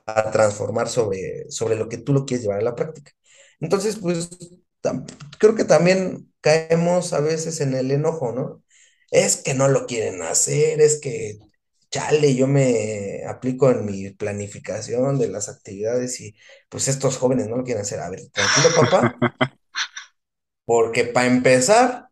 a 0.06 0.32
transformar 0.32 0.90
sobre, 0.90 1.50
sobre 1.50 1.76
lo 1.76 1.90
que 1.90 1.98
tú 1.98 2.14
lo 2.14 2.26
quieres 2.26 2.44
llevar 2.44 2.60
a 2.60 2.64
la 2.64 2.76
práctica? 2.76 3.12
Entonces, 3.60 3.98
pues 3.98 4.30
creo 5.40 5.56
que 5.56 5.64
también 5.64 6.32
caemos 6.42 7.14
a 7.14 7.20
veces 7.20 7.62
en 7.62 7.74
el 7.74 7.92
enojo, 7.92 8.32
¿no? 8.32 8.64
Es 9.12 9.38
que 9.38 9.54
no 9.54 9.68
lo 9.68 9.86
quieren 9.86 10.22
hacer, 10.22 10.82
es 10.82 11.00
que, 11.00 11.40
chale, 11.92 12.36
yo 12.36 12.48
me 12.48 13.24
aplico 13.28 13.72
en 13.72 13.86
mi 13.86 14.12
planificación 14.12 15.20
de 15.20 15.30
las 15.30 15.50
actividades 15.50 16.20
y 16.22 16.36
pues 16.70 16.88
estos 16.88 17.18
jóvenes 17.18 17.48
no 17.48 17.58
lo 17.58 17.64
quieren 17.64 17.84
hacer. 17.84 18.00
A 18.00 18.10
ver, 18.10 18.22
tranquilo, 18.32 18.70
papá, 18.76 19.18
porque 20.66 21.06
para 21.06 21.28
empezar 21.28 22.10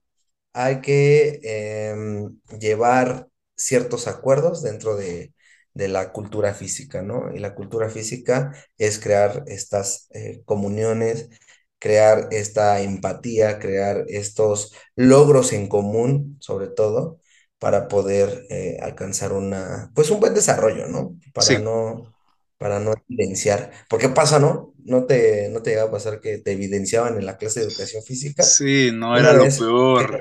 hay 0.53 0.81
que 0.81 1.39
em, 1.43 2.39
llevar 2.59 3.27
ciertos 3.55 4.07
acuerdos 4.07 4.61
dentro 4.63 4.95
de, 4.95 5.32
de 5.73 5.87
la 5.87 6.11
cultura 6.11 6.53
física, 6.53 7.01
¿no? 7.01 7.33
Y 7.33 7.39
la 7.39 7.55
cultura 7.55 7.89
física 7.89 8.53
es 8.77 8.99
crear 8.99 9.43
estas 9.47 10.07
eh, 10.13 10.41
comuniones, 10.45 11.29
crear 11.79 12.27
esta 12.31 12.81
empatía, 12.81 13.59
crear 13.59 14.05
estos 14.07 14.73
logros 14.95 15.53
en 15.53 15.67
común, 15.67 16.37
sobre 16.39 16.67
todo, 16.67 17.19
para 17.59 17.87
poder 17.87 18.45
eh, 18.49 18.77
alcanzar 18.81 19.33
una, 19.33 19.91
pues 19.95 20.09
un 20.11 20.19
buen 20.19 20.33
desarrollo, 20.33 20.87
¿no? 20.87 21.17
Para 21.33 21.57
Sí, 21.57 21.57
no, 21.59 22.13
para 22.57 22.79
no 22.79 22.93
evidenciar. 23.07 23.71
Porque 23.89 24.09
pasa, 24.09 24.39
¿no? 24.39 24.73
No 24.83 25.05
te, 25.05 25.49
no 25.49 25.61
te 25.61 25.71
llega 25.71 25.83
a 25.83 25.91
pasar 25.91 26.19
que 26.21 26.37
te 26.39 26.51
evidenciaban 26.53 27.17
en 27.17 27.25
la 27.25 27.37
clase 27.37 27.61
de 27.61 27.65
educación 27.67 28.03
física. 28.03 28.57
sí, 28.57 28.91
no 28.93 29.17
era 29.17 29.33
lo 29.33 29.55
peor. 29.55 30.19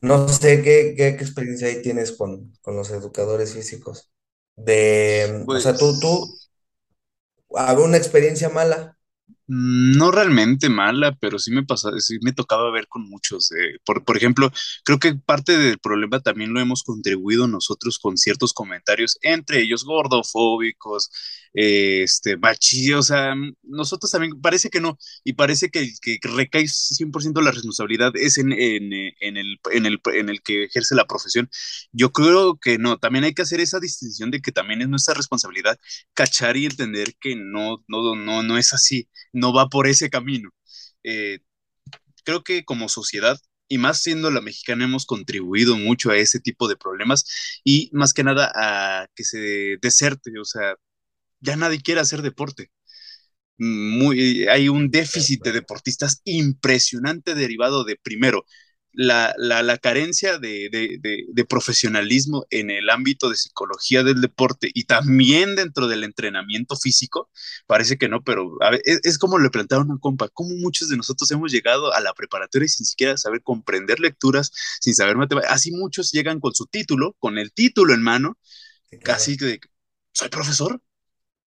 no 0.00 0.28
sé 0.28 0.62
qué, 0.62 0.94
qué, 0.96 1.16
qué 1.16 1.24
experiencia 1.24 1.68
ahí 1.68 1.80
tienes 1.82 2.12
con, 2.12 2.52
con 2.62 2.76
los 2.76 2.90
educadores 2.90 3.54
físicos. 3.54 4.10
De, 4.56 5.46
o 5.50 5.60
sea, 5.60 5.76
tú, 5.76 5.98
tú, 6.00 6.26
Pues 7.48 7.62
¿hago 7.62 7.84
una 7.84 7.96
experiencia 7.98 8.48
mala? 8.48 8.98
mm, 9.46 9.96
no 9.96 10.10
realmente 10.10 10.68
mala, 10.68 11.16
pero 11.20 11.38
sí 11.38 11.50
me 11.52 11.64
pasa, 11.64 11.90
sí 11.98 12.18
me 12.22 12.32
tocaba 12.32 12.70
ver 12.70 12.88
con 12.88 13.08
muchos. 13.08 13.50
eh, 13.52 13.78
Por, 13.84 14.04
por 14.04 14.16
ejemplo, 14.16 14.50
creo 14.84 14.98
que 14.98 15.14
parte 15.14 15.56
del 15.58 15.78
problema 15.78 16.20
también 16.20 16.52
lo 16.54 16.60
hemos 16.60 16.82
contribuido 16.82 17.48
nosotros 17.48 17.98
con 17.98 18.16
ciertos 18.16 18.52
comentarios, 18.52 19.18
entre 19.22 19.60
ellos 19.62 19.84
gordofóbicos, 19.84 21.10
este, 21.54 22.36
machistas, 22.36 22.98
o 22.98 23.02
sea, 23.02 23.34
nosotros 23.62 24.10
también, 24.10 24.40
parece 24.40 24.70
que 24.70 24.80
no, 24.80 24.98
y 25.24 25.34
parece 25.34 25.70
que, 25.70 25.90
que 26.00 26.18
recae 26.22 26.66
100% 26.68 27.42
la 27.42 27.50
responsabilidad 27.50 28.12
es 28.16 28.38
en, 28.38 28.52
en, 28.52 28.92
eh, 28.92 29.14
en 29.20 29.36
el, 29.36 29.60
en 29.72 29.86
el, 29.86 30.00
en 30.14 30.28
el 30.28 30.42
que 30.42 30.64
ejerce 30.64 30.94
la 30.94 31.06
profesión. 31.06 31.50
Yo 31.92 32.12
creo 32.12 32.58
que 32.58 32.78
no, 32.78 32.98
también 32.98 33.24
hay 33.24 33.34
que 33.34 33.42
hacer 33.42 33.60
esa 33.60 33.80
distinción 33.80 34.30
de 34.30 34.40
que 34.40 34.52
también 34.52 34.82
es 34.82 34.88
nuestra 34.88 35.14
responsabilidad 35.14 35.78
cachar 36.14 36.56
y 36.56 36.66
entender 36.66 37.14
que 37.20 37.36
no, 37.36 37.84
no, 37.88 38.14
no, 38.16 38.42
no 38.42 38.58
es 38.58 38.72
así, 38.72 39.08
no 39.32 39.52
va 39.52 39.68
por 39.68 39.86
ese 39.86 40.10
camino. 40.10 40.50
Eh, 41.04 41.40
creo 42.24 42.44
que 42.44 42.64
como 42.64 42.88
sociedad, 42.88 43.38
y 43.68 43.78
más 43.78 44.00
siendo 44.02 44.30
la 44.30 44.40
mexicana, 44.40 44.84
hemos 44.84 45.06
contribuido 45.06 45.76
mucho 45.78 46.10
a 46.10 46.16
ese 46.16 46.40
tipo 46.40 46.68
de 46.68 46.76
problemas 46.76 47.24
y 47.64 47.90
más 47.92 48.12
que 48.12 48.24
nada 48.24 48.52
a 48.54 49.08
que 49.14 49.24
se 49.24 49.78
deserte, 49.80 50.38
o 50.38 50.44
sea, 50.44 50.74
ya 51.42 51.56
nadie 51.56 51.82
quiere 51.82 52.00
hacer 52.00 52.22
deporte. 52.22 52.70
Muy, 53.58 54.48
hay 54.48 54.68
un 54.68 54.90
déficit 54.90 55.44
de 55.44 55.52
deportistas 55.52 56.22
impresionante 56.24 57.34
derivado 57.34 57.84
de, 57.84 57.96
primero, 57.96 58.44
la, 58.92 59.34
la, 59.38 59.62
la 59.62 59.78
carencia 59.78 60.38
de, 60.38 60.68
de, 60.70 60.98
de, 61.00 61.24
de, 61.28 61.44
profesionalismo 61.46 62.46
en 62.50 62.70
el 62.70 62.90
ámbito 62.90 63.30
de 63.30 63.36
psicología 63.36 64.02
del 64.02 64.20
deporte 64.20 64.70
y 64.74 64.84
también 64.84 65.56
dentro 65.56 65.88
del 65.88 66.04
entrenamiento 66.04 66.76
físico, 66.76 67.30
parece 67.66 67.96
que 67.96 68.08
no, 68.08 68.22
pero 68.22 68.56
a 68.60 68.70
ver, 68.70 68.82
es, 68.84 69.00
es, 69.04 69.18
como 69.18 69.38
le 69.38 69.50
plantearon 69.50 69.90
a 69.92 69.98
compa, 69.98 70.28
como 70.28 70.54
muchos 70.56 70.88
de 70.88 70.96
nosotros 70.96 71.30
hemos 71.30 71.50
llegado 71.52 71.92
a 71.94 72.00
la 72.00 72.12
preparatoria 72.14 72.68
sin 72.68 72.86
siquiera 72.86 73.16
saber 73.16 73.42
comprender 73.42 73.98
lecturas, 74.00 74.52
sin 74.80 74.94
saber 74.94 75.16
matemáticas, 75.16 75.54
así 75.54 75.72
muchos 75.72 76.12
llegan 76.12 76.40
con 76.40 76.54
su 76.54 76.66
título, 76.66 77.16
con 77.18 77.38
el 77.38 77.52
título 77.52 77.94
en 77.94 78.02
mano, 78.02 78.38
sí, 78.90 78.98
claro. 78.98 79.18
casi 79.18 79.36
de, 79.36 79.60
soy 80.12 80.28
profesor, 80.28 80.82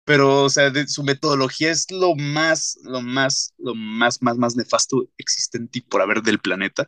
pero, 0.06 0.44
o 0.44 0.50
sea, 0.50 0.70
de, 0.70 0.88
su 0.88 1.04
metodología 1.04 1.72
es 1.72 1.90
lo 1.90 2.16
más, 2.16 2.78
lo 2.84 3.02
más, 3.02 3.54
lo 3.58 3.74
más, 3.74 4.22
más, 4.22 4.38
más 4.38 4.56
nefasto 4.56 5.08
existente 5.18 5.82
por 5.82 6.02
haber 6.02 6.22
del 6.22 6.40
planeta. 6.40 6.88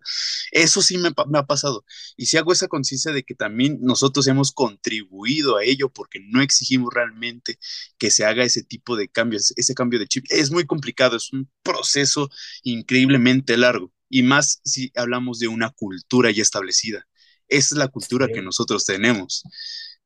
Eso 0.51 0.81
sí 0.81 0.97
me, 0.97 1.11
me 1.29 1.39
ha 1.39 1.45
pasado. 1.45 1.85
Y 2.17 2.25
si 2.25 2.37
hago 2.37 2.51
esa 2.51 2.67
conciencia 2.67 3.11
de 3.13 3.23
que 3.23 3.35
también 3.35 3.79
nosotros 3.81 4.27
hemos 4.27 4.51
contribuido 4.51 5.57
a 5.57 5.63
ello 5.63 5.89
porque 5.89 6.19
no 6.19 6.41
exigimos 6.41 6.93
realmente 6.93 7.57
que 7.97 8.11
se 8.11 8.25
haga 8.25 8.43
ese 8.43 8.63
tipo 8.63 8.95
de 8.97 9.07
cambios, 9.07 9.53
ese 9.55 9.73
cambio 9.73 9.99
de 9.99 10.07
chip. 10.07 10.25
Es 10.29 10.51
muy 10.51 10.65
complicado, 10.65 11.15
es 11.15 11.31
un 11.31 11.49
proceso 11.63 12.29
increíblemente 12.63 13.57
largo. 13.57 13.93
Y 14.09 14.23
más 14.23 14.61
si 14.65 14.91
hablamos 14.95 15.39
de 15.39 15.47
una 15.47 15.71
cultura 15.71 16.31
ya 16.31 16.41
establecida. 16.41 17.07
Esa 17.47 17.75
es 17.75 17.79
la 17.79 17.87
cultura 17.87 18.27
sí. 18.27 18.33
que 18.33 18.41
nosotros 18.41 18.85
tenemos. 18.85 19.43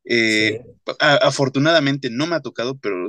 Eh, 0.06 0.62
sí. 0.64 0.94
a, 1.00 1.16
afortunadamente 1.16 2.10
no 2.10 2.28
me 2.28 2.36
ha 2.36 2.42
tocado, 2.42 2.78
pero 2.78 3.08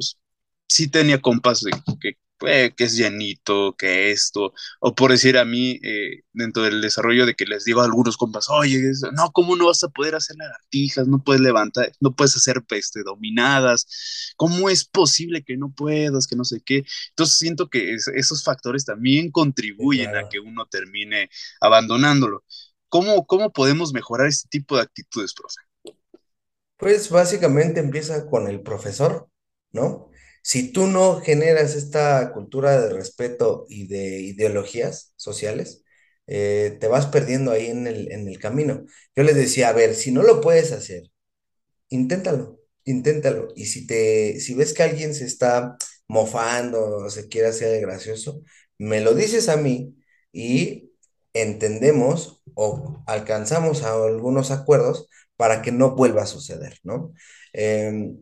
sí 0.69 0.89
tenía 0.89 1.21
compas 1.21 1.61
de 1.63 1.73
que, 2.01 2.17
eh, 2.47 2.73
que 2.77 2.85
es 2.85 2.97
llenito, 2.97 3.75
que 3.77 4.11
esto, 4.13 4.55
o 4.81 4.95
por 4.95 5.11
decir 5.11 5.37
a 5.37 5.45
mí, 5.45 5.79
eh, 5.83 6.23
dentro 6.33 6.63
del 6.63 6.81
desarrollo 6.81 7.27
de 7.27 7.35
que 7.35 7.45
les 7.45 7.65
digo 7.65 7.81
a 7.81 7.85
algunos 7.85 8.17
compas, 8.17 8.49
oye, 8.49 8.81
no, 9.13 9.31
¿cómo 9.33 9.57
no 9.57 9.67
vas 9.67 9.83
a 9.85 9.89
poder 9.89 10.15
hacer 10.15 10.37
lagartijas? 10.37 11.07
No 11.09 11.23
puedes 11.23 11.43
levantar, 11.43 11.93
no 12.01 12.15
puedes 12.15 12.37
hacer 12.37 12.63
este, 12.71 13.03
dominadas, 13.03 14.33
¿cómo 14.37 14.71
es 14.71 14.85
posible 14.85 15.43
que 15.43 15.57
no 15.57 15.73
puedas, 15.73 16.27
que 16.27 16.37
no 16.37 16.45
sé 16.45 16.63
qué? 16.65 16.85
Entonces 17.11 17.37
siento 17.37 17.69
que 17.69 17.95
es, 17.95 18.09
esos 18.09 18.45
factores 18.45 18.85
también 18.85 19.31
contribuyen 19.31 20.11
claro. 20.11 20.27
a 20.27 20.31
que 20.31 20.41
uno 20.41 20.67
termine 20.67 21.29
abandonándolo. 21.61 22.45
¿Cómo, 22.89 23.27
¿Cómo 23.27 23.53
podemos 23.53 23.93
mejorar 23.93 24.29
este 24.29 24.49
tipo 24.49 24.77
de 24.77 24.83
actitudes, 24.83 25.35
profe? 25.35 25.70
Pues 26.81 27.11
básicamente 27.11 27.81
empieza 27.81 28.27
con 28.29 28.49
el 28.49 28.63
profesor, 28.63 29.29
¿no? 29.73 30.11
Si 30.43 30.73
tú 30.73 30.87
no 30.89 31.21
generas 31.21 31.75
esta 31.77 32.33
cultura 32.33 32.81
de 32.81 32.91
respeto 32.95 33.67
y 33.69 33.87
de 33.89 34.21
ideologías 34.23 35.13
sociales, 35.17 35.85
eh, 36.27 36.79
te 36.81 36.89
vas 36.89 37.07
perdiendo 37.07 37.51
ahí 37.53 37.67
en 37.69 37.87
el, 37.87 38.11
en 38.13 38.29
el 38.29 38.39
camino. 38.39 38.85
Yo 39.15 39.25
les 39.25 39.37
decía, 39.37 39.69
a 39.69 39.73
ver, 39.75 39.95
si 39.95 40.11
no 40.13 40.23
lo 40.23 40.41
puedes 40.41 40.73
hacer, 40.73 41.11
inténtalo, 41.91 42.61
inténtalo. 42.85 43.49
Y 43.57 43.67
si, 43.67 43.87
te, 43.87 44.41
si 44.41 44.55
ves 44.55 44.75
que 44.75 44.83
alguien 44.85 45.15
se 45.15 45.27
está 45.27 45.77
mofando 46.09 46.99
o 46.99 47.11
se 47.11 47.29
quiere 47.29 47.49
hacer 47.49 47.81
gracioso, 47.83 48.43
me 48.79 49.01
lo 49.01 49.15
dices 49.15 49.49
a 49.49 49.57
mí 49.57 49.97
y 50.33 50.93
entendemos 51.35 52.43
o 52.55 53.03
alcanzamos 53.07 53.83
a 53.83 53.95
algunos 53.95 54.51
acuerdos 54.51 55.09
para 55.41 55.63
que 55.63 55.73
no 55.73 55.97
vuelva 55.97 56.25
a 56.25 56.27
suceder, 56.27 56.81
¿no? 56.85 57.15
Eh, 57.55 58.13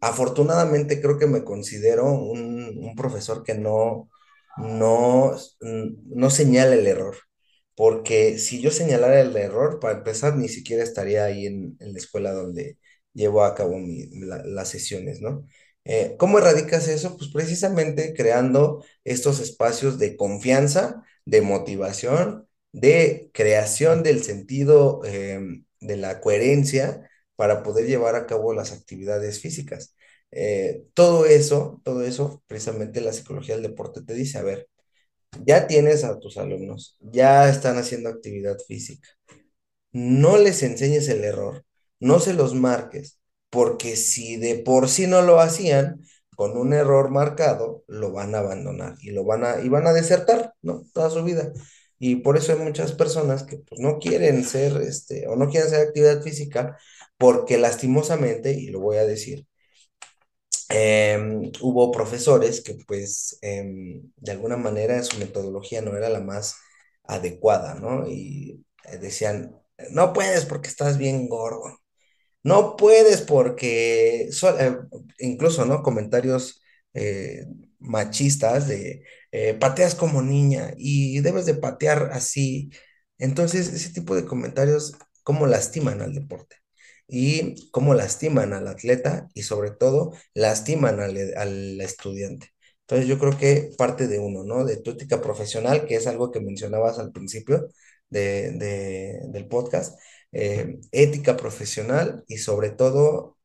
afortunadamente 0.00 1.00
creo 1.00 1.18
que 1.18 1.26
me 1.26 1.42
considero 1.42 2.12
un, 2.12 2.94
profesor 2.94 3.42
que 3.42 3.54
no, 3.54 4.10
no, 4.58 5.34
no 5.62 6.30
señala 6.30 6.74
el 6.74 6.86
error, 6.86 7.16
porque 7.74 8.38
si 8.38 8.60
yo 8.60 8.70
señalara 8.70 9.18
el 9.22 9.34
error, 9.34 9.80
para 9.80 9.98
empezar, 9.98 10.36
ni 10.36 10.48
siquiera 10.48 10.82
estaría 10.84 11.24
ahí 11.24 11.46
en, 11.46 11.76
la 11.80 11.98
escuela 11.98 12.32
donde 12.32 12.76
llevo 13.14 13.44
a 13.44 13.54
cabo 13.54 13.74
las 14.44 14.68
sesiones, 14.68 15.22
¿no? 15.22 15.46
Eh, 15.84 16.16
¿Cómo 16.18 16.38
erradicas 16.38 16.86
eso? 16.88 17.16
Pues 17.16 17.30
precisamente 17.32 18.12
creando 18.14 18.84
estos 19.04 19.40
espacios 19.40 19.98
de 19.98 20.16
confianza, 20.18 21.02
de 21.24 21.40
motivación, 21.40 22.46
de 22.72 23.30
creación 23.32 24.02
del 24.02 24.22
sentido 24.22 25.00
eh, 25.06 25.40
de 25.80 25.96
la 25.96 26.20
coherencia 26.20 27.08
para 27.36 27.62
poder 27.62 27.86
llevar 27.86 28.16
a 28.16 28.26
cabo 28.26 28.54
las 28.54 28.72
actividades 28.72 29.40
físicas. 29.40 29.94
Eh, 30.30 30.84
todo 30.94 31.26
eso, 31.26 31.80
todo 31.84 32.02
eso, 32.04 32.42
precisamente 32.46 33.00
la 33.00 33.12
psicología 33.12 33.54
del 33.54 33.64
deporte 33.64 34.02
te 34.02 34.14
dice, 34.14 34.38
a 34.38 34.42
ver, 34.42 34.68
ya 35.44 35.66
tienes 35.66 36.04
a 36.04 36.18
tus 36.18 36.38
alumnos, 36.38 36.96
ya 37.00 37.48
están 37.48 37.78
haciendo 37.78 38.08
actividad 38.08 38.58
física, 38.66 39.08
no 39.92 40.38
les 40.38 40.62
enseñes 40.62 41.08
el 41.08 41.24
error, 41.24 41.64
no 42.00 42.20
se 42.20 42.34
los 42.34 42.54
marques, 42.54 43.18
porque 43.50 43.96
si 43.96 44.36
de 44.36 44.56
por 44.56 44.88
sí 44.88 45.06
no 45.06 45.22
lo 45.22 45.40
hacían, 45.40 46.02
con 46.36 46.56
un 46.56 46.72
error 46.72 47.10
marcado, 47.10 47.82
lo 47.88 48.12
van 48.12 48.34
a 48.34 48.38
abandonar 48.38 48.94
y 49.02 49.10
lo 49.10 49.24
van 49.24 49.44
a, 49.44 49.60
y 49.60 49.68
van 49.68 49.88
a 49.88 49.92
desertar, 49.92 50.54
¿no? 50.62 50.84
Toda 50.92 51.10
su 51.10 51.24
vida. 51.24 51.52
Y 51.98 52.16
por 52.16 52.36
eso 52.36 52.52
hay 52.52 52.58
muchas 52.58 52.92
personas 52.92 53.44
que 53.44 53.58
pues, 53.58 53.80
no 53.80 53.98
quieren 53.98 54.44
ser, 54.44 54.76
este, 54.82 55.26
o 55.28 55.36
no 55.36 55.48
quieren 55.48 55.68
hacer 55.68 55.88
actividad 55.88 56.22
física, 56.22 56.78
porque 57.18 57.58
lastimosamente, 57.58 58.52
y 58.52 58.68
lo 58.68 58.80
voy 58.80 58.98
a 58.98 59.04
decir, 59.06 59.46
em, 60.68 61.50
hubo 61.62 61.90
profesores 61.92 62.60
que 62.62 62.74
pues 62.86 63.38
em, 63.42 64.02
de 64.16 64.32
alguna 64.32 64.56
manera 64.56 65.02
su 65.02 65.18
metodología 65.18 65.80
no 65.82 65.96
era 65.96 66.08
la 66.10 66.20
más 66.20 66.56
adecuada, 67.04 67.74
¿no? 67.74 68.08
Y 68.08 68.64
eh, 68.84 68.98
decían, 68.98 69.56
no 69.90 70.12
puedes 70.12 70.44
porque 70.46 70.68
estás 70.68 70.98
bien 70.98 71.28
gordo, 71.28 71.78
no 72.42 72.76
puedes 72.76 73.22
porque, 73.22 74.28
eh, 74.30 74.76
incluso, 75.18 75.66
¿no? 75.66 75.82
Comentarios 75.82 76.62
eh, 76.94 77.46
machistas 77.78 78.68
de 78.68 79.04
eh, 79.32 79.54
pateas 79.54 79.94
como 79.94 80.22
niña 80.22 80.72
y 80.76 81.20
debes 81.20 81.46
de 81.46 81.54
patear 81.54 82.10
así. 82.12 82.70
Entonces, 83.18 83.68
ese 83.72 83.90
tipo 83.92 84.14
de 84.14 84.24
comentarios, 84.26 84.94
cómo 85.22 85.46
lastiman 85.46 86.00
al 86.02 86.14
deporte 86.14 86.56
y 87.06 87.70
cómo 87.70 87.94
lastiman 87.94 88.52
al 88.52 88.68
atleta 88.68 89.28
y 89.34 89.42
sobre 89.42 89.70
todo 89.70 90.12
lastiman 90.34 91.00
al, 91.00 91.16
al 91.36 91.80
estudiante. 91.80 92.48
Entonces, 92.82 93.06
yo 93.08 93.18
creo 93.18 93.36
que 93.38 93.70
parte 93.76 94.08
de 94.08 94.18
uno, 94.18 94.44
¿no? 94.44 94.64
De 94.64 94.76
tu 94.78 94.90
ética 94.92 95.20
profesional, 95.20 95.86
que 95.86 95.96
es 95.96 96.06
algo 96.06 96.30
que 96.30 96.40
mencionabas 96.40 96.98
al 96.98 97.12
principio 97.12 97.68
de, 98.10 98.52
de- 98.52 99.20
del 99.30 99.46
podcast 99.48 99.98
eh, 100.32 100.78
ética 100.92 101.36
profesional 101.36 102.24
y 102.28 102.38
sobre 102.38 102.70
todo 102.70 103.36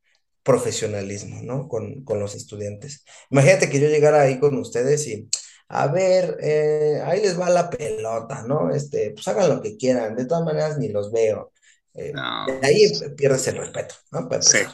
profesionalismo, 0.43 1.41
¿no? 1.43 1.67
Con, 1.69 2.03
con 2.03 2.19
los 2.19 2.35
estudiantes. 2.35 3.05
Imagínate 3.29 3.69
que 3.69 3.79
yo 3.79 3.87
llegara 3.89 4.21
ahí 4.21 4.39
con 4.39 4.57
ustedes 4.57 5.07
y, 5.07 5.29
a 5.73 5.87
ver, 5.87 6.37
eh, 6.41 7.01
ahí 7.05 7.21
les 7.21 7.39
va 7.39 7.49
la 7.49 7.69
pelota, 7.69 8.43
¿no? 8.47 8.71
Este, 8.71 9.11
pues 9.11 9.27
hagan 9.27 9.49
lo 9.49 9.61
que 9.61 9.77
quieran, 9.77 10.15
de 10.15 10.25
todas 10.25 10.43
maneras 10.45 10.77
ni 10.77 10.89
los 10.89 11.11
veo. 11.11 11.51
Eh, 11.95 12.25
de 12.39 12.59
No, 12.59 12.63
ahí 12.63 12.91
pierdes 13.17 13.47
el 13.47 13.57
respeto, 13.57 13.95
¿no? 14.11 14.27
Para 14.29 14.41
sí. 14.41 14.67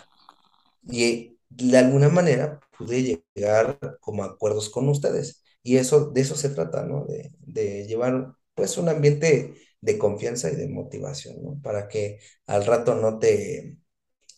Y 0.87 1.37
de 1.49 1.77
alguna 1.77 2.09
manera 2.09 2.59
pude 2.77 3.23
llegar 3.35 3.79
como 4.01 4.23
a 4.23 4.27
acuerdos 4.27 4.69
con 4.69 4.89
ustedes. 4.89 5.43
Y 5.63 5.77
eso, 5.77 6.07
de 6.11 6.21
eso 6.21 6.35
se 6.35 6.49
trata, 6.49 6.83
¿no? 6.85 7.05
De, 7.05 7.31
de 7.39 7.85
llevar 7.87 8.33
pues 8.55 8.77
un 8.77 8.89
ambiente 8.89 9.55
de 9.81 9.97
confianza 9.97 10.51
y 10.51 10.55
de 10.55 10.67
motivación, 10.69 11.41
¿no? 11.43 11.59
Para 11.61 11.87
que 11.87 12.19
al 12.47 12.65
rato 12.65 12.95
no 12.95 13.19
te, 13.19 13.77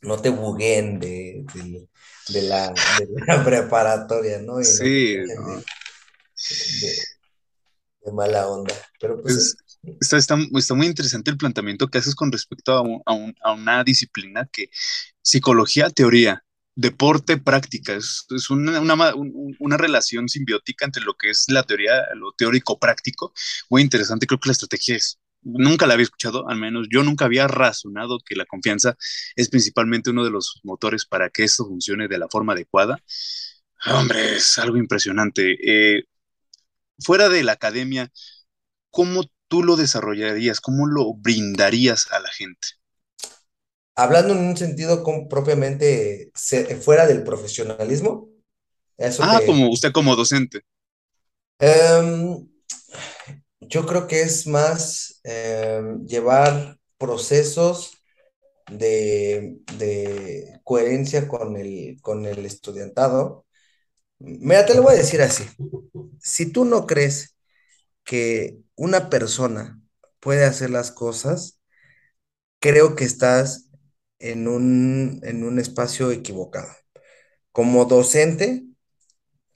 no 0.02 0.22
te 0.22 0.30
bugueen 0.30 1.00
de, 1.00 1.46
del- 1.54 1.90
de 2.28 2.44
la, 2.44 2.74
de 2.88 3.08
la 3.28 3.44
preparatoria, 3.46 4.40
¿no? 4.42 4.62
Y 4.62 4.74
no 4.76 4.88
sí, 4.88 5.18
saquen 5.18 5.38
no. 5.38 5.64
De, 8.06 8.12
mala 8.12 8.48
onda. 8.48 8.74
Pero 9.00 9.22
pues 9.22 9.36
Es- 9.38 9.56
es, 9.84 9.98
está, 10.00 10.18
está, 10.18 10.38
está 10.58 10.74
muy 10.74 10.88
interesante 10.88 11.32
el 11.32 11.38
planteamiento 11.38 11.88
que 11.88 11.98
haces 12.00 12.16
con 12.16 12.32
respecto 12.32 12.74
a, 12.74 12.80
a 13.06 13.14
un- 13.14 13.36
a 13.44 13.54
una 13.54 13.84
disciplina 13.84 14.48
que 14.52 14.70
psicología, 15.22 15.90
teoría, 15.90 16.44
deporte, 16.76 17.38
práctica, 17.38 17.94
es, 17.96 18.26
una, 18.50 18.80
una, 18.82 19.14
una 19.60 19.78
relación 19.78 20.30
simbiótica 20.30 20.86
entre 20.86 21.04
lo 21.04 21.16
que 21.16 21.30
es 21.30 21.46
la 21.50 21.64
teoría, 21.64 21.94
lo 22.16 22.32
teórico 22.34 22.80
práctico, 22.80 23.34
muy 23.70 23.82
interesante, 23.84 24.26
creo 24.28 24.40
que 24.40 24.50
la 24.50 24.54
estrategia 24.54 24.96
es, 24.96 25.20
nunca 25.44 25.86
la 25.86 25.94
había 25.96 26.06
escuchado, 26.06 26.50
al 26.50 26.58
menos 26.58 26.88
yo 26.92 27.04
nunca 27.04 27.26
había 27.26 27.48
razonado 27.48 28.20
que 28.26 28.36
la 28.36 28.46
confianza 28.46 28.96
es 29.36 29.50
principalmente 29.50 30.10
uno 30.12 30.24
de 30.24 30.32
los 30.32 30.60
motores 30.64 31.06
para 31.06 31.30
que 31.30 31.44
esto 31.44 31.66
funcione 31.66 32.08
de 32.08 32.18
la 32.20 32.28
forma 32.30 32.54
adecuada. 32.54 33.00
Hombre, 33.88 34.36
es 34.38 34.58
algo 34.60 34.78
impresionante. 34.78 35.58
Eh, 35.98 36.04
fuera 37.02 37.30
de 37.30 37.44
la 37.44 37.54
academia, 37.54 38.12
¿cómo 38.92 39.24
tú 39.50 39.64
lo 39.64 39.76
desarrollarías? 39.78 40.62
¿Cómo 40.62 40.88
lo 40.88 41.14
brindarías 41.16 42.12
a 42.12 42.20
la 42.22 42.30
gente? 42.32 42.70
hablando 43.96 44.34
en 44.34 44.40
un 44.40 44.58
sentido 44.58 45.04
propiamente 45.30 46.32
se- 46.36 46.76
fuera 46.78 47.06
del 47.08 47.24
profesionalismo, 47.24 48.30
eso 48.98 49.28
Ah, 49.28 49.42
como 49.46 49.70
usted 49.70 49.92
como 49.94 50.16
docente. 50.18 50.62
Em, 51.60 52.12
yo 53.60 53.86
creo 53.86 54.08
que 54.08 54.22
es 54.22 54.48
más 54.48 55.20
em, 55.24 56.06
llevar 56.08 56.78
procesos 56.98 57.94
de, 58.72 59.60
de 59.78 60.62
coherencia 60.64 61.28
con 61.28 61.58
el, 61.58 62.00
con 62.02 62.26
el 62.26 62.46
estudiantado. 62.46 63.46
Mira, 64.24 64.66
te 64.66 64.76
lo 64.76 64.84
voy 64.84 64.94
a 64.94 64.98
decir 64.98 65.22
así. 65.22 65.46
Si 66.20 66.52
tú 66.52 66.66
no 66.66 66.86
crees 66.88 67.36
que 68.06 68.60
una 68.76 69.10
persona 69.10 69.82
puede 70.20 70.46
hacer 70.46 70.70
las 70.72 70.92
cosas, 70.92 71.60
creo 72.60 72.96
que 72.96 73.06
estás 73.06 73.70
en 74.20 74.48
un, 74.48 75.20
en 75.24 75.44
un 75.44 75.60
espacio 75.60 76.12
equivocado. 76.12 76.72
Como 77.52 77.86
docente, 77.86 78.66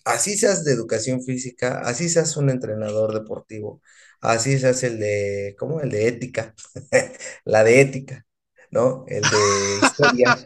así 0.05 0.37
seas 0.37 0.63
de 0.65 0.73
educación 0.73 1.23
física, 1.23 1.81
así 1.81 2.09
seas 2.09 2.37
un 2.37 2.49
entrenador 2.49 3.13
deportivo, 3.13 3.81
así 4.21 4.59
seas 4.59 4.83
el 4.83 4.99
de, 4.99 5.55
¿cómo? 5.59 5.81
El 5.81 5.89
de 5.91 6.07
ética, 6.07 6.55
la 7.45 7.63
de 7.63 7.81
ética, 7.81 8.25
¿no? 8.71 9.05
El 9.07 9.21
de 9.23 9.79
historia. 9.87 10.37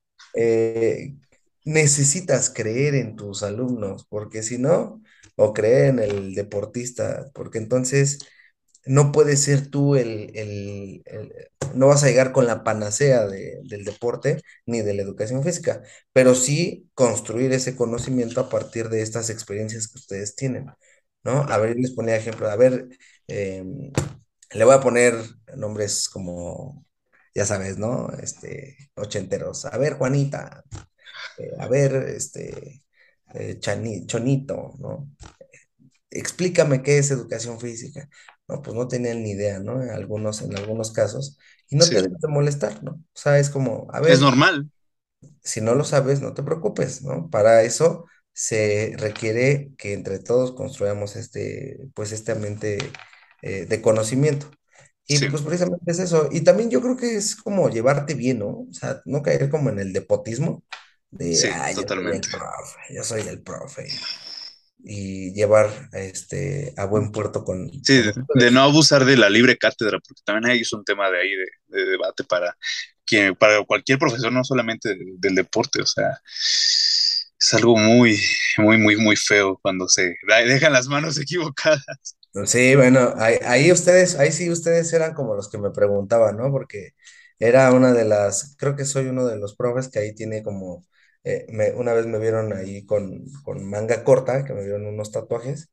eh, 0.34 1.14
necesitas 1.68 2.50
creer 2.50 2.94
en 2.94 3.16
tus 3.16 3.42
alumnos, 3.42 4.06
porque 4.08 4.42
si 4.42 4.58
no, 4.58 5.02
o 5.36 5.52
creer 5.54 5.86
en 5.90 5.98
el 6.00 6.34
deportista, 6.34 7.30
porque 7.34 7.58
entonces 7.58 8.18
no 8.86 9.12
puedes 9.12 9.42
ser 9.42 9.68
tú 9.70 9.96
el, 9.96 10.30
el- 10.36 11.02
no 11.74 11.88
vas 11.88 12.02
a 12.04 12.08
llegar 12.08 12.32
con 12.32 12.46
la 12.46 12.64
panacea 12.64 13.26
de- 13.26 13.58
del 13.64 13.84
deporte 13.84 14.40
ni 14.66 14.80
de 14.82 14.94
la 14.94 15.02
educación 15.02 15.42
física, 15.44 15.82
pero 16.12 16.34
sí 16.34 16.88
construir 16.94 17.52
ese 17.52 17.76
conocimiento 17.76 18.40
a 18.40 18.48
partir 18.48 18.88
de 18.88 19.02
estas 19.02 19.30
experiencias 19.30 19.88
que 19.88 19.98
ustedes 19.98 20.34
tienen, 20.36 20.66
¿no? 21.24 21.42
A 21.42 21.58
ver, 21.58 21.76
les 21.76 21.92
ponía 21.92 22.16
ejemplo, 22.16 22.48
a 22.50 22.56
ver, 22.56 22.88
em, 23.26 23.92
le 24.54 24.64
voy 24.64 24.74
a 24.74 24.80
poner 24.80 25.14
nombres 25.56 26.08
como, 26.08 26.84
ya 27.34 27.44
sabes, 27.46 27.78
¿no? 27.78 28.10
Este, 28.22 28.76
ochenteros. 28.96 29.64
A 29.66 29.76
ver, 29.78 29.94
Juanita, 29.94 30.64
eh, 31.38 31.52
a 31.58 31.68
ver, 31.68 31.94
este, 32.16 32.82
eh, 33.34 33.58
Chani- 33.60 34.06
Chonito, 34.06 34.74
¿no? 34.78 35.10
explícame 36.10 36.82
qué 36.82 36.98
es 36.98 37.10
educación 37.10 37.60
física. 37.60 38.08
No, 38.48 38.62
pues 38.62 38.74
no 38.76 38.88
tenían 38.88 39.22
ni 39.22 39.30
idea, 39.32 39.58
¿no? 39.60 39.82
En 39.82 39.90
algunos, 39.90 40.40
en 40.42 40.56
algunos 40.56 40.92
casos. 40.92 41.38
Y 41.68 41.76
no 41.76 41.90
te 41.90 42.00
debes 42.02 42.20
de 42.20 42.28
molestar, 42.28 42.82
¿no? 42.82 42.92
O 42.92 43.00
sea, 43.14 43.38
es 43.38 43.50
como, 43.50 43.86
a 43.92 44.00
es 44.06 44.20
ver, 44.20 44.20
normal. 44.20 44.68
si 45.42 45.60
no 45.60 45.74
lo 45.74 45.84
sabes, 45.84 46.20
no 46.20 46.34
te 46.34 46.42
preocupes, 46.42 47.02
¿no? 47.02 47.28
Para 47.30 47.62
eso 47.62 48.04
se 48.32 48.94
requiere 48.98 49.72
que 49.78 49.92
entre 49.94 50.18
todos 50.20 50.52
construyamos 50.52 51.16
este, 51.16 51.78
pues 51.94 52.12
este 52.12 52.32
ambiente 52.32 52.78
eh, 53.42 53.66
de 53.66 53.82
conocimiento. 53.82 54.50
Y 55.06 55.20
Sí, 55.20 55.26
pues 55.26 55.42
precisamente 55.42 55.90
es 55.92 55.98
eso. 56.00 56.28
Y 56.32 56.42
también 56.42 56.70
yo 56.70 56.82
creo 56.82 56.96
que 56.96 57.16
es 57.16 57.36
como 57.36 57.70
llevarte 57.70 58.14
bien, 58.14 58.40
¿no? 58.40 58.48
O 58.70 58.74
sea, 58.74 59.02
no 59.06 59.22
caer 59.22 59.50
como 59.50 59.70
en 59.70 59.78
el 59.80 59.92
depotismo 59.92 60.64
de, 61.10 61.40
sí, 61.40 61.48
ah, 61.50 61.72
yo 61.72 61.86
soy 62.00 62.16
el 62.16 62.22
totalmente. 62.22 62.28
profe, 62.28 62.78
yo 62.94 63.04
soy 63.04 63.22
el 63.22 63.42
profe 63.42 63.88
y 64.84 65.32
llevar 65.34 65.70
este, 65.92 66.74
a 66.76 66.86
buen 66.86 67.12
puerto 67.12 67.44
con, 67.44 67.70
Sí, 67.82 68.02
de, 68.34 68.50
no 68.50 68.60
abusar 68.62 69.04
de 69.04 69.16
la 69.16 69.30
libre 69.30 69.56
cátedra, 69.56 69.98
porque 70.06 70.20
también 70.24 70.50
ahí 70.52 70.60
es 70.60 70.72
un 70.72 70.84
tema 70.84 71.10
de 71.10 71.20
ahí 71.20 71.30
de, 71.30 71.46
de 71.68 71.86
debate 71.90 72.24
para 72.24 72.56
quien, 73.04 73.34
para 73.34 73.64
cualquier 73.64 73.98
profesor, 73.98 74.30
no 74.32 74.44
solamente 74.44 74.90
de- 74.90 75.14
del 75.18 75.34
deporte, 75.34 75.80
o 75.82 75.86
sea, 75.86 76.20
es 77.40 77.54
algo 77.54 77.76
muy, 77.76 78.18
muy, 78.58 78.78
muy, 78.78 78.96
muy 78.96 79.16
feo 79.16 79.58
cuando 79.62 79.88
se 79.88 80.14
dejan 80.46 80.72
las 80.72 80.88
manos 80.88 81.18
equivocadas. 81.20 82.16
Sí, 82.46 82.76
bueno, 82.76 83.14
ahí, 83.16 83.36
ahí 83.44 83.72
ustedes, 83.72 84.16
ahí 84.18 84.30
sí 84.30 84.50
ustedes 84.50 84.92
eran 84.92 85.14
como 85.14 85.34
los 85.34 85.48
que 85.50 85.58
me 85.58 85.70
preguntaban, 85.70 86.36
¿no? 86.36 86.50
Porque 86.52 86.90
era 87.38 87.72
una 87.72 87.92
de 87.92 88.04
las, 88.04 88.54
creo 88.58 88.76
que 88.76 88.84
soy 88.84 89.06
uno 89.06 89.26
de 89.26 89.36
los 89.38 89.56
profes 89.56 89.88
que 89.88 89.98
ahí 89.98 90.14
tiene 90.14 90.42
como, 90.44 90.86
eh, 91.28 91.46
me- 91.50 91.72
una 91.72 91.92
vez 91.94 92.06
me 92.06 92.18
vieron 92.18 92.52
ahí 92.54 92.84
con, 92.86 93.24
con 93.44 93.64
manga 93.68 94.04
corta, 94.04 94.44
que 94.44 94.54
me 94.54 94.62
vieron 94.64 94.86
unos 94.86 95.12
tatuajes, 95.12 95.70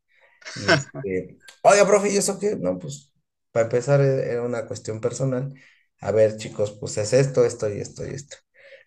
y 0.56 0.72
este, 0.76 1.40
oiga, 1.64 1.86
profe, 1.88 2.12
¿y 2.12 2.18
eso 2.18 2.40
qué? 2.40 2.56
No, 2.58 2.80
pues, 2.80 3.14
para 3.52 3.66
empezar 3.66 4.02
e- 4.02 4.32
era 4.32 4.44
una 4.44 4.68
cuestión 4.68 5.02
personal. 5.02 5.54
A 6.00 6.12
ver, 6.12 6.38
chicos, 6.38 6.74
pues 6.80 6.98
es 6.98 7.14
esto, 7.14 7.46
esto 7.46 7.70
y 7.74 7.80
esto 7.82 8.06
y 8.06 8.12
esto. 8.12 8.38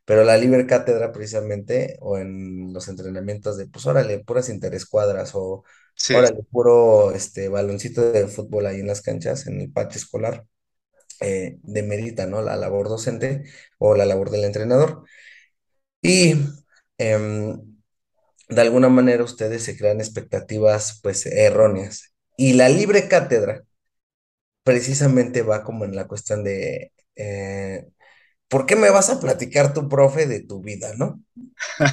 Pero 0.05 0.25
la 0.25 0.37
libre 0.39 0.67
cátedra 0.67 1.13
precisamente, 1.13 1.97
o 2.01 2.19
en 2.19 2.73
los 2.73 2.89
entrenamientos 2.89 3.57
de, 3.59 3.67
pues 3.69 3.87
órale, 3.87 4.21
puras 4.25 4.49
interescuadras, 4.49 5.33
o 5.35 5.65
Sí, 5.95 6.15
órale, 6.15 6.43
puro 6.51 7.13
este, 7.13 7.49
baloncito 7.49 8.11
de 8.13 8.27
fútbol 8.29 8.67
ahí 8.67 8.81
en 8.81 8.87
las 8.87 9.03
canchas, 9.03 9.47
en 9.47 9.61
el 9.61 9.73
patio 9.73 9.99
escolar, 9.99 10.47
eh, 11.21 11.59
demerita, 11.63 12.27
¿no? 12.27 12.43
La 12.43 12.57
labor 12.57 12.89
docente 12.89 13.45
o 13.79 13.95
la 13.97 14.07
labor 14.07 14.31
del 14.31 14.45
entrenador. 14.45 15.05
Y 16.03 16.35
em, 16.99 17.61
de 18.49 18.61
alguna 18.63 18.89
manera 18.89 19.25
ustedes 19.25 19.65
se 19.65 19.77
crean 19.77 20.01
expectativas, 20.01 21.01
pues, 21.03 21.27
erróneas. 21.27 22.15
Y 22.37 22.55
la 22.55 22.69
libre 22.69 23.09
cátedra 23.09 23.65
precisamente 24.63 25.43
va 25.43 25.65
como 25.65 25.85
en 25.85 25.97
la 25.97 26.07
cuestión 26.07 26.45
de, 26.45 26.93
eh, 27.17 27.89
¿por 28.49 28.67
qué 28.67 28.77
me 28.77 28.91
vas 28.91 29.11
a 29.11 29.21
platicar 29.21 29.75
tu 29.75 29.89
profe 29.89 30.27
de 30.27 30.43
tu 30.43 30.61
vida, 30.63 30.93
no? 30.97 31.23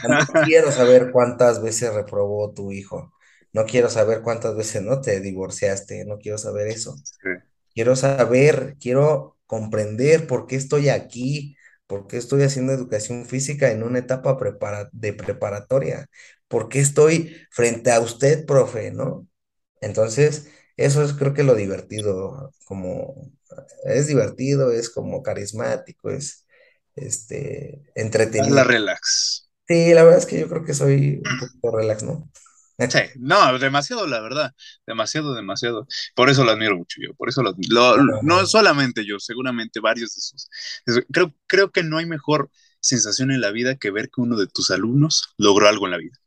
No 0.04 0.26
quiero 0.44 0.72
saber 0.72 1.12
cuántas 1.12 1.62
veces 1.62 1.94
reprobó 1.94 2.54
tu 2.54 2.72
hijo, 2.72 3.14
no 3.54 3.66
quiero 3.66 3.90
saber 3.90 4.22
cuántas 4.24 4.56
veces 4.56 4.82
no 4.84 5.02
te 5.02 5.20
divorciaste, 5.22 6.06
no 6.06 6.18
quiero 6.20 6.38
saber 6.38 6.68
eso. 6.68 6.96
Sí. 7.04 7.30
Quiero 7.74 7.96
saber, 7.96 8.78
quiero 8.80 9.38
comprender 9.48 10.28
por 10.28 10.48
qué 10.48 10.56
estoy 10.56 10.90
aquí, 10.90 11.58
por 11.88 12.08
qué 12.08 12.18
estoy 12.18 12.44
haciendo 12.44 12.74
educación 12.74 13.26
física 13.26 13.72
en 13.72 13.84
una 13.84 14.00
etapa 14.00 14.38
prepara- 14.38 14.90
de 14.92 15.14
preparatoria, 15.14 16.08
por 16.48 16.70
qué 16.70 16.80
estoy 16.80 17.36
frente 17.52 17.92
a 17.92 18.00
usted, 18.02 18.46
profe, 18.46 18.92
¿no? 18.92 19.28
Entonces, 19.82 20.48
eso 20.78 21.04
es 21.04 21.14
creo 21.14 21.34
que 21.34 21.44
lo 21.44 21.56
divertido, 21.56 22.52
como 22.66 23.32
es 23.86 24.08
divertido, 24.08 24.72
es 24.72 24.90
como 24.90 25.24
carismático, 25.24 26.10
es 26.12 26.46
este 26.96 27.82
Es 28.38 28.50
la 28.50 28.64
entretenido. 28.64 28.64
relax. 28.64 29.50
Sí, 29.68 29.94
la 29.94 30.04
verdad 30.04 30.20
es 30.20 30.26
que 30.28 30.40
yo 30.40 30.48
creo 30.50 30.64
que 30.64 30.74
soy 30.76 31.22
un 31.26 31.38
poquito 31.38 31.72
relax, 31.76 32.04
¿no? 32.04 32.30
Sí, 32.90 33.00
no, 33.20 33.58
demasiado, 33.58 34.06
la 34.08 34.20
verdad. 34.22 34.54
Demasiado, 34.86 35.34
demasiado. 35.34 35.88
Por 36.14 36.30
eso 36.30 36.44
lo 36.44 36.52
admiro 36.52 36.78
mucho 36.78 37.00
yo. 37.02 37.14
Por 37.16 37.30
eso 37.30 37.42
lo 37.42 37.50
admiro. 37.50 37.74
Lo- 37.74 38.04
no 38.22 38.46
solamente 38.46 39.06
yo, 39.06 39.20
seguramente 39.20 39.80
varios 39.80 40.14
de 40.16 40.20
esos. 40.20 40.50
es- 40.86 41.06
Creo, 41.12 41.34
creo 41.48 41.72
que 41.72 41.84
no 41.84 41.98
hay 41.98 42.06
mejor 42.06 42.52
sensación 42.82 43.32
en 43.32 43.42
la 43.42 43.52
vida 43.52 43.76
que 43.78 43.92
ver 43.92 44.10
que 44.10 44.22
uno 44.22 44.38
de 44.38 44.48
tus 44.48 44.72
alumnos 44.72 45.34
logró 45.38 45.68
algo 45.68 45.86
en 45.86 45.92
la 45.92 45.98
vida. 45.98 46.18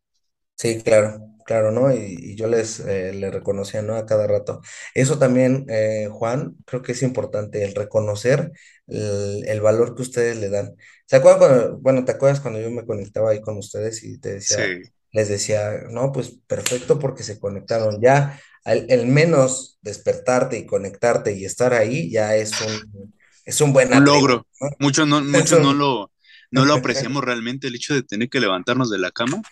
Sí, 0.56 0.82
claro, 0.82 1.20
claro, 1.46 1.70
¿no? 1.70 1.92
Y, 1.94 2.16
y 2.18 2.34
yo 2.36 2.48
les, 2.48 2.80
eh, 2.80 3.12
les 3.14 3.32
reconocía, 3.32 3.80
¿no? 3.82 3.94
A 3.94 4.06
cada 4.06 4.26
rato. 4.26 4.60
Eso 4.92 5.16
también, 5.18 5.66
eh, 5.68 6.08
Juan, 6.10 6.56
creo 6.66 6.82
que 6.82 6.92
es 6.92 7.02
importante, 7.04 7.64
el 7.64 7.74
reconocer 7.76 8.50
el, 8.88 9.44
el 9.46 9.60
valor 9.60 9.94
que 9.94 10.02
ustedes 10.02 10.36
le 10.38 10.48
dan. 10.50 10.74
¿Se 11.06 11.14
acuerdan 11.16 11.38
cuando, 11.38 11.78
bueno, 11.78 12.04
te 12.04 12.10
acuerdas 12.12 12.40
cuando 12.40 12.60
yo 12.60 12.70
me 12.72 12.84
conectaba 12.84 13.30
ahí 13.30 13.40
con 13.40 13.56
ustedes 13.56 14.02
y 14.02 14.18
te 14.18 14.32
decía, 14.34 14.56
Sí, 14.56 14.92
les 15.18 15.28
decía, 15.28 15.82
no, 15.90 16.12
pues 16.12 16.30
perfecto 16.46 16.98
porque 16.98 17.22
se 17.22 17.38
conectaron. 17.40 18.00
Ya, 18.00 18.40
al- 18.64 18.86
el, 18.90 19.06
menos 19.06 19.78
despertarte 19.82 20.58
y 20.58 20.66
conectarte 20.66 21.32
y 21.36 21.44
estar 21.44 21.74
ahí 21.74 22.10
ya 22.10 22.36
es 22.36 22.60
un, 22.60 23.14
es 23.44 23.60
un 23.60 23.72
buen 23.72 23.92
un 23.92 24.04
logro. 24.04 24.46
¿no? 24.60 24.68
Muchos 24.78 25.06
no, 25.08 25.20
Es 25.32 25.32
muchos 25.32 25.58
no 25.60 25.72
lo, 25.74 26.12
no 26.50 26.64
lo 26.64 26.74
apreciamos 26.74 27.24
realmente. 27.24 27.68
El 27.68 27.76
hecho 27.76 27.94
de 27.94 28.02
tener 28.02 28.28
que 28.28 28.40
levantarnos 28.40 28.90
de 28.90 28.98
la 28.98 29.10
cama 29.10 29.42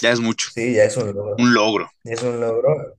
ya 0.00 0.12
es 0.12 0.20
mucho. 0.20 0.48
Sí, 0.54 0.74
ya 0.74 0.84
es 0.84 0.96
un 0.96 1.12
logro. 1.14 1.36
Un 1.38 1.54
logro. 1.54 1.90
Es 2.04 2.22
un 2.22 2.40
logro. 2.40 2.96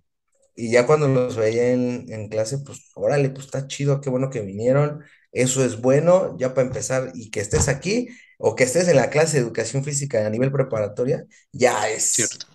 Y 0.55 0.71
ya 0.71 0.87
cuando 0.87 1.07
los 1.09 1.37
veía 1.37 1.71
en, 1.73 2.05
en 2.11 2.29
clase, 2.29 2.59
pues 2.59 2.91
órale, 2.95 3.29
pues 3.31 3.45
está 3.47 3.67
chido, 3.67 4.01
qué 4.01 4.09
bueno 4.09 4.29
que 4.29 4.41
vinieron. 4.41 5.03
Eso 5.31 5.65
es 5.65 5.81
bueno, 5.81 6.37
ya 6.39 6.53
para 6.53 6.67
empezar, 6.67 7.11
y 7.15 7.31
que 7.31 7.41
estés 7.41 7.69
aquí 7.69 8.09
o 8.41 8.55
que 8.55 8.63
estés 8.65 8.87
en 8.87 8.97
la 8.97 9.09
clase 9.09 9.37
de 9.37 9.43
educación 9.43 9.83
física 9.83 10.25
a 10.25 10.29
nivel 10.29 10.51
preparatoria, 10.51 11.25
ya 11.51 11.89
es, 11.89 12.15
Cierto. 12.15 12.47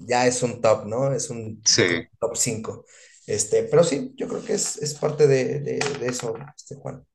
ya 0.00 0.26
es 0.26 0.42
un 0.42 0.60
top, 0.60 0.86
¿no? 0.86 1.12
Es 1.12 1.30
un, 1.30 1.64
Sí. 1.64 2.08
top 2.20 2.36
5. 2.36 2.84
Este, 3.26 3.64
pero 3.64 3.84
sí, 3.84 4.12
yo 4.16 4.28
creo 4.28 4.44
que 4.44 4.54
es, 4.54 4.76
es 4.78 4.94
parte 4.94 5.26
de, 5.26 5.60
de, 5.60 5.78
de 6.00 6.06
eso, 6.08 6.34
este, 6.56 6.76
Juan. 6.76 7.06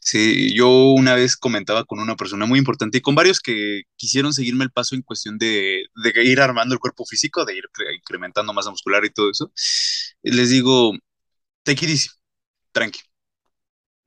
Sí, 0.00 0.54
yo 0.54 0.68
una 0.92 1.14
vez 1.14 1.36
comentaba 1.36 1.84
con 1.84 2.00
una 2.00 2.16
persona 2.16 2.46
muy 2.46 2.58
importante 2.58 2.98
y 2.98 3.00
con 3.00 3.14
varios 3.14 3.40
que 3.40 3.82
quisieron 3.96 4.32
seguirme 4.32 4.64
el 4.64 4.70
paso 4.70 4.94
en 4.94 5.02
cuestión 5.02 5.38
de, 5.38 5.84
de 5.94 6.24
ir 6.24 6.40
armando 6.40 6.74
el 6.74 6.80
cuerpo 6.80 7.04
físico, 7.04 7.44
de 7.44 7.56
ir 7.56 7.64
cre- 7.72 7.94
incrementando 7.96 8.52
masa 8.52 8.70
muscular 8.70 9.04
y 9.04 9.10
todo 9.10 9.30
eso. 9.30 9.52
Les 10.22 10.50
digo, 10.50 10.92
take 11.64 11.86
it 11.86 11.90
easy, 11.92 12.08
tranqui. 12.72 13.00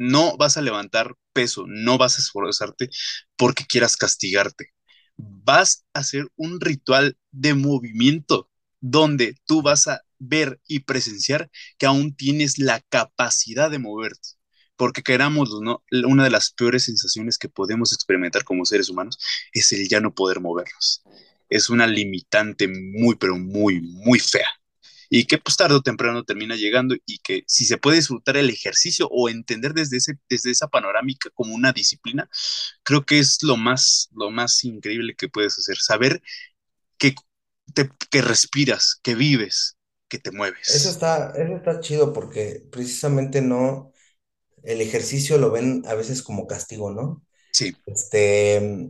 No 0.02 0.38
vas 0.38 0.58
a 0.58 0.62
levantar 0.62 1.16
peso, 1.34 1.66
no 1.68 1.98
vas 1.98 2.18
a 2.18 2.22
esforzarte 2.22 2.90
porque 3.38 3.66
quieras 3.66 3.98
castigarte. 3.98 4.70
Vas 5.18 5.86
a 5.94 6.00
hacer 6.00 6.28
un 6.36 6.60
ritual 6.60 7.18
de 7.32 7.54
movimiento 7.54 8.50
donde 8.80 9.36
tú 9.46 9.62
vas 9.62 9.88
a 9.88 10.02
ver 10.20 10.60
y 10.68 10.82
presenciar 10.82 11.50
que 11.78 11.86
aún 11.86 12.16
tienes 12.16 12.58
la 12.58 12.82
capacidad 12.90 13.70
de 13.70 13.80
moverte 13.80 14.30
porque 14.82 15.04
querámoslo, 15.04 15.62
¿no? 15.62 15.84
Una 16.08 16.24
de 16.24 16.32
las 16.32 16.54
peores 16.54 16.86
sensaciones 16.86 17.38
que 17.38 17.50
podemos 17.50 17.94
experimentar 17.94 18.44
como 18.44 18.66
seres 18.66 18.90
humanos 18.90 19.20
es 19.54 19.72
el 19.74 19.88
ya 19.88 20.02
no 20.02 20.16
poder 20.16 20.40
movernos. 20.40 21.04
Es 21.50 21.70
una 21.70 21.86
limitante 21.86 22.68
muy, 22.68 23.14
pero 23.16 23.38
muy, 23.38 23.80
muy 23.80 24.18
fea. 24.18 24.50
Y 25.14 25.26
que 25.26 25.38
pues 25.38 25.58
tarde 25.58 25.76
o 25.76 25.82
temprano 25.82 26.24
termina 26.24 26.56
llegando 26.56 26.96
y 27.06 27.20
que 27.20 27.44
si 27.46 27.66
se 27.66 27.78
puede 27.78 27.98
disfrutar 27.98 28.38
el 28.38 28.50
ejercicio 28.50 29.10
o 29.12 29.28
entender 29.28 29.74
desde, 29.74 29.98
ese, 29.98 30.14
desde 30.30 30.52
esa 30.52 30.70
panorámica 30.70 31.30
como 31.34 31.54
una 31.54 31.74
disciplina, 31.74 32.30
creo 32.84 33.06
que 33.06 33.20
es 33.20 33.44
lo 33.44 33.58
más, 33.58 34.08
lo 34.14 34.32
más 34.32 34.64
increíble 34.64 35.14
que 35.16 35.28
puedes 35.28 35.60
hacer. 35.60 35.76
Saber 35.78 36.22
que, 36.98 37.16
te, 37.74 37.90
que 38.10 38.22
respiras, 38.22 39.02
que 39.04 39.16
vives, 39.16 39.78
que 40.08 40.18
te 40.18 40.32
mueves. 40.32 40.70
Eso 40.70 40.90
está, 40.90 41.34
eso 41.36 41.58
está 41.58 41.82
chido 41.82 42.14
porque 42.14 42.64
precisamente 42.72 43.42
no, 43.42 43.92
el 44.64 44.82
ejercicio 44.82 45.38
lo 45.38 45.52
ven 45.52 45.84
a 45.88 45.94
veces 45.96 46.24
como 46.24 46.48
castigo, 46.48 46.92
¿no? 46.92 47.24
Sí. 47.52 47.76
Este, 47.86 48.90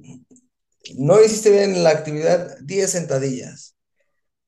no 0.96 1.24
hiciste 1.24 1.52
bien 1.52 1.84
la 1.84 1.92
actividad, 1.92 2.58
10 2.62 2.92
sentadillas. 2.92 3.76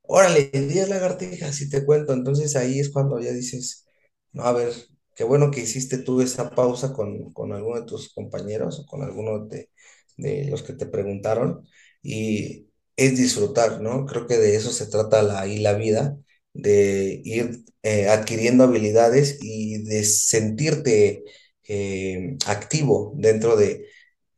Órale, 0.03 0.49
10 0.53 0.89
lagartijas, 0.89 1.55
si 1.55 1.69
te 1.69 1.85
cuento. 1.85 2.13
Entonces 2.13 2.55
ahí 2.55 2.79
es 2.79 2.89
cuando 2.91 3.19
ya 3.19 3.31
dices, 3.31 3.85
no, 4.31 4.43
a 4.43 4.51
ver, 4.53 4.73
qué 5.15 5.23
bueno 5.23 5.49
que 5.51 5.61
hiciste 5.61 5.97
tú 5.97 6.21
esa 6.21 6.51
pausa 6.51 6.93
con, 6.93 7.31
con 7.33 7.53
alguno 7.53 7.79
de 7.79 7.85
tus 7.85 8.13
compañeros 8.13 8.79
o 8.79 8.85
con 8.85 9.01
alguno 9.03 9.45
de, 9.45 9.69
de 10.17 10.45
los 10.49 10.61
que 10.63 10.73
te 10.73 10.85
preguntaron. 10.85 11.65
Y 12.01 12.67
es 12.97 13.17
disfrutar, 13.17 13.81
¿no? 13.81 14.05
Creo 14.05 14.27
que 14.27 14.37
de 14.37 14.55
eso 14.55 14.71
se 14.71 14.87
trata 14.87 15.21
la, 15.23 15.39
ahí 15.41 15.59
la 15.59 15.73
vida 15.73 16.17
de 16.53 17.21
ir 17.23 17.63
eh, 17.81 18.09
adquiriendo 18.09 18.65
habilidades 18.65 19.39
y 19.41 19.83
de 19.83 20.03
sentirte 20.03 21.23
eh, 21.67 22.37
activo 22.45 23.13
dentro 23.17 23.55
de, 23.55 23.87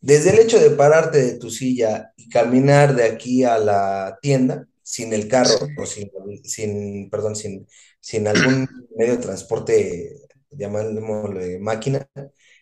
desde 0.01 0.31
el 0.31 0.39
hecho 0.39 0.59
de 0.59 0.69
pararte 0.71 1.19
de 1.23 1.39
tu 1.39 1.49
silla 1.49 2.13
y 2.17 2.29
caminar 2.29 2.95
de 2.95 3.05
aquí 3.05 3.43
a 3.43 3.57
la 3.57 4.17
tienda 4.21 4.67
sin 4.85 5.13
el 5.13 5.27
carro 5.29 5.73
o 5.75 5.85
sin, 5.87 6.11
sin 6.45 7.09
perdón, 7.11 7.35
sin, 7.35 7.67
sin 8.01 8.27
algún 8.29 8.67
medio 8.97 9.13
de 9.17 9.23
transporte, 9.23 10.15
llamémosle 10.51 11.59
máquina, 11.59 12.09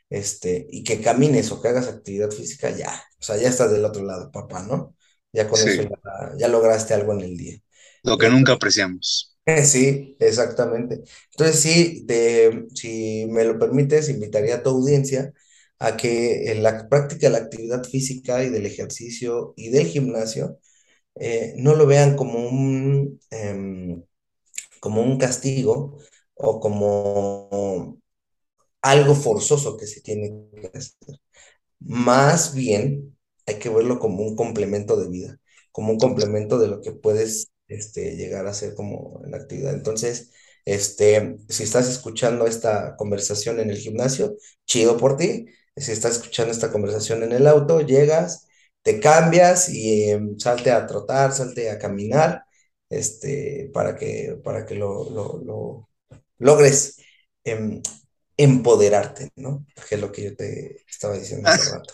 este, 0.09 0.67
y 0.71 0.83
que 0.83 1.01
camines 1.01 1.51
o 1.51 1.61
que 1.61 1.69
hagas 1.69 1.87
actividad 1.89 2.31
física, 2.31 2.71
ya, 2.71 3.03
o 3.19 3.23
sea, 3.23 3.37
ya 3.37 3.49
estás 3.49 3.71
del 3.71 3.85
otro 3.85 4.03
lado, 4.05 4.31
papá, 4.31 4.63
¿no? 4.63 4.95
Ya 5.33 5.49
con 5.49 5.63
Sí. 5.63 5.63
eso 5.63 5.83
ya, 5.83 5.89
ya 6.37 6.47
lograste 6.47 6.93
algo 6.95 7.13
en 7.13 7.21
el 7.21 7.37
día. 7.37 7.57
Lo 8.03 8.17
que 8.17 8.29
nunca 8.29 8.53
apreciamos. 8.53 9.35
Sí, 9.65 10.15
exactamente. 10.19 11.03
Entonces, 11.31 11.59
sí, 11.59 12.03
de, 12.05 12.65
si 12.73 13.25
me 13.29 13.43
lo 13.43 13.59
permites, 13.59 14.09
invitaría 14.09 14.55
a 14.55 14.63
tu 14.63 14.69
audiencia 14.71 15.33
a 15.79 15.97
que 15.97 16.51
en 16.51 16.63
la 16.63 16.87
práctica 16.89 17.27
de 17.27 17.31
la 17.33 17.39
actividad 17.39 17.83
física 17.83 18.43
y 18.43 18.49
del 18.49 18.65
ejercicio 18.65 19.53
y 19.57 19.69
del 19.69 19.87
gimnasio 19.87 20.59
eh, 21.15 21.53
no 21.57 21.75
lo 21.75 21.85
vean 21.87 22.15
como 22.15 22.39
un, 22.47 23.19
em, 23.31 24.03
como 24.79 25.01
un 25.03 25.17
castigo 25.19 25.97
o 26.35 26.59
como 26.59 27.99
algo 28.81 29.15
forzoso 29.15 29.77
que 29.77 29.87
se 29.87 30.01
tiene 30.01 30.49
que 30.61 30.77
hacer. 30.77 31.19
Más 31.79 32.53
bien, 32.55 33.17
hay 33.45 33.59
que 33.59 33.69
verlo 33.69 33.99
como 33.99 34.23
un 34.23 34.35
complemento 34.35 34.97
de 34.99 35.09
vida, 35.09 35.39
como 35.71 35.91
un 35.91 35.99
complemento 35.99 36.59
de 36.59 36.67
lo 36.67 36.81
que 36.81 36.91
puedes 36.93 37.51
este, 37.67 38.15
llegar 38.15 38.47
a 38.47 38.51
hacer 38.51 38.75
como 38.75 39.21
en 39.25 39.31
la 39.31 39.37
actividad. 39.37 39.73
Entonces, 39.73 40.31
este, 40.65 41.37
si 41.49 41.63
estás 41.63 41.89
escuchando 41.89 42.47
esta 42.47 42.95
conversación 42.95 43.59
en 43.59 43.69
el 43.69 43.77
gimnasio, 43.77 44.37
chido 44.65 44.97
por 44.97 45.17
ti. 45.17 45.47
Si 45.75 45.91
estás 45.91 46.17
escuchando 46.17 46.51
esta 46.51 46.71
conversación 46.71 47.23
en 47.23 47.31
el 47.33 47.47
auto, 47.47 47.81
llegas, 47.81 48.47
te 48.83 48.99
cambias 48.99 49.69
y 49.69 50.11
em, 50.11 50.37
salte 50.39 50.71
a 50.71 50.85
trotar, 50.87 51.33
salte 51.33 51.69
a 51.71 51.79
caminar, 51.79 52.45
este, 52.89 53.71
para 53.73 53.95
que, 53.97 54.39
para 54.43 54.65
que 54.65 54.75
lo, 54.75 55.09
lo, 55.09 55.39
lo 55.43 55.89
logres. 56.39 56.97
Em, 57.43 57.81
empoderarte, 58.37 59.31
¿no? 59.35 59.65
Que 59.87 59.95
es 59.95 60.01
lo 60.01 60.11
que 60.11 60.23
yo 60.23 60.35
te 60.35 60.83
estaba 60.87 61.17
diciendo 61.17 61.49
hace 61.49 61.71
rato. 61.75 61.93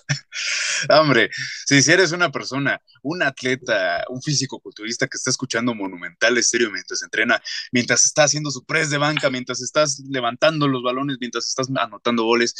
Hombre, 0.89 1.29
si, 1.65 1.75
eres 1.91 2.11
una 2.13 2.31
persona, 2.31 2.81
un 3.01 3.21
atleta, 3.21 4.05
un 4.09 4.21
físico 4.21 4.59
culturista 4.59 5.07
que 5.07 5.17
está 5.17 5.29
escuchando 5.29 5.75
Monumental 5.75 6.37
Estéreo 6.37 6.71
mientras 6.71 7.03
entrena, 7.03 7.41
mientras 7.71 8.05
está 8.05 8.23
haciendo 8.23 8.51
su 8.51 8.63
press 8.63 8.89
de 8.89 8.97
banca, 8.97 9.29
mientras 9.29 9.61
estás 9.61 10.01
levantando 10.09 10.67
los 10.67 10.81
balones, 10.81 11.17
mientras 11.19 11.47
estás 11.47 11.67
anotando 11.75 12.23
goles, 12.23 12.55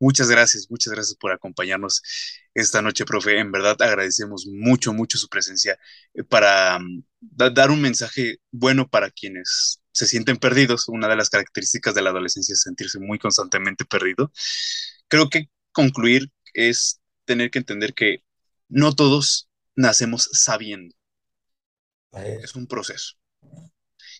muchas 0.00 0.28
gracias, 0.28 0.66
muchas 0.70 0.92
gracias 0.92 1.16
por 1.16 1.32
acompañarnos 1.32 2.02
esta 2.54 2.82
noche, 2.82 3.04
profe. 3.04 3.38
En 3.38 3.52
verdad 3.52 3.80
agradecemos 3.80 4.46
mucho, 4.46 4.92
mucho 4.92 5.18
su 5.18 5.28
presencia 5.28 5.78
para 6.28 6.78
um, 6.78 7.02
da, 7.20 7.50
dar 7.50 7.70
un 7.70 7.80
mensaje 7.80 8.38
bueno 8.50 8.88
para 8.88 9.10
quienes 9.10 9.81
se 9.92 10.06
sienten 10.06 10.38
perdidos. 10.38 10.88
Una 10.88 11.08
de 11.08 11.16
las 11.16 11.30
características 11.30 11.94
de 11.94 12.02
la 12.02 12.10
adolescencia 12.10 12.54
es 12.54 12.62
sentirse 12.62 12.98
muy 12.98 13.18
constantemente 13.18 13.84
perdido. 13.84 14.32
Creo 15.08 15.28
que 15.30 15.50
concluir 15.72 16.30
es 16.54 17.00
tener 17.24 17.50
que 17.50 17.58
entender 17.60 17.94
que 17.94 18.24
no 18.68 18.94
todos 18.94 19.48
nacemos 19.76 20.28
sabiendo. 20.32 20.94
Es 22.12 22.54
un 22.54 22.66
proceso. 22.66 23.14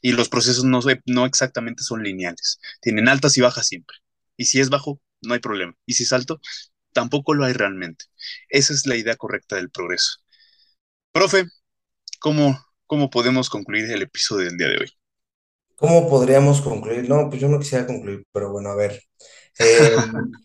Y 0.00 0.12
los 0.12 0.28
procesos 0.28 0.64
no, 0.64 0.80
no 1.06 1.26
exactamente 1.26 1.82
son 1.82 2.02
lineales. 2.02 2.58
Tienen 2.80 3.08
altas 3.08 3.36
y 3.36 3.40
bajas 3.40 3.66
siempre. 3.66 3.96
Y 4.36 4.46
si 4.46 4.60
es 4.60 4.70
bajo, 4.70 5.00
no 5.20 5.34
hay 5.34 5.40
problema. 5.40 5.76
Y 5.86 5.94
si 5.94 6.04
es 6.04 6.12
alto, 6.12 6.40
tampoco 6.92 7.34
lo 7.34 7.44
hay 7.44 7.52
realmente. 7.52 8.06
Esa 8.48 8.72
es 8.72 8.86
la 8.86 8.96
idea 8.96 9.16
correcta 9.16 9.56
del 9.56 9.70
progreso. 9.70 10.18
Profe, 11.12 11.46
¿cómo, 12.20 12.64
cómo 12.86 13.10
podemos 13.10 13.50
concluir 13.50 13.90
el 13.90 14.02
episodio 14.02 14.46
del 14.46 14.58
día 14.58 14.68
de 14.68 14.78
hoy? 14.78 15.01
¿Cómo 15.76 16.08
podríamos 16.08 16.60
concluir? 16.60 17.08
No, 17.08 17.28
pues 17.28 17.40
yo 17.40 17.48
no 17.48 17.58
quisiera 17.58 17.86
concluir, 17.86 18.24
pero 18.32 18.52
bueno, 18.52 18.70
a 18.70 18.76
ver. 18.76 19.02
Eh, 19.58 19.96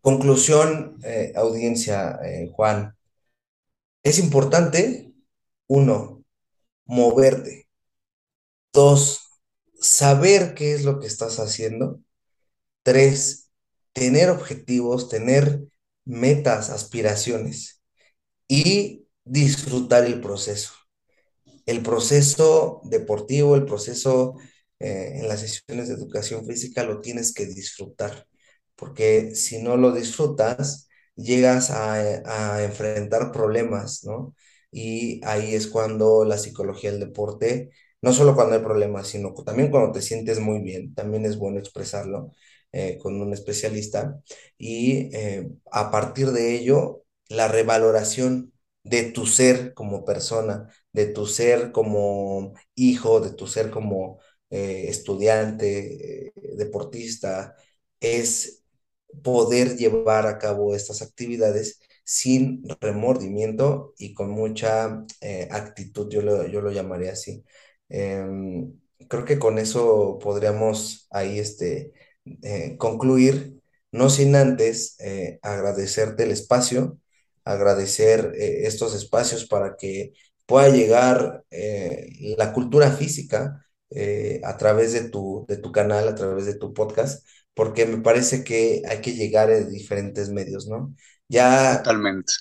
conclusión, 0.00 0.98
eh, 1.04 1.32
audiencia, 1.36 2.18
eh, 2.24 2.50
Juan. 2.54 2.94
Es 4.04 4.20
importante, 4.20 5.12
uno, 5.66 6.22
moverte. 6.86 7.68
Dos, 8.72 9.40
saber 9.80 10.54
qué 10.54 10.72
es 10.74 10.84
lo 10.84 10.98
que 11.00 11.06
estás 11.06 11.38
haciendo. 11.38 12.00
Tres, 12.82 13.50
tener 13.92 14.30
objetivos, 14.30 15.08
tener 15.08 15.64
metas, 16.04 16.70
aspiraciones 16.70 17.82
y 18.48 19.06
disfrutar 19.24 20.04
el 20.06 20.20
proceso. 20.20 20.72
El 21.66 21.82
proceso 21.82 22.80
deportivo, 22.84 23.54
el 23.56 23.64
proceso 23.64 24.34
eh, 24.78 25.12
en 25.20 25.28
las 25.28 25.40
sesiones 25.40 25.88
de 25.88 25.94
educación 25.94 26.46
física 26.46 26.84
lo 26.84 27.00
tienes 27.00 27.32
que 27.34 27.46
disfrutar, 27.46 28.26
porque 28.76 29.34
si 29.34 29.62
no 29.62 29.76
lo 29.76 29.92
disfrutas, 29.92 30.88
llegas 31.16 31.70
a, 31.70 31.94
a 32.56 32.64
enfrentar 32.64 33.32
problemas, 33.32 34.04
¿no? 34.04 34.34
Y 34.70 35.20
ahí 35.24 35.54
es 35.54 35.66
cuando 35.68 36.24
la 36.24 36.38
psicología 36.38 36.90
del 36.90 37.00
deporte, 37.00 37.70
no 38.00 38.12
solo 38.12 38.34
cuando 38.34 38.54
hay 38.56 38.62
problemas, 38.62 39.08
sino 39.08 39.34
también 39.34 39.70
cuando 39.70 39.92
te 39.92 40.02
sientes 40.02 40.40
muy 40.40 40.60
bien, 40.60 40.94
también 40.94 41.24
es 41.26 41.36
bueno 41.38 41.58
expresarlo 41.58 42.32
eh, 42.72 42.98
con 42.98 43.20
un 43.20 43.32
especialista 43.34 44.20
y 44.58 45.14
eh, 45.16 45.48
a 45.70 45.90
partir 45.90 46.28
de 46.32 46.54
ello, 46.56 47.04
la 47.28 47.48
revaloración 47.48 48.52
de 48.84 49.04
tu 49.12 49.26
ser 49.26 49.74
como 49.74 50.04
persona, 50.04 50.68
de 50.92 51.06
tu 51.06 51.26
ser 51.26 51.72
como 51.72 52.54
hijo, 52.74 53.20
de 53.20 53.32
tu 53.32 53.46
ser 53.46 53.70
como 53.70 54.18
eh, 54.50 54.86
estudiante, 54.88 56.32
deportista, 56.56 57.56
es 58.00 58.64
poder 59.22 59.76
llevar 59.76 60.26
a 60.26 60.38
cabo 60.38 60.74
estas 60.74 61.02
actividades 61.02 61.80
sin 62.04 62.62
remordimiento 62.80 63.94
y 63.98 64.14
con 64.14 64.30
mucha 64.30 65.04
actitud, 65.50 66.08
yo 66.10 66.22
lo, 66.22 66.46
yo 66.48 66.60
lo 66.60 66.70
llamaría 66.72 67.12
así. 67.12 67.44
Em, 67.88 68.72
creo 69.08 69.24
que 69.24 69.38
con 69.38 69.58
eso 69.58 70.18
podríamos 70.20 71.06
ahí 71.10 71.38
este, 71.38 71.92
eh, 72.42 72.76
concluir, 72.78 73.60
no 73.92 74.08
sin 74.10 74.34
antes 74.36 74.96
eh, 75.00 75.38
agradecerte 75.42 76.24
el 76.24 76.30
espacio, 76.32 76.98
agradecer 77.44 78.32
eh, 78.36 78.66
estos 78.66 78.94
espacios 78.94 79.46
para 79.46 79.76
que 79.76 80.12
pueda 80.46 80.68
llegar 80.68 81.44
la 82.36 82.52
cultura 82.52 82.90
física 82.90 83.64
a 84.44 84.56
través 84.58 84.92
de 84.92 85.08
tu, 85.08 85.46
de 85.48 85.56
tu 85.56 85.72
canal, 85.72 86.08
a 86.08 86.14
través 86.14 86.44
de 86.46 86.56
tu 86.56 86.74
podcast, 86.74 87.24
porque 87.54 87.86
me 87.86 87.98
parece 87.98 88.44
que 88.44 88.82
hay 88.88 89.00
que 89.00 89.14
llegar 89.14 89.50
a 89.50 89.60
diferentes 89.60 90.30
medios, 90.30 90.66
¿no? 90.66 90.94
Ya, 91.28 91.78
Totalmente. 91.78 92.32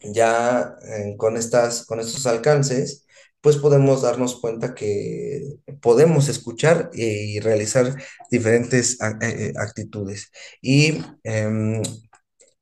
Ya 0.00 0.76
con, 1.16 1.36
estas, 1.36 1.86
con 1.86 1.98
estos 1.98 2.26
alcances, 2.26 3.06
pues 3.46 3.58
podemos 3.58 4.02
darnos 4.02 4.40
cuenta 4.40 4.74
que 4.74 5.40
podemos 5.80 6.28
escuchar 6.28 6.90
y 6.92 7.38
realizar 7.38 7.94
diferentes 8.28 8.98
eh, 9.00 9.14
eh, 9.22 9.52
actitudes. 9.56 10.32
Y 10.60 10.98
em, 11.22 11.80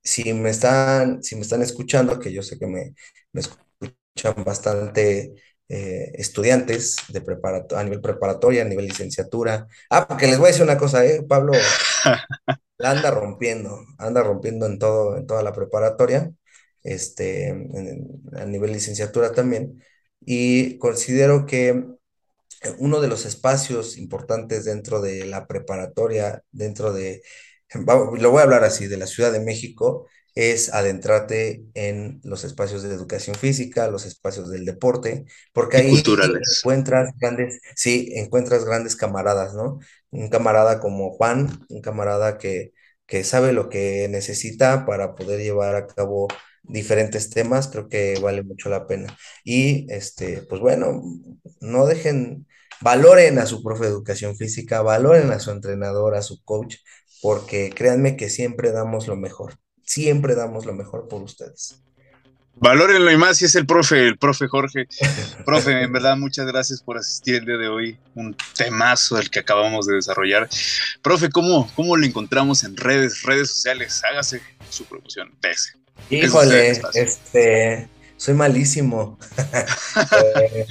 si 0.05 0.33
me 0.35 0.51
están, 0.51 1.23
si 1.23 1.37
me 1.37 1.43
están 1.43 1.63
escuchando, 1.63 2.19
que 2.21 2.33
yo 2.33 2.43
sé 2.43 2.59
que 2.59 2.67
me, 2.67 2.95
escuchan 3.33 4.45
bastante 4.45 5.35
eh, 5.69 6.13
estudiantes 6.15 6.97
de 7.09 7.21
preparato 7.23 7.77
a 7.77 7.85
nivel 7.85 8.01
preparatoria, 8.01 8.63
a 8.63 8.67
nivel 8.67 8.87
licenciatura. 8.87 9.67
Ah, 9.91 10.07
porque 10.07 10.27
les 10.27 10.39
voy 10.39 10.47
a 10.47 10.49
decir 10.49 10.65
una 10.65 10.79
cosa, 10.79 11.05
¿eh? 11.05 11.23
Pablo 11.29 11.53
la 12.79 12.91
anda 12.91 13.11
rompiendo, 13.11 13.81
anda 13.99 14.23
rompiendo 14.23 14.67
en 14.67 14.79
todo, 14.79 15.17
en 15.17 15.27
toda 15.27 15.43
la 15.43 15.53
preparatoria, 15.53 16.31
este, 16.83 17.51
a 18.37 18.45
nivel 18.45 18.73
licenciatura 18.73 19.33
también 19.33 19.83
y 20.21 20.79
considero 20.79 21.47
que 21.47 21.85
uno 22.79 23.01
de 23.01 23.09
los 23.09 23.27
espacios 23.27 23.99
importantes 23.99 24.65
dentro 24.65 25.01
de 25.01 25.27
la 25.27 25.47
preparatoria, 25.47 26.43
dentro 26.51 26.93
de, 26.93 27.23
lo 27.75 28.31
voy 28.31 28.41
a 28.41 28.43
hablar 28.45 28.64
así, 28.64 28.87
de 28.87 28.97
la 28.97 29.07
Ciudad 29.07 29.33
de 29.33 29.41
México, 29.41 30.07
es 30.35 30.72
adentrarte 30.75 31.64
en 31.75 32.20
los 32.25 32.45
espacios 32.45 32.83
de 32.83 32.93
educación 32.93 33.37
física, 33.37 33.89
los 33.89 34.05
espacios 34.05 34.51
del 34.51 34.64
deporte, 34.64 35.27
porque 35.53 35.77
ahí 35.79 36.03
encuentras 36.61 37.14
grandes, 37.20 37.61
sí, 37.77 38.12
encuentras 38.16 38.64
grandes 38.64 38.97
camaradas, 38.97 39.55
¿no? 39.55 39.79
Un 40.11 40.29
camarada 40.29 40.81
como 40.81 41.12
Juan, 41.12 41.64
un 41.68 41.81
camarada 41.83 42.39
que, 42.39 42.72
que 43.07 43.22
sabe 43.22 43.53
lo 43.53 43.68
que 43.68 44.09
necesita 44.11 44.87
para 44.87 45.14
poder 45.14 45.41
llevar 45.41 45.77
a 45.77 45.87
cabo 45.87 46.27
diferentes 46.62 47.31
temas, 47.31 47.68
creo 47.68 47.89
que 47.89 48.18
vale 48.20 48.43
mucho 48.43 48.68
la 48.68 48.87
pena. 48.87 49.16
Y 49.45 49.87
este, 49.93 50.43
pues 50.43 50.61
bueno, 50.61 51.03
no 51.61 51.87
dejen, 51.87 52.47
valoren 52.81 53.39
a 53.39 53.47
su 53.47 53.62
profe 53.62 53.85
de 53.85 53.91
educación 53.91 54.37
física, 54.37 54.83
valoren 54.83 55.31
a 55.31 55.39
su 55.41 55.51
entrenador, 55.51 56.14
a 56.14 56.22
su 56.22 56.43
coach, 56.45 56.77
porque 57.25 57.72
créanme 57.75 58.18
que 58.18 58.29
siempre 58.29 58.70
damos 58.70 59.07
lo 59.07 59.16
mejor, 59.16 59.55
siempre 59.83 60.35
damos 60.35 60.66
lo 60.66 60.75
mejor 60.75 61.09
por 61.09 61.22
ustedes. 61.22 61.83
Valórenlo 62.57 63.11
y 63.11 63.16
más 63.16 63.39
si 63.39 63.47
es 63.47 63.55
el 63.55 63.64
profe, 63.64 64.07
el 64.07 64.18
profe 64.18 64.47
Jorge. 64.47 64.87
Profe, 65.47 65.85
en 65.85 65.91
verdad, 65.91 66.18
muchas 66.18 66.47
gracias 66.47 66.83
por 66.83 66.99
asistir 66.99 67.37
el 67.37 67.47
día 67.47 67.57
de 67.57 67.68
hoy. 67.68 67.99
Un 68.14 68.37
temazo 68.55 69.18
el 69.18 69.31
que 69.31 69.39
acabamos 69.39 69.87
de 69.87 69.95
desarrollar. 69.95 70.51
Profe, 71.01 71.31
¿cómo, 71.31 71.66
cómo 71.75 71.97
lo 71.97 72.05
encontramos 72.05 72.62
en 72.62 72.77
redes, 72.77 73.22
redes 73.22 73.49
sociales? 73.49 74.03
Hágase 74.05 74.43
su 74.68 74.85
promoción. 74.85 75.35
Pese. 75.41 75.70
Híjole, 76.11 76.79
este, 76.93 77.89
soy 78.18 78.35
malísimo. 78.35 79.18
Eh, 80.53 80.66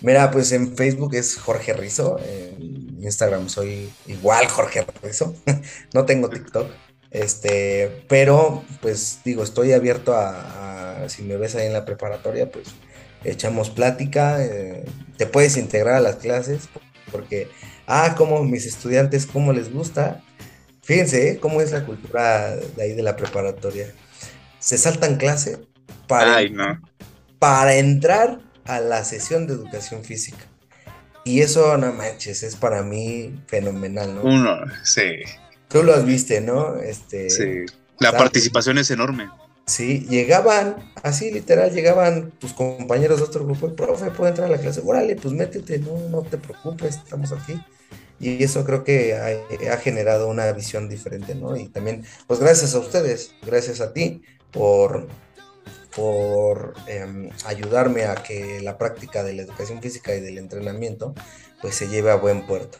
mira, 0.00 0.32
pues 0.32 0.50
en 0.50 0.76
Facebook 0.76 1.14
es 1.14 1.36
Jorge 1.36 1.74
Rizo, 1.74 2.18
en 2.18 2.89
Instagram 3.04 3.48
soy 3.48 3.92
igual 4.06 4.46
Jorge 4.48 4.86
Rizo, 5.02 5.34
no 5.94 6.04
tengo 6.04 6.28
TikTok, 6.28 6.70
este, 7.10 8.04
pero 8.08 8.62
pues 8.80 9.20
digo, 9.24 9.42
estoy 9.42 9.72
abierto 9.72 10.14
a, 10.14 11.04
si 11.08 11.22
me 11.22 11.36
ves 11.36 11.54
ahí 11.54 11.66
en 11.66 11.72
la 11.72 11.84
preparatoria, 11.84 12.50
pues 12.50 12.68
echamos 13.24 13.70
plática, 13.70 14.44
eh, 14.44 14.84
te 15.16 15.26
puedes 15.26 15.56
integrar 15.56 15.96
a 15.96 16.00
las 16.00 16.16
clases, 16.16 16.68
porque, 17.10 17.48
ah, 17.86 18.14
como 18.16 18.44
mis 18.44 18.66
estudiantes, 18.66 19.26
cómo 19.26 19.52
les 19.52 19.72
gusta, 19.72 20.22
fíjense, 20.82 21.30
¿eh? 21.30 21.38
cómo 21.40 21.60
es 21.60 21.72
la 21.72 21.84
cultura 21.84 22.56
de 22.56 22.82
ahí 22.82 22.92
de 22.92 23.02
la 23.02 23.16
preparatoria. 23.16 23.92
Se 24.58 24.78
saltan 24.78 25.16
clase 25.16 25.58
para, 26.06 26.38
para 27.38 27.74
entrar 27.76 28.40
a 28.64 28.80
la 28.80 29.04
sesión 29.04 29.46
de 29.46 29.54
educación 29.54 30.04
física. 30.04 30.49
Y 31.30 31.42
eso, 31.42 31.76
no 31.76 31.92
manches, 31.92 32.42
es 32.42 32.56
para 32.56 32.82
mí 32.82 33.40
fenomenal, 33.46 34.16
¿no? 34.16 34.22
Uno, 34.22 34.58
sí. 34.82 35.22
Tú 35.68 35.84
lo 35.84 35.94
has 35.94 36.04
viste, 36.04 36.40
¿no? 36.40 36.76
Este, 36.78 37.30
sí. 37.30 37.66
La 38.00 38.10
participación 38.10 38.78
es 38.78 38.90
enorme. 38.90 39.30
Sí, 39.64 40.08
llegaban, 40.10 40.92
así 41.04 41.30
literal, 41.30 41.72
llegaban 41.72 42.32
tus 42.32 42.52
compañeros 42.52 43.18
de 43.18 43.26
otro 43.26 43.44
grupo, 43.44 43.66
el 43.66 43.74
profe 43.74 44.10
puede 44.10 44.30
entrar 44.30 44.48
a 44.48 44.50
la 44.50 44.58
clase, 44.58 44.82
órale, 44.84 45.14
pues 45.14 45.32
métete, 45.32 45.78
no, 45.78 46.00
no 46.08 46.22
te 46.22 46.36
preocupes, 46.36 46.96
estamos 46.96 47.30
aquí. 47.30 47.62
Y 48.18 48.42
eso 48.42 48.64
creo 48.64 48.82
que 48.82 49.14
ha, 49.14 49.72
ha 49.72 49.76
generado 49.76 50.26
una 50.26 50.50
visión 50.50 50.88
diferente, 50.88 51.36
¿no? 51.36 51.56
Y 51.56 51.68
también, 51.68 52.04
pues 52.26 52.40
gracias 52.40 52.74
a 52.74 52.80
ustedes, 52.80 53.36
gracias 53.46 53.80
a 53.80 53.92
ti, 53.92 54.22
por, 54.50 55.06
por 55.94 56.74
em, 56.86 57.30
ayudarme 57.46 58.04
a 58.04 58.14
que 58.16 58.60
la 58.60 58.78
práctica 58.78 59.22
de 59.22 59.34
la 59.34 59.42
educación 59.42 59.80
física 59.80 60.14
y 60.14 60.20
del 60.20 60.38
entrenamiento 60.38 61.14
pues 61.60 61.74
se 61.74 61.88
lleve 61.88 62.10
a 62.10 62.16
buen 62.16 62.46
puerto. 62.46 62.78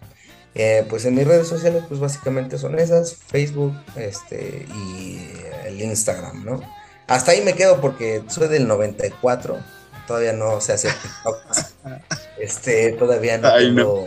Eh, 0.54 0.84
pues 0.88 1.04
en 1.04 1.14
mis 1.14 1.26
redes 1.26 1.46
sociales 1.46 1.84
pues 1.88 2.00
básicamente 2.00 2.58
son 2.58 2.78
esas, 2.78 3.14
Facebook 3.14 3.74
este, 3.96 4.66
y 4.74 5.28
el 5.64 5.80
Instagram, 5.80 6.44
¿no? 6.44 6.61
Hasta 7.06 7.32
ahí 7.32 7.42
me 7.42 7.54
quedo 7.54 7.80
porque 7.80 8.22
soy 8.28 8.48
del 8.48 8.66
94, 8.66 9.58
todavía 10.06 10.32
no 10.32 10.61
se 10.61 10.72
hace 10.72 10.88
TikTok. 10.88 11.36
Este, 12.38 12.92
todavía 12.92 13.36
no 13.36 13.48
Ay, 13.48 13.66
tengo. 13.66 14.06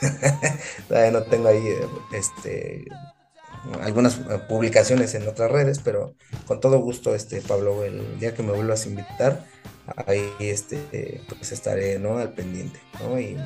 todavía 0.88 1.10
no 1.10 1.22
tengo 1.24 1.48
ahí 1.48 1.62
este 2.12 2.86
algunas 3.82 4.14
publicaciones 4.48 5.14
en 5.14 5.26
otras 5.28 5.50
redes, 5.50 5.80
pero 5.82 6.14
con 6.46 6.60
todo 6.60 6.78
gusto, 6.78 7.14
este 7.14 7.40
Pablo, 7.40 7.84
el 7.84 8.18
día 8.18 8.34
que 8.34 8.42
me 8.42 8.52
vuelvas 8.52 8.86
a 8.86 8.88
invitar, 8.88 9.46
ahí 10.06 10.30
este 10.38 11.22
pues 11.28 11.52
estaré 11.52 11.98
¿no? 11.98 12.18
al 12.18 12.32
pendiente, 12.32 12.80
¿no? 13.00 13.18
Y 13.20 13.36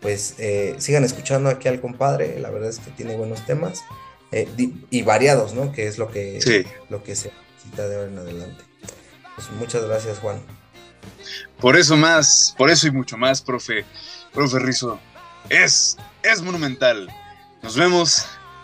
pues 0.00 0.34
eh, 0.38 0.76
sigan 0.78 1.04
escuchando 1.04 1.48
aquí 1.50 1.68
al 1.68 1.80
compadre, 1.80 2.38
la 2.38 2.50
verdad 2.50 2.70
es 2.70 2.78
que 2.78 2.90
tiene 2.92 3.16
buenos 3.16 3.44
temas 3.46 3.82
eh, 4.30 4.48
y 4.90 5.02
variados, 5.02 5.54
¿no? 5.54 5.72
Que 5.72 5.86
es 5.86 5.98
lo 5.98 6.10
que, 6.10 6.40
Sí. 6.40 6.64
lo 6.88 7.02
que 7.02 7.16
se 7.16 7.32
necesita 7.54 7.88
de 7.88 7.96
ahora 7.96 8.08
en 8.10 8.18
adelante. 8.18 8.64
Pues 9.34 9.50
muchas 9.52 9.84
gracias, 9.84 10.18
Juan. 10.18 10.40
Por 11.60 11.76
eso 11.76 11.96
más, 11.96 12.54
por 12.56 12.70
eso 12.70 12.86
y 12.86 12.90
mucho 12.90 13.16
más, 13.16 13.40
profe, 13.42 13.84
profe 14.32 14.58
Rizo. 14.58 15.00
Es, 15.48 15.96
es 16.22 16.42
monumental. 16.42 17.08
Nos 17.62 17.76
vemos. 17.76 18.26